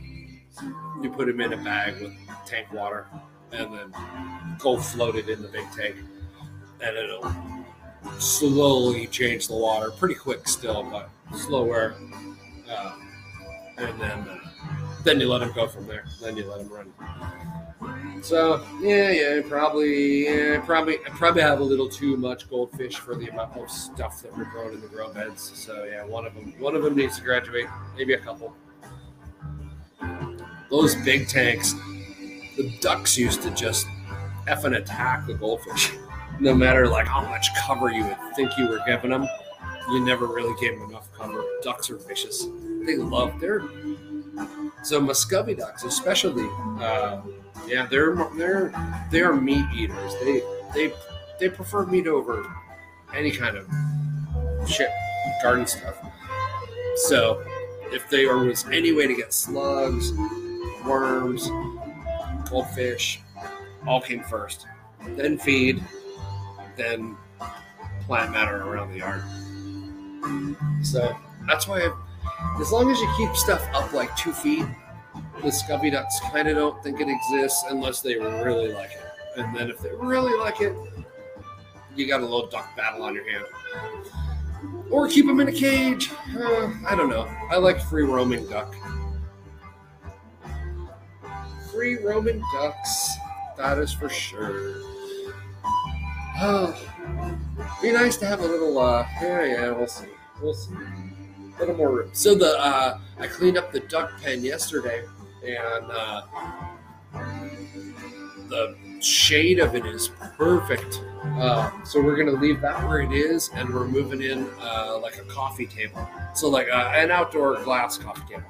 you 1.02 1.10
put 1.10 1.28
him 1.28 1.40
in 1.40 1.52
a 1.52 1.56
bag 1.58 2.00
with 2.00 2.12
tank 2.46 2.72
water 2.72 3.06
and 3.52 3.72
then 3.72 3.94
go 4.58 4.78
float 4.78 5.16
it 5.16 5.28
in 5.28 5.42
the 5.42 5.48
big 5.48 5.70
tank. 5.72 5.96
And 6.80 6.96
it'll 6.96 7.32
slowly 8.18 9.06
change 9.06 9.48
the 9.48 9.56
water, 9.56 9.90
pretty 9.90 10.14
quick 10.14 10.48
still, 10.48 10.82
but 10.82 11.10
slower. 11.36 11.94
Uh, 12.68 12.96
and 13.78 14.00
then 14.00 14.40
then 15.04 15.20
you 15.20 15.28
let 15.28 15.40
them 15.40 15.52
go 15.54 15.68
from 15.68 15.86
there. 15.86 16.04
Then 16.20 16.36
you 16.36 16.46
let 16.46 16.58
them 16.58 16.68
run. 16.68 18.22
So 18.22 18.64
yeah, 18.80 19.10
yeah, 19.10 19.42
probably, 19.46 20.24
yeah, 20.24 20.60
probably, 20.64 20.96
I 20.98 21.10
probably 21.10 21.42
have 21.42 21.60
a 21.60 21.64
little 21.64 21.88
too 21.88 22.16
much 22.16 22.48
goldfish 22.48 22.96
for 22.96 23.14
the 23.14 23.28
amount 23.28 23.56
of 23.58 23.70
stuff 23.70 24.22
that 24.22 24.36
we're 24.36 24.44
growing 24.44 24.72
in 24.72 24.80
the 24.80 24.88
grow 24.88 25.12
beds. 25.12 25.52
So 25.54 25.84
yeah, 25.84 26.04
one 26.06 26.24
of 26.24 26.34
them, 26.34 26.54
one 26.58 26.74
of 26.74 26.82
them 26.82 26.96
needs 26.96 27.18
to 27.18 27.22
graduate. 27.22 27.66
Maybe 27.96 28.14
a 28.14 28.18
couple. 28.18 28.56
Those 30.70 30.94
big 31.04 31.28
tanks, 31.28 31.74
the 32.56 32.74
ducks 32.80 33.18
used 33.18 33.42
to 33.42 33.50
just 33.50 33.86
effing 34.46 34.76
attack 34.76 35.26
the 35.26 35.34
goldfish. 35.34 35.92
No 36.40 36.54
matter 36.54 36.88
like 36.88 37.06
how 37.06 37.22
much 37.28 37.48
cover 37.60 37.90
you 37.90 38.04
would 38.04 38.16
think 38.34 38.56
you 38.56 38.68
were 38.68 38.80
giving 38.86 39.10
them, 39.10 39.28
you 39.90 40.04
never 40.04 40.26
really 40.26 40.58
gave 40.60 40.78
them 40.78 40.88
enough 40.88 41.12
cover. 41.12 41.44
Ducks 41.62 41.90
are 41.90 41.96
vicious. 41.96 42.46
They 42.84 42.96
love 42.96 43.40
their 43.40 43.62
so 44.82 45.00
Muscovy 45.00 45.54
ducks, 45.54 45.84
especially, 45.84 46.46
uh, 46.80 47.22
yeah, 47.66 47.86
they're 47.86 48.14
they're 48.36 48.72
they 49.10 49.22
are 49.22 49.34
meat 49.34 49.64
eaters. 49.74 50.14
They 50.22 50.42
they 50.74 50.92
they 51.40 51.48
prefer 51.48 51.86
meat 51.86 52.06
over 52.06 52.44
any 53.14 53.30
kind 53.30 53.56
of 53.56 53.66
shit 54.68 54.90
garden 55.42 55.66
stuff. 55.66 55.96
So 56.96 57.42
if 57.92 58.08
there 58.10 58.36
was 58.38 58.66
any 58.70 58.92
way 58.92 59.06
to 59.06 59.14
get 59.14 59.32
slugs, 59.32 60.12
worms, 60.86 61.48
goldfish, 62.50 63.20
all 63.86 64.00
came 64.00 64.22
first, 64.22 64.66
then 65.16 65.38
feed, 65.38 65.82
then 66.76 67.16
plant 68.06 68.32
matter 68.32 68.62
around 68.62 68.92
the 68.92 68.98
yard. 68.98 69.22
So 70.84 71.16
that's 71.46 71.66
why, 71.66 71.86
I, 71.86 71.92
as 72.60 72.70
long 72.72 72.90
as 72.90 73.00
you 73.00 73.08
keep 73.16 73.34
stuff 73.36 73.66
up 73.74 73.92
like 73.92 74.14
two 74.16 74.32
feet, 74.32 74.66
the 75.42 75.48
Scubby 75.48 75.90
Ducks 75.92 76.20
kind 76.32 76.48
of 76.48 76.56
don't 76.56 76.82
think 76.82 77.00
it 77.00 77.08
exists 77.08 77.64
unless 77.68 78.00
they 78.00 78.16
really 78.16 78.72
like 78.72 78.90
it. 78.92 79.02
And 79.36 79.54
then 79.54 79.68
if 79.68 79.78
they 79.80 79.90
really 79.90 80.36
like 80.38 80.60
it, 80.60 80.74
you 81.96 82.06
got 82.06 82.20
a 82.20 82.24
little 82.24 82.46
duck 82.48 82.74
battle 82.76 83.02
on 83.02 83.14
your 83.14 83.28
hand. 83.30 83.44
Or 84.90 85.08
keep 85.08 85.26
them 85.26 85.40
in 85.40 85.48
a 85.48 85.52
cage. 85.52 86.10
Uh, 86.36 86.72
I 86.86 86.94
don't 86.94 87.08
know. 87.10 87.28
I 87.50 87.56
like 87.56 87.80
free 87.80 88.04
roaming 88.04 88.46
duck. 88.48 88.74
Free 91.72 91.96
roaming 91.96 92.42
ducks. 92.52 93.10
That 93.56 93.78
is 93.78 93.92
for 93.92 94.08
sure. 94.08 94.82
Oh, 96.36 96.76
be 97.80 97.92
nice 97.92 98.16
to 98.18 98.26
have 98.26 98.40
a 98.40 98.46
little. 98.46 98.78
uh 98.78 99.06
Yeah, 99.20 99.44
yeah. 99.44 99.70
We'll 99.70 99.86
see. 99.86 100.06
We'll 100.42 100.54
see. 100.54 100.74
Little 101.58 101.76
more 101.76 101.90
room. 101.90 102.10
So 102.12 102.34
the 102.34 102.58
uh 102.58 102.98
I 103.18 103.26
cleaned 103.26 103.56
up 103.56 103.72
the 103.72 103.80
duck 103.80 104.10
pen 104.20 104.42
yesterday, 104.42 105.04
and 105.46 105.90
uh, 105.90 106.22
the 108.48 108.76
shade 109.00 109.58
of 109.60 109.74
it 109.74 109.86
is 109.86 110.08
perfect. 110.36 111.02
Uh, 111.24 111.70
so 111.84 112.02
we're 112.02 112.16
gonna 112.16 112.38
leave 112.38 112.60
that 112.60 112.82
where 112.86 113.00
it 113.00 113.12
is, 113.12 113.50
and 113.54 113.72
we're 113.72 113.86
moving 113.86 114.22
in 114.22 114.48
uh, 114.60 114.98
like 115.00 115.18
a 115.18 115.24
coffee 115.24 115.66
table. 115.66 116.08
So 116.34 116.48
like 116.48 116.68
uh, 116.68 116.92
an 116.94 117.10
outdoor 117.10 117.62
glass 117.62 117.98
coffee 117.98 118.22
table. 118.28 118.44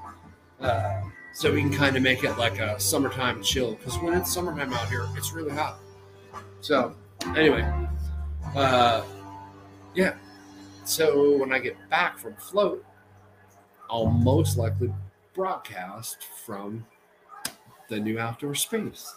Uh, 0.60 1.02
so 1.34 1.52
we 1.52 1.60
can 1.60 1.72
kind 1.72 1.96
of 1.96 2.02
make 2.02 2.24
it 2.24 2.38
like 2.38 2.58
a 2.58 2.78
summertime 2.78 3.42
chill 3.42 3.74
because 3.74 3.98
when 3.98 4.14
it's 4.14 4.32
summertime 4.32 4.72
out 4.72 4.88
here, 4.88 5.06
it's 5.16 5.32
really 5.32 5.52
hot. 5.52 5.78
So 6.60 6.94
anyway, 7.36 7.70
uh, 8.54 9.04
yeah. 9.94 10.14
So 10.84 11.36
when 11.38 11.52
I 11.52 11.58
get 11.58 11.76
back 11.90 12.18
from 12.18 12.34
float, 12.36 12.84
I'll 13.90 14.06
most 14.06 14.56
likely 14.56 14.92
broadcast 15.34 16.18
from 16.44 16.86
the 17.88 17.98
new 17.98 18.18
outdoor 18.18 18.54
space. 18.54 19.14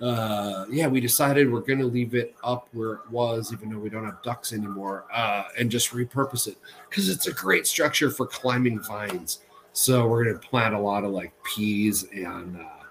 Uh, 0.00 0.66
yeah, 0.68 0.88
we 0.88 1.00
decided 1.00 1.50
we're 1.50 1.60
going 1.60 1.78
to 1.78 1.86
leave 1.86 2.14
it 2.14 2.34
up 2.42 2.68
where 2.72 2.94
it 2.94 3.10
was, 3.10 3.52
even 3.52 3.70
though 3.70 3.78
we 3.78 3.88
don't 3.88 4.04
have 4.04 4.20
ducks 4.22 4.52
anymore, 4.52 5.04
uh, 5.12 5.44
and 5.58 5.70
just 5.70 5.90
repurpose 5.90 6.48
it 6.48 6.56
because 6.90 7.08
it's 7.08 7.28
a 7.28 7.32
great 7.32 7.66
structure 7.66 8.10
for 8.10 8.26
climbing 8.26 8.80
vines. 8.80 9.42
So 9.72 10.06
we're 10.08 10.24
going 10.24 10.38
to 10.38 10.48
plant 10.48 10.74
a 10.74 10.78
lot 10.78 11.04
of 11.04 11.12
like 11.12 11.32
peas 11.44 12.04
and 12.12 12.56
uh, 12.56 12.84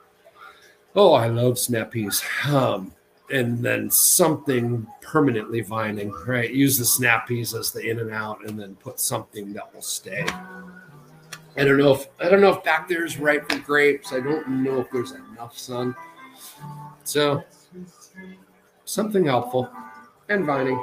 oh, 0.96 1.14
I 1.14 1.28
love 1.28 1.60
snap 1.60 1.92
peas. 1.92 2.24
Um, 2.48 2.94
and 3.32 3.60
then 3.60 3.90
something 3.90 4.86
permanently 5.02 5.62
vining, 5.62 6.12
right? 6.28 6.52
Use 6.52 6.78
the 6.78 6.86
snap 6.86 7.28
peas 7.28 7.54
as 7.54 7.72
the 7.72 7.80
in 7.80 8.00
and 8.00 8.12
out, 8.12 8.46
and 8.46 8.60
then 8.60 8.76
put 8.76 9.00
something 9.00 9.54
that 9.54 9.74
will 9.74 9.82
stay. 9.82 10.26
I 11.58 11.66
don't 11.66 11.78
know 11.78 11.94
if 11.94 12.08
I 12.20 12.30
don't 12.30 12.42
know 12.42 12.54
if 12.54 12.64
back 12.64 12.88
there 12.88 13.06
is 13.06 13.20
ripe 13.20 13.52
for 13.52 13.60
grapes. 13.60 14.14
I 14.14 14.20
don't 14.20 14.48
know 14.64 14.80
if 14.80 14.90
there's 14.92 15.12
enough 15.12 15.58
sun. 15.58 15.96
So 17.04 17.44
something 18.86 19.26
helpful 19.26 19.70
and 20.30 20.46
vining. 20.46 20.82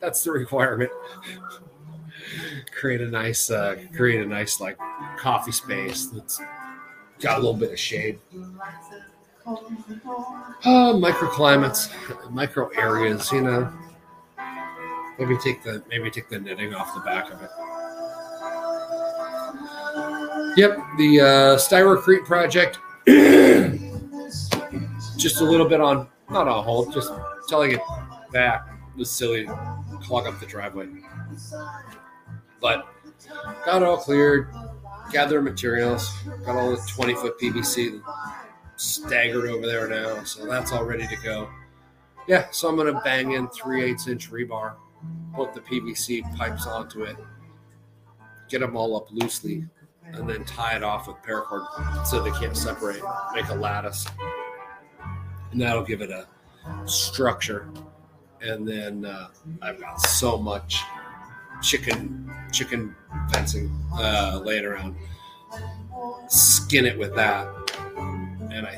That's 0.00 0.22
the 0.24 0.32
requirement. 0.32 0.90
create 2.78 3.00
a 3.00 3.06
nice 3.06 3.50
uh, 3.50 3.76
create 3.96 4.20
a 4.20 4.26
nice 4.26 4.60
like 4.60 4.78
coffee 5.18 5.52
space 5.52 6.06
that's 6.06 6.40
got 7.20 7.36
a 7.36 7.40
little 7.40 7.54
bit 7.54 7.72
of 7.72 7.78
shade. 7.78 8.18
Uh, 9.46 10.92
microclimates, 10.94 11.90
micro 12.30 12.68
areas, 12.70 13.32
you 13.32 13.40
know. 13.40 13.72
Maybe 15.18 15.36
take 15.38 15.62
the 15.62 15.82
maybe 15.88 16.10
take 16.10 16.28
the 16.28 16.38
knitting 16.38 16.74
off 16.74 16.94
the 16.94 17.00
back 17.00 17.32
of 17.32 17.42
it. 17.42 17.50
Yep, 20.58 20.78
the 20.98 21.20
uh, 21.20 21.56
Styrocrete 21.56 22.24
project. 22.24 22.80
just 25.16 25.40
a 25.40 25.44
little 25.44 25.68
bit 25.68 25.80
on, 25.80 26.08
not 26.30 26.48
on 26.48 26.64
hold, 26.64 26.92
just 26.92 27.12
telling 27.46 27.70
it 27.70 27.80
back. 28.32 28.66
Was 28.96 29.08
silly 29.08 29.48
clog 30.02 30.26
up 30.26 30.40
the 30.40 30.46
driveway. 30.46 30.88
But 32.60 32.88
got 33.64 33.84
all 33.84 33.98
cleared, 33.98 34.52
gather 35.12 35.40
materials, 35.40 36.12
got 36.44 36.56
all 36.56 36.72
the 36.72 36.82
20 36.88 37.14
foot 37.14 37.38
PVC 37.38 38.02
staggered 38.74 39.48
over 39.48 39.64
there 39.64 39.86
now, 39.86 40.24
so 40.24 40.44
that's 40.44 40.72
all 40.72 40.82
ready 40.82 41.06
to 41.06 41.16
go. 41.22 41.48
Yeah, 42.26 42.48
so 42.50 42.68
I'm 42.68 42.74
gonna 42.76 43.00
bang 43.04 43.30
in 43.30 43.46
3 43.50 43.84
8 43.84 44.08
inch 44.08 44.32
rebar, 44.32 44.74
put 45.36 45.54
the 45.54 45.60
PVC 45.60 46.36
pipes 46.36 46.66
onto 46.66 47.04
it, 47.04 47.16
get 48.48 48.58
them 48.58 48.76
all 48.76 48.96
up 48.96 49.06
loosely, 49.12 49.64
and 50.12 50.28
then 50.28 50.44
tie 50.44 50.76
it 50.76 50.82
off 50.82 51.06
with 51.06 51.16
paracord 51.18 52.06
so 52.06 52.22
they 52.22 52.30
can't 52.32 52.56
separate, 52.56 53.02
make 53.34 53.48
a 53.48 53.54
lattice. 53.54 54.06
And 55.52 55.60
that'll 55.60 55.84
give 55.84 56.02
it 56.02 56.10
a 56.10 56.26
structure. 56.86 57.70
And 58.40 58.66
then 58.66 59.04
uh, 59.04 59.28
I've 59.62 59.80
got 59.80 60.00
so 60.00 60.38
much 60.38 60.82
chicken 61.62 62.30
chicken 62.52 62.94
fencing 63.32 63.70
uh, 63.94 64.40
laying 64.44 64.64
around. 64.64 64.96
Skin 66.28 66.84
it 66.84 66.98
with 66.98 67.14
that, 67.16 67.48
and 67.96 68.66
I 68.66 68.76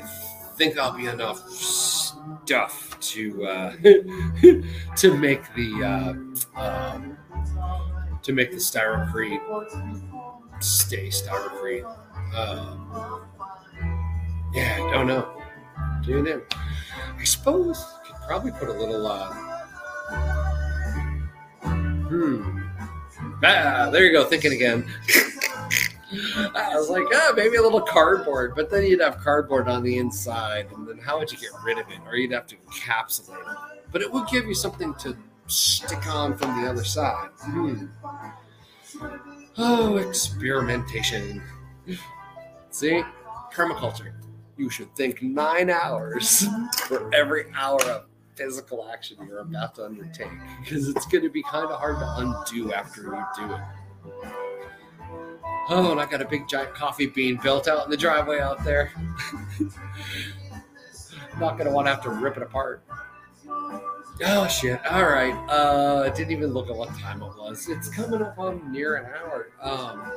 think 0.55 0.79
I'll 0.79 0.95
be 0.95 1.07
enough 1.07 1.49
stuff 1.49 2.97
to 3.01 3.45
uh, 3.45 3.71
to 4.95 5.17
make 5.17 5.41
the 5.53 6.25
uh, 6.55 6.59
um, 6.59 7.17
to 8.23 8.33
make 8.33 8.51
the 8.51 8.57
styrocrete 8.57 9.41
stay 10.63 11.07
styrocrete. 11.07 11.85
Um, 12.35 13.21
yeah, 14.53 14.79
I 14.81 14.93
don't 14.93 15.07
know. 15.07 15.41
Doing 16.03 16.27
it. 16.27 16.53
I 17.17 17.23
suppose 17.23 17.83
you 18.07 18.13
could 18.13 18.21
probably 18.27 18.51
put 18.51 18.69
a 18.69 18.73
little. 18.73 19.07
Uh, 19.07 19.33
hmm. 21.63 22.59
Ah, 23.43 23.89
there 23.91 24.05
you 24.05 24.11
go. 24.11 24.25
Thinking 24.25 24.53
again. 24.53 24.85
I 26.55 26.75
was 26.75 26.89
like, 26.89 27.05
ah, 27.13 27.33
maybe 27.35 27.55
a 27.55 27.61
little 27.61 27.81
cardboard, 27.81 28.53
but 28.55 28.69
then 28.69 28.85
you'd 28.85 28.99
have 28.99 29.17
cardboard 29.19 29.69
on 29.69 29.81
the 29.81 29.97
inside, 29.97 30.67
and 30.75 30.85
then 30.87 30.97
how 30.97 31.17
would 31.17 31.31
you 31.31 31.37
get 31.37 31.51
rid 31.63 31.77
of 31.77 31.89
it? 31.89 31.99
Or 32.05 32.17
you'd 32.17 32.31
have 32.31 32.47
to 32.47 32.57
encapsulate 32.57 33.39
it. 33.39 33.57
But 33.91 34.01
it 34.01 34.11
would 34.11 34.27
give 34.27 34.45
you 34.45 34.53
something 34.53 34.93
to 34.95 35.15
stick 35.47 36.05
on 36.07 36.37
from 36.37 36.61
the 36.61 36.69
other 36.69 36.83
side. 36.83 37.29
Hmm. 37.39 37.85
Oh, 39.57 39.97
experimentation. 39.97 41.41
See? 42.69 43.03
Permaculture. 43.53 44.13
You 44.57 44.69
should 44.69 44.95
think 44.95 45.21
nine 45.21 45.69
hours 45.69 46.45
for 46.85 47.13
every 47.13 47.45
hour 47.55 47.81
of 47.83 48.05
physical 48.35 48.89
action 48.91 49.17
you're 49.27 49.39
about 49.39 49.75
to 49.75 49.85
undertake 49.85 50.31
because 50.63 50.87
it's 50.87 51.05
going 51.05 51.23
to 51.23 51.29
be 51.29 51.43
kind 51.43 51.65
of 51.65 51.77
hard 51.77 51.99
to 51.99 52.15
undo 52.17 52.73
after 52.73 53.03
you 53.03 53.25
do 53.37 53.53
it. 53.53 53.61
Oh, 55.69 55.91
and 55.91 55.99
I 55.99 56.05
got 56.05 56.21
a 56.21 56.25
big 56.25 56.47
giant 56.47 56.73
coffee 56.73 57.07
bean 57.07 57.39
built 57.41 57.67
out 57.67 57.85
in 57.85 57.91
the 57.91 57.97
driveway 57.97 58.39
out 58.39 58.63
there. 58.63 58.91
Not 61.39 61.57
going 61.57 61.65
to 61.65 61.71
want 61.71 61.87
to 61.87 61.93
have 61.93 62.03
to 62.03 62.09
rip 62.09 62.37
it 62.37 62.43
apart. 62.43 62.83
Oh 64.23 64.47
shit! 64.47 64.85
All 64.85 65.05
right. 65.05 65.33
Uh, 65.49 66.09
didn't 66.09 66.31
even 66.31 66.53
look 66.53 66.69
at 66.69 66.75
what 66.75 66.89
time 66.99 67.21
it 67.21 67.37
was. 67.37 67.67
It's 67.69 67.89
coming 67.89 68.21
up 68.21 68.37
on 68.37 68.71
near 68.71 68.95
an 68.97 69.05
hour. 69.05 69.49
Um, 69.61 70.11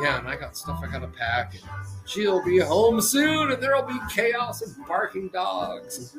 yeah, 0.00 0.18
and 0.18 0.28
I 0.28 0.36
got 0.36 0.56
stuff 0.56 0.80
I 0.82 0.90
gotta 0.90 1.08
pack. 1.08 1.54
And 1.54 1.62
she'll 2.06 2.44
be 2.44 2.58
home 2.58 3.00
soon, 3.00 3.52
and 3.52 3.62
there'll 3.62 3.82
be 3.82 3.98
chaos 4.10 4.62
and 4.62 4.86
barking 4.86 5.28
dogs. 5.28 6.16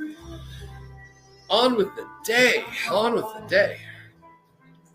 On 1.49 1.75
with 1.75 1.95
the 1.95 2.07
day. 2.25 2.63
On 2.89 3.13
with 3.13 3.25
the 3.33 3.47
day. 3.47 3.77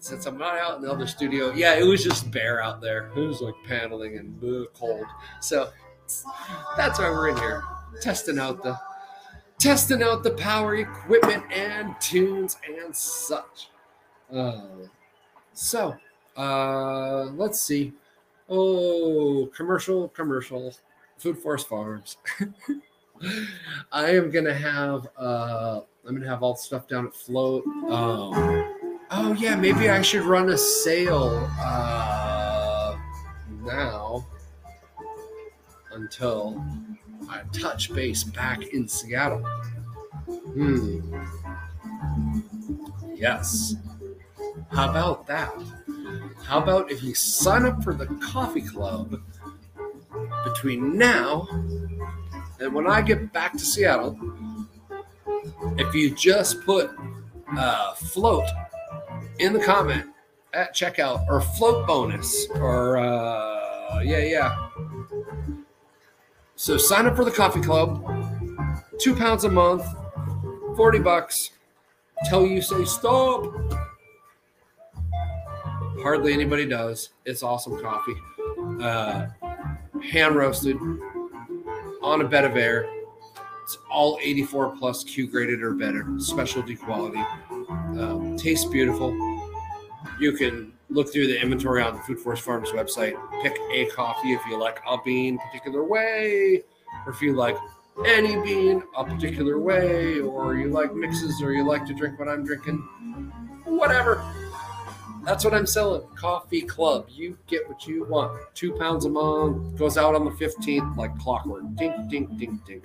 Since 0.00 0.26
I'm 0.26 0.36
not 0.36 0.58
out 0.58 0.76
in 0.76 0.82
the 0.82 0.90
other 0.90 1.06
studio, 1.06 1.52
yeah, 1.52 1.74
it 1.74 1.84
was 1.84 2.02
just 2.02 2.30
bare 2.30 2.60
out 2.60 2.80
there. 2.80 3.10
It 3.16 3.20
was 3.20 3.40
like 3.40 3.54
paneling 3.66 4.18
and 4.18 4.68
cold. 4.74 5.06
So 5.40 5.70
that's 6.76 6.98
why 6.98 7.08
we're 7.08 7.28
in 7.28 7.36
here, 7.36 7.62
testing 8.00 8.38
out 8.38 8.62
the 8.62 8.76
testing 9.62 10.02
out 10.02 10.24
the 10.24 10.32
power 10.32 10.74
equipment 10.74 11.44
and 11.52 11.94
tunes 12.00 12.56
and 12.66 12.94
such. 12.94 13.70
Uh, 14.34 14.88
so, 15.52 15.94
uh, 16.36 17.26
let's 17.36 17.62
see. 17.62 17.92
Oh, 18.48 19.48
commercial, 19.54 20.08
commercial, 20.08 20.74
Food 21.16 21.38
Forest 21.38 21.68
Farms. 21.68 22.16
I 23.92 24.10
am 24.10 24.32
gonna 24.32 24.52
have 24.52 25.06
uh, 25.16 25.82
I'm 26.08 26.16
gonna 26.16 26.28
have 26.28 26.42
all 26.42 26.54
the 26.54 26.58
stuff 26.58 26.88
down 26.88 27.06
at 27.06 27.14
Float. 27.14 27.64
Um, 27.88 28.74
oh 29.12 29.36
yeah, 29.38 29.54
maybe 29.54 29.88
I 29.88 30.02
should 30.02 30.24
run 30.24 30.48
a 30.50 30.58
sale 30.58 31.48
uh, 31.60 32.96
now 33.62 34.26
until 35.92 36.60
I 37.28 37.42
touch 37.52 37.92
base 37.92 38.24
back 38.24 38.62
in 38.68 38.88
Seattle. 38.88 39.44
Hmm. 40.26 41.00
Yes. 43.14 43.76
How 44.70 44.90
about 44.90 45.26
that? 45.26 45.52
How 46.44 46.60
about 46.62 46.90
if 46.90 47.02
you 47.02 47.14
sign 47.14 47.64
up 47.64 47.82
for 47.82 47.94
the 47.94 48.06
coffee 48.06 48.62
club 48.62 49.20
between 50.44 50.98
now 50.98 51.46
and 52.60 52.74
when 52.74 52.86
I 52.86 53.02
get 53.02 53.32
back 53.32 53.52
to 53.52 53.60
Seattle? 53.60 54.18
If 55.78 55.94
you 55.94 56.14
just 56.14 56.62
put 56.62 56.90
uh, 57.56 57.94
float 57.94 58.48
in 59.38 59.52
the 59.52 59.60
comment 59.60 60.06
at 60.52 60.74
checkout 60.74 61.26
or 61.28 61.40
float 61.40 61.86
bonus 61.86 62.46
or 62.56 62.98
uh, 62.98 64.00
yeah, 64.00 64.18
yeah. 64.18 64.68
So 66.62 66.76
sign 66.76 67.06
up 67.06 67.16
for 67.16 67.24
the 67.24 67.30
coffee 67.32 67.60
club, 67.60 68.06
two 69.00 69.16
pounds 69.16 69.42
a 69.42 69.48
month, 69.48 69.84
40 70.76 71.00
bucks. 71.00 71.50
Tell 72.26 72.46
you 72.46 72.62
say 72.62 72.84
stop. 72.84 73.52
Hardly 76.02 76.32
anybody 76.32 76.64
does. 76.64 77.08
It's 77.24 77.42
awesome 77.42 77.82
coffee. 77.82 78.14
Uh, 78.80 79.26
hand 80.08 80.36
roasted 80.36 80.76
on 82.00 82.20
a 82.20 82.28
bed 82.28 82.44
of 82.44 82.56
air. 82.56 82.88
It's 83.64 83.76
all 83.90 84.20
84 84.22 84.76
plus 84.76 85.02
Q 85.02 85.26
graded 85.26 85.62
or 85.62 85.74
better, 85.74 86.06
specialty 86.18 86.76
quality. 86.76 87.24
Um, 87.58 88.36
tastes 88.38 88.66
beautiful. 88.66 89.10
You 90.20 90.30
can 90.34 90.72
look 90.92 91.12
through 91.12 91.26
the 91.26 91.40
inventory 91.40 91.82
on 91.82 91.96
the 91.96 92.02
Food 92.02 92.18
Forest 92.18 92.42
Farms 92.42 92.70
website. 92.70 93.14
Pick 93.42 93.56
a 93.72 93.86
coffee 93.86 94.32
if 94.32 94.40
you 94.46 94.58
like 94.58 94.80
a 94.86 94.98
bean 95.04 95.38
particular 95.38 95.84
way, 95.84 96.62
or 97.06 97.12
if 97.12 97.22
you 97.22 97.34
like 97.34 97.56
any 98.06 98.36
bean 98.42 98.82
a 98.96 99.04
particular 99.04 99.58
way, 99.58 100.20
or 100.20 100.56
you 100.56 100.68
like 100.68 100.94
mixes, 100.94 101.42
or 101.42 101.52
you 101.52 101.66
like 101.66 101.86
to 101.86 101.94
drink 101.94 102.18
what 102.18 102.28
I'm 102.28 102.44
drinking. 102.44 102.78
Whatever. 103.64 104.22
That's 105.24 105.44
what 105.44 105.54
I'm 105.54 105.66
selling. 105.66 106.02
Coffee 106.16 106.62
Club. 106.62 107.06
You 107.08 107.38
get 107.46 107.68
what 107.68 107.86
you 107.86 108.04
want. 108.04 108.40
Two 108.54 108.72
pounds 108.72 109.04
a 109.04 109.08
month. 109.08 109.76
Goes 109.78 109.96
out 109.96 110.14
on 110.14 110.24
the 110.24 110.32
15th 110.32 110.96
like 110.96 111.16
clockwork. 111.18 111.62
Dink, 111.76 111.94
dink, 112.08 112.36
dink, 112.38 112.64
dink. 112.64 112.84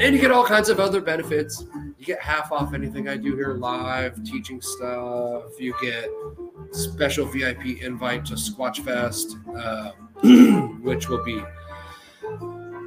And 0.00 0.14
you 0.14 0.20
get 0.20 0.30
all 0.30 0.44
kinds 0.44 0.68
of 0.68 0.80
other 0.80 1.00
benefits. 1.00 1.64
You 1.98 2.04
get 2.04 2.20
half 2.20 2.52
off 2.52 2.74
anything 2.74 3.08
I 3.08 3.16
do 3.16 3.34
here 3.34 3.54
live, 3.54 4.22
teaching 4.24 4.60
stuff. 4.60 5.44
You 5.58 5.74
get 5.80 6.10
special 6.72 7.26
VIP 7.26 7.80
invite 7.80 8.26
to 8.26 8.34
Squatch 8.34 8.84
Fest, 8.84 9.36
uh, 9.56 9.92
which 10.82 11.08
will 11.08 11.24
be 11.24 11.42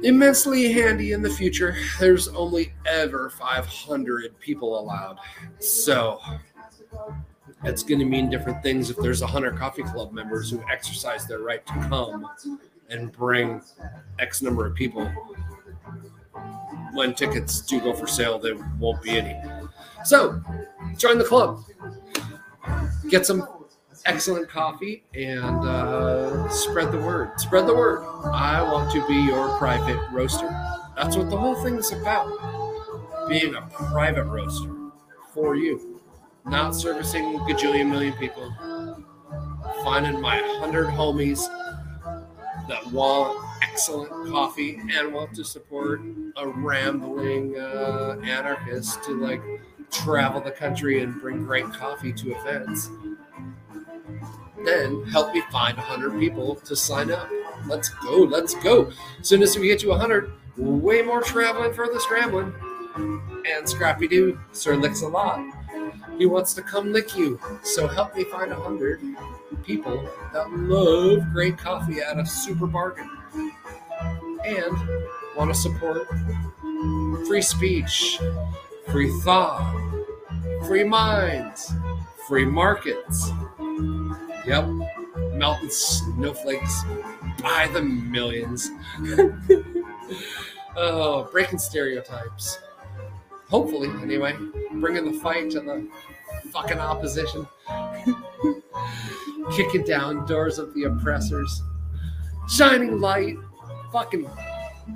immensely 0.04 0.72
handy 0.72 1.12
in 1.12 1.22
the 1.22 1.30
future. 1.30 1.76
There's 1.98 2.28
only 2.28 2.72
ever 2.86 3.30
500 3.30 4.38
people 4.38 4.78
allowed. 4.78 5.18
So 5.58 6.20
it's 7.64 7.82
going 7.82 7.98
to 7.98 8.06
mean 8.06 8.30
different 8.30 8.62
things 8.62 8.90
if 8.90 8.96
there's 8.96 9.20
100 9.20 9.56
coffee 9.56 9.82
club 9.82 10.12
members 10.12 10.50
who 10.50 10.62
exercise 10.70 11.26
their 11.26 11.40
right 11.40 11.64
to 11.66 11.72
come 11.88 12.28
and 12.88 13.12
bring 13.12 13.60
X 14.18 14.42
number 14.42 14.66
of 14.66 14.74
people. 14.74 15.06
When 16.92 17.14
tickets 17.14 17.60
do 17.60 17.80
go 17.80 17.92
for 17.92 18.06
sale, 18.06 18.38
there 18.38 18.56
won't 18.78 19.02
be 19.02 19.10
any. 19.10 19.36
So 20.04 20.42
join 20.96 21.18
the 21.18 21.24
club, 21.24 21.62
get 23.08 23.26
some 23.26 23.46
excellent 24.06 24.48
coffee, 24.48 25.04
and 25.14 25.64
uh, 25.64 26.48
spread 26.48 26.90
the 26.90 26.98
word. 26.98 27.38
Spread 27.38 27.66
the 27.66 27.74
word. 27.74 28.02
I 28.24 28.62
want 28.62 28.90
to 28.92 29.06
be 29.06 29.14
your 29.14 29.56
private 29.58 30.00
roaster. 30.10 30.48
That's 30.96 31.16
what 31.16 31.30
the 31.30 31.36
whole 31.36 31.54
thing 31.62 31.76
is 31.76 31.92
about 31.92 33.28
being 33.28 33.54
a 33.54 33.62
private 33.62 34.24
roaster 34.24 34.70
for 35.32 35.54
you 35.54 35.89
not 36.46 36.74
servicing 36.74 37.38
gajillion 37.40 37.88
million 37.88 38.12
people, 38.14 38.54
finding 39.84 40.20
my 40.20 40.38
hundred 40.60 40.86
homies 40.88 41.46
that 42.68 42.86
want 42.92 43.38
excellent 43.62 44.10
coffee 44.30 44.80
and 44.92 45.12
want 45.12 45.34
to 45.34 45.44
support 45.44 46.00
a 46.36 46.46
rambling 46.46 47.58
uh, 47.58 48.20
anarchist 48.24 49.02
to 49.04 49.12
like 49.12 49.42
travel 49.90 50.40
the 50.40 50.50
country 50.50 51.02
and 51.02 51.20
bring 51.20 51.44
great 51.44 51.64
coffee 51.72 52.12
to 52.12 52.32
events. 52.32 52.90
Then 54.64 55.04
help 55.06 55.32
me 55.32 55.42
find 55.50 55.76
100 55.76 56.18
people 56.20 56.54
to 56.56 56.76
sign 56.76 57.10
up. 57.10 57.28
Let's 57.66 57.88
go, 57.88 58.18
let's 58.18 58.54
go. 58.54 58.90
As 59.18 59.28
soon 59.28 59.42
as 59.42 59.56
we 59.56 59.68
get 59.68 59.80
to 59.80 59.88
100, 59.88 60.32
way 60.56 61.02
more 61.02 61.22
traveling 61.22 61.72
for 61.72 61.86
the 61.86 62.00
scrambling. 62.00 62.52
And 63.46 63.68
Scrappy 63.68 64.06
Doo 64.06 64.38
Sir 64.52 64.76
licks 64.76 65.02
a 65.02 65.08
lot. 65.08 65.40
He 66.18 66.26
wants 66.26 66.54
to 66.54 66.62
come 66.62 66.92
lick 66.92 67.16
you. 67.16 67.40
So 67.62 67.86
help 67.86 68.16
me 68.16 68.24
find 68.24 68.52
a 68.52 68.56
hundred 68.56 69.00
people 69.64 70.08
that 70.32 70.50
love 70.52 71.24
great 71.32 71.58
coffee 71.58 72.00
at 72.00 72.18
a 72.18 72.26
super 72.26 72.66
bargain 72.66 73.10
and 74.44 74.76
want 75.36 75.52
to 75.52 75.54
support 75.54 76.08
free 77.26 77.42
speech, 77.42 78.18
free 78.90 79.10
thought, 79.22 79.74
free 80.66 80.84
minds, 80.84 81.72
free 82.26 82.44
markets. 82.44 83.30
Yep, 84.46 84.68
melting 85.34 85.70
snowflakes 85.70 86.82
by 87.42 87.68
the 87.72 87.82
millions. 87.82 88.70
oh, 90.76 91.28
breaking 91.30 91.58
stereotypes. 91.58 92.58
Hopefully, 93.50 93.90
anyway, 94.00 94.36
bringing 94.74 95.10
the 95.10 95.18
fight 95.18 95.50
to 95.50 95.60
the 95.60 95.88
fucking 96.52 96.78
opposition, 96.78 97.46
kicking 99.56 99.82
down 99.84 100.24
doors 100.26 100.58
of 100.58 100.72
the 100.74 100.84
oppressors, 100.84 101.62
shining 102.48 103.00
light. 103.00 103.36
Fucking, 103.92 104.30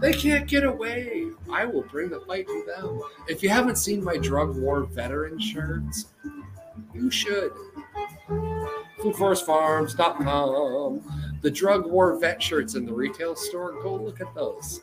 they 0.01 0.13
can't 0.13 0.47
get 0.47 0.63
away. 0.63 1.27
I 1.53 1.65
will 1.65 1.83
bring 1.83 2.11
the 2.11 2.21
fight 2.21 2.47
to 2.47 2.65
them. 2.65 3.01
If 3.27 3.43
you 3.43 3.49
haven't 3.49 3.75
seen 3.77 4.05
my 4.05 4.17
drug 4.17 4.57
war 4.57 4.85
veteran 4.85 5.41
shirts, 5.41 6.07
you 6.95 7.11
should. 7.11 7.51
FoodForestFarms.com. 8.29 11.03
The 11.43 11.51
drug 11.51 11.91
war 11.91 12.17
vet 12.19 12.43
shirts 12.43 12.77
in 12.77 12.87
the 12.87 12.93
retail 12.93 13.35
store, 13.35 13.83
go 13.83 13.97
look 13.97 14.21
at 14.21 14.33
those. 14.35 14.83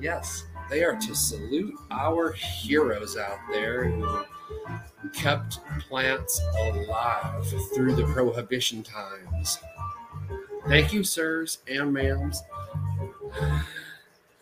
Yes, 0.00 0.44
they 0.68 0.82
are 0.84 0.96
to 0.96 1.14
salute 1.14 1.74
our 1.90 2.32
heroes 2.32 3.16
out 3.16 3.38
there 3.52 3.84
who 3.84 5.08
kept 5.10 5.58
plants 5.88 6.40
alive 6.60 7.46
through 7.74 7.94
the 7.94 8.04
prohibition 8.04 8.82
times. 8.82 9.58
Thank 10.68 10.92
you, 10.92 11.04
sirs 11.04 11.58
and 11.68 11.94
ma'ams. 11.94 12.38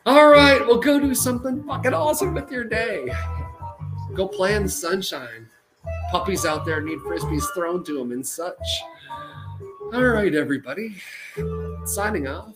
All 0.07 0.29
right, 0.29 0.61
well, 0.67 0.79
go 0.79 1.01
do 1.01 1.15
something 1.15 1.63
fucking 1.65 1.95
awesome 1.95 2.35
with 2.35 2.51
your 2.51 2.65
day. 2.65 3.07
Go 4.15 4.29
play 4.29 4.55
in 4.55 4.65
the 4.65 4.69
sunshine. 4.69 5.49
Puppies 6.11 6.45
out 6.45 6.65
there 6.65 6.81
need 6.81 6.99
frisbees 7.01 7.45
thrown 7.55 7.85
to 7.85 7.99
them 7.99 8.13
and 8.13 8.27
such. 8.27 8.83
All 9.93 10.05
right, 10.05 10.35
everybody. 10.35 10.97
Signing 11.85 12.29
off. 12.29 12.55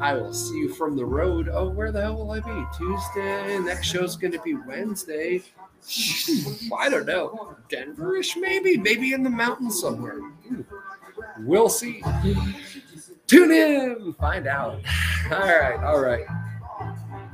I 0.00 0.14
will 0.14 0.32
see 0.32 0.56
you 0.56 0.74
from 0.74 0.96
the 0.96 1.04
road. 1.04 1.48
Oh, 1.52 1.68
where 1.68 1.92
the 1.92 2.00
hell 2.00 2.16
will 2.16 2.30
I 2.30 2.40
be? 2.40 2.66
Tuesday. 2.76 3.58
Next 3.58 3.86
show's 3.86 4.16
going 4.16 4.32
to 4.32 4.40
be 4.40 4.54
Wednesday. 4.54 5.42
I 6.78 6.88
don't 6.88 7.06
know. 7.06 7.56
Denverish, 7.68 8.36
maybe. 8.36 8.76
Maybe 8.76 9.12
in 9.12 9.22
the 9.22 9.30
mountains 9.30 9.80
somewhere. 9.80 10.20
Hmm. 10.20 10.62
We'll 11.40 11.68
see. 11.68 12.02
Tune 13.26 13.52
in. 13.52 14.14
Find 14.14 14.46
out. 14.46 14.80
All 15.30 15.38
right. 15.38 15.80
All 15.84 16.00
right. 16.00 16.24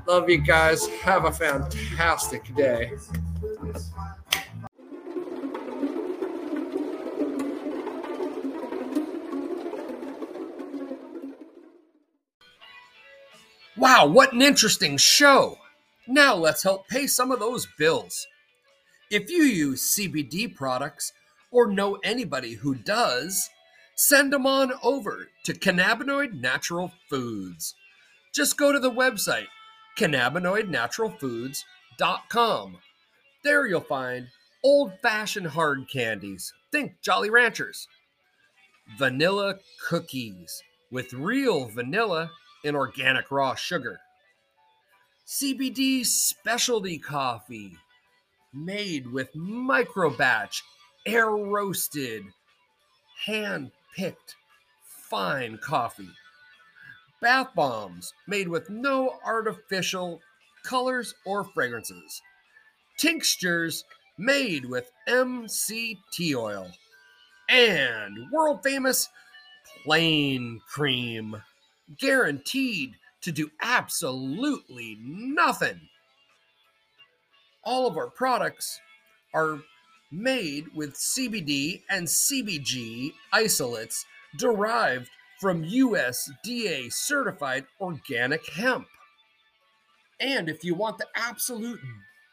Love 0.06 0.28
you 0.28 0.38
guys. 0.38 0.86
Have 0.88 1.24
a 1.26 1.32
fantastic 1.32 2.54
day. 2.54 2.92
Wow, 13.76 14.06
what 14.06 14.32
an 14.32 14.40
interesting 14.40 14.96
show! 14.96 15.58
Now 16.06 16.36
let's 16.36 16.62
help 16.62 16.86
pay 16.86 17.08
some 17.08 17.32
of 17.32 17.40
those 17.40 17.66
bills. 17.76 18.28
If 19.10 19.28
you 19.30 19.42
use 19.42 19.96
CBD 19.96 20.54
products 20.54 21.12
or 21.50 21.66
know 21.66 21.98
anybody 22.04 22.54
who 22.54 22.76
does, 22.76 23.50
send 23.96 24.32
them 24.32 24.46
on 24.46 24.74
over 24.82 25.28
to 25.44 25.52
Cannabinoid 25.52 26.40
Natural 26.40 26.92
Foods. 27.10 27.74
Just 28.32 28.56
go 28.56 28.70
to 28.70 28.78
the 28.78 28.92
website, 28.92 29.48
cannabinoidnaturalfoods.com. 29.98 32.78
There 33.42 33.66
you'll 33.66 33.80
find 33.80 34.28
old 34.62 34.92
fashioned 35.02 35.48
hard 35.48 35.88
candies. 35.92 36.52
Think 36.70 37.00
Jolly 37.02 37.28
Ranchers. 37.28 37.88
Vanilla 38.98 39.56
cookies 39.88 40.62
with 40.92 41.12
real 41.12 41.66
vanilla 41.66 42.30
and 42.64 42.76
organic 42.76 43.30
raw 43.30 43.54
sugar. 43.54 44.00
CBD 45.26 46.04
specialty 46.04 46.98
coffee 46.98 47.76
made 48.52 49.06
with 49.06 49.34
micro 49.34 50.10
batch, 50.10 50.62
air 51.06 51.30
roasted, 51.30 52.22
hand 53.26 53.70
picked, 53.96 54.36
fine 55.08 55.58
coffee. 55.58 56.10
Bath 57.20 57.54
bombs 57.54 58.12
made 58.26 58.48
with 58.48 58.68
no 58.68 59.18
artificial 59.24 60.20
colors 60.62 61.14
or 61.24 61.44
fragrances. 61.44 62.20
Tinctures 62.98 63.84
made 64.18 64.66
with 64.66 64.90
MCT 65.08 66.34
oil. 66.34 66.70
And 67.48 68.30
world 68.30 68.62
famous 68.62 69.08
plain 69.84 70.60
cream 70.68 71.42
guaranteed 71.98 72.94
to 73.22 73.32
do 73.32 73.50
absolutely 73.60 74.98
nothing. 75.00 75.88
All 77.64 77.86
of 77.86 77.96
our 77.96 78.10
products 78.10 78.80
are 79.32 79.60
made 80.12 80.66
with 80.74 80.94
CBD 80.94 81.82
and 81.88 82.06
CBG 82.06 83.12
isolates 83.32 84.04
derived 84.38 85.08
from 85.40 85.64
USDA 85.64 86.92
certified 86.92 87.66
organic 87.80 88.48
hemp. 88.50 88.86
And 90.20 90.48
if 90.48 90.62
you 90.62 90.74
want 90.74 90.98
the 90.98 91.06
absolute 91.14 91.80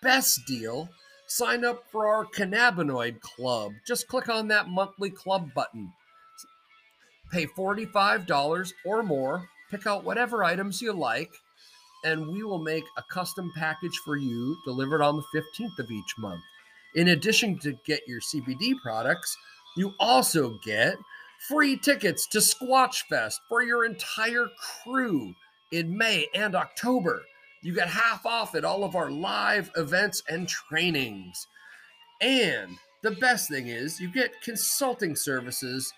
best 0.02 0.46
deal, 0.46 0.90
sign 1.28 1.66
up 1.66 1.84
for 1.92 2.08
our 2.08 2.26
Cannabinoid 2.26 3.22
Club. 3.22 3.74
Just 3.88 4.08
click 4.08 4.30
on 4.30 4.50
that 4.50 4.70
monthly 4.70 5.10
club 5.10 5.54
button. 5.54 5.94
Pay 7.32 7.48
$45 7.48 8.74
or 8.86 9.04
more, 9.04 9.48
pick 9.70 9.88
out 9.88 10.04
whatever 10.04 10.44
items 10.44 10.82
you 10.82 10.92
like, 10.94 11.32
and 12.04 12.28
we 12.28 12.44
will 12.44 12.60
make 12.60 12.84
a 12.98 13.04
custom 13.12 13.52
package 13.56 13.98
for 14.04 14.18
you 14.18 14.58
delivered 14.66 15.02
on 15.02 15.16
the 15.16 15.42
15th 15.42 15.80
of 15.80 15.90
each 15.92 16.16
month. 16.18 16.42
In 16.96 17.10
addition 17.10 17.58
to 17.60 17.78
get 17.86 18.08
your 18.08 18.20
CBD 18.20 18.74
products, 18.84 19.38
you 19.78 19.94
also 20.00 20.60
get 20.66 20.96
free 21.48 21.78
tickets 21.78 22.28
to 22.28 22.40
Squatch 22.40 23.04
Fest 23.10 23.40
for 23.48 23.64
your 23.64 23.86
entire 23.86 24.48
crew 24.84 25.34
in 25.72 25.98
May 25.98 26.28
and 26.36 26.56
October. 26.56 27.24
You 27.64 27.74
get 27.74 27.88
half 27.88 28.26
off 28.26 28.56
at 28.56 28.66
all 28.66 28.84
of 28.84 28.96
our 28.96 29.10
live 29.10 29.72
events 29.78 30.22
and 30.28 30.48
trainings. 30.48 31.48
And 32.20 32.78
the 33.04 33.12
best 33.12 33.50
thing 33.50 33.68
is, 33.68 34.00
you 34.00 34.12
get 34.12 34.42
consulting 34.44 35.16
services 35.16 35.92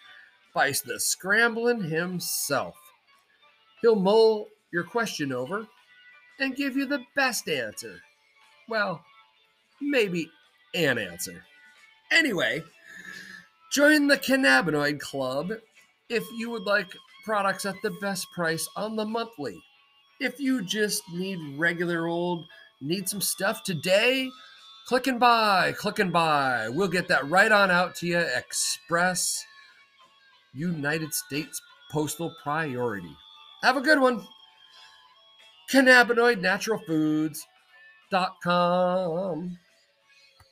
by 0.53 0.71
the 0.71 0.99
Scramblin 0.99 1.89
himself. 1.89 2.75
He'll 3.81 3.95
mull 3.95 4.47
your 4.71 4.83
question 4.83 5.33
over 5.33 5.67
and 6.39 6.55
give 6.55 6.75
you 6.75 6.85
the 6.85 7.03
best 7.15 7.49
answer. 7.49 7.99
Well, 8.69 9.03
maybe 9.81 10.29
an 10.73 10.97
answer. 10.97 11.43
Anyway, 12.11 12.63
join 13.71 14.07
the 14.07 14.17
Cannabinoid 14.17 14.99
Club 14.99 15.51
if 16.09 16.23
you 16.35 16.49
would 16.49 16.63
like 16.63 16.95
products 17.25 17.65
at 17.65 17.75
the 17.81 17.91
best 18.01 18.27
price 18.31 18.67
on 18.75 18.95
the 18.95 19.05
monthly. 19.05 19.61
If 20.19 20.39
you 20.39 20.61
just 20.61 21.01
need 21.11 21.39
regular 21.57 22.07
old, 22.07 22.45
need 22.81 23.09
some 23.09 23.21
stuff 23.21 23.63
today, 23.63 24.29
click 24.87 25.07
and 25.07 25.19
buy, 25.19 25.73
click 25.77 25.99
and 25.99 26.13
buy. 26.13 26.69
We'll 26.69 26.87
get 26.87 27.07
that 27.07 27.29
right 27.29 27.51
on 27.51 27.71
out 27.71 27.95
to 27.97 28.07
you. 28.07 28.19
Express 28.19 29.43
United 30.53 31.13
States 31.13 31.61
Postal 31.91 32.33
Priority. 32.41 33.15
Have 33.61 33.77
a 33.77 33.81
good 33.81 33.99
one. 33.99 34.25
Cannabinoid 35.71 36.41
Natural 36.41 36.79
Foods.com. 36.79 37.47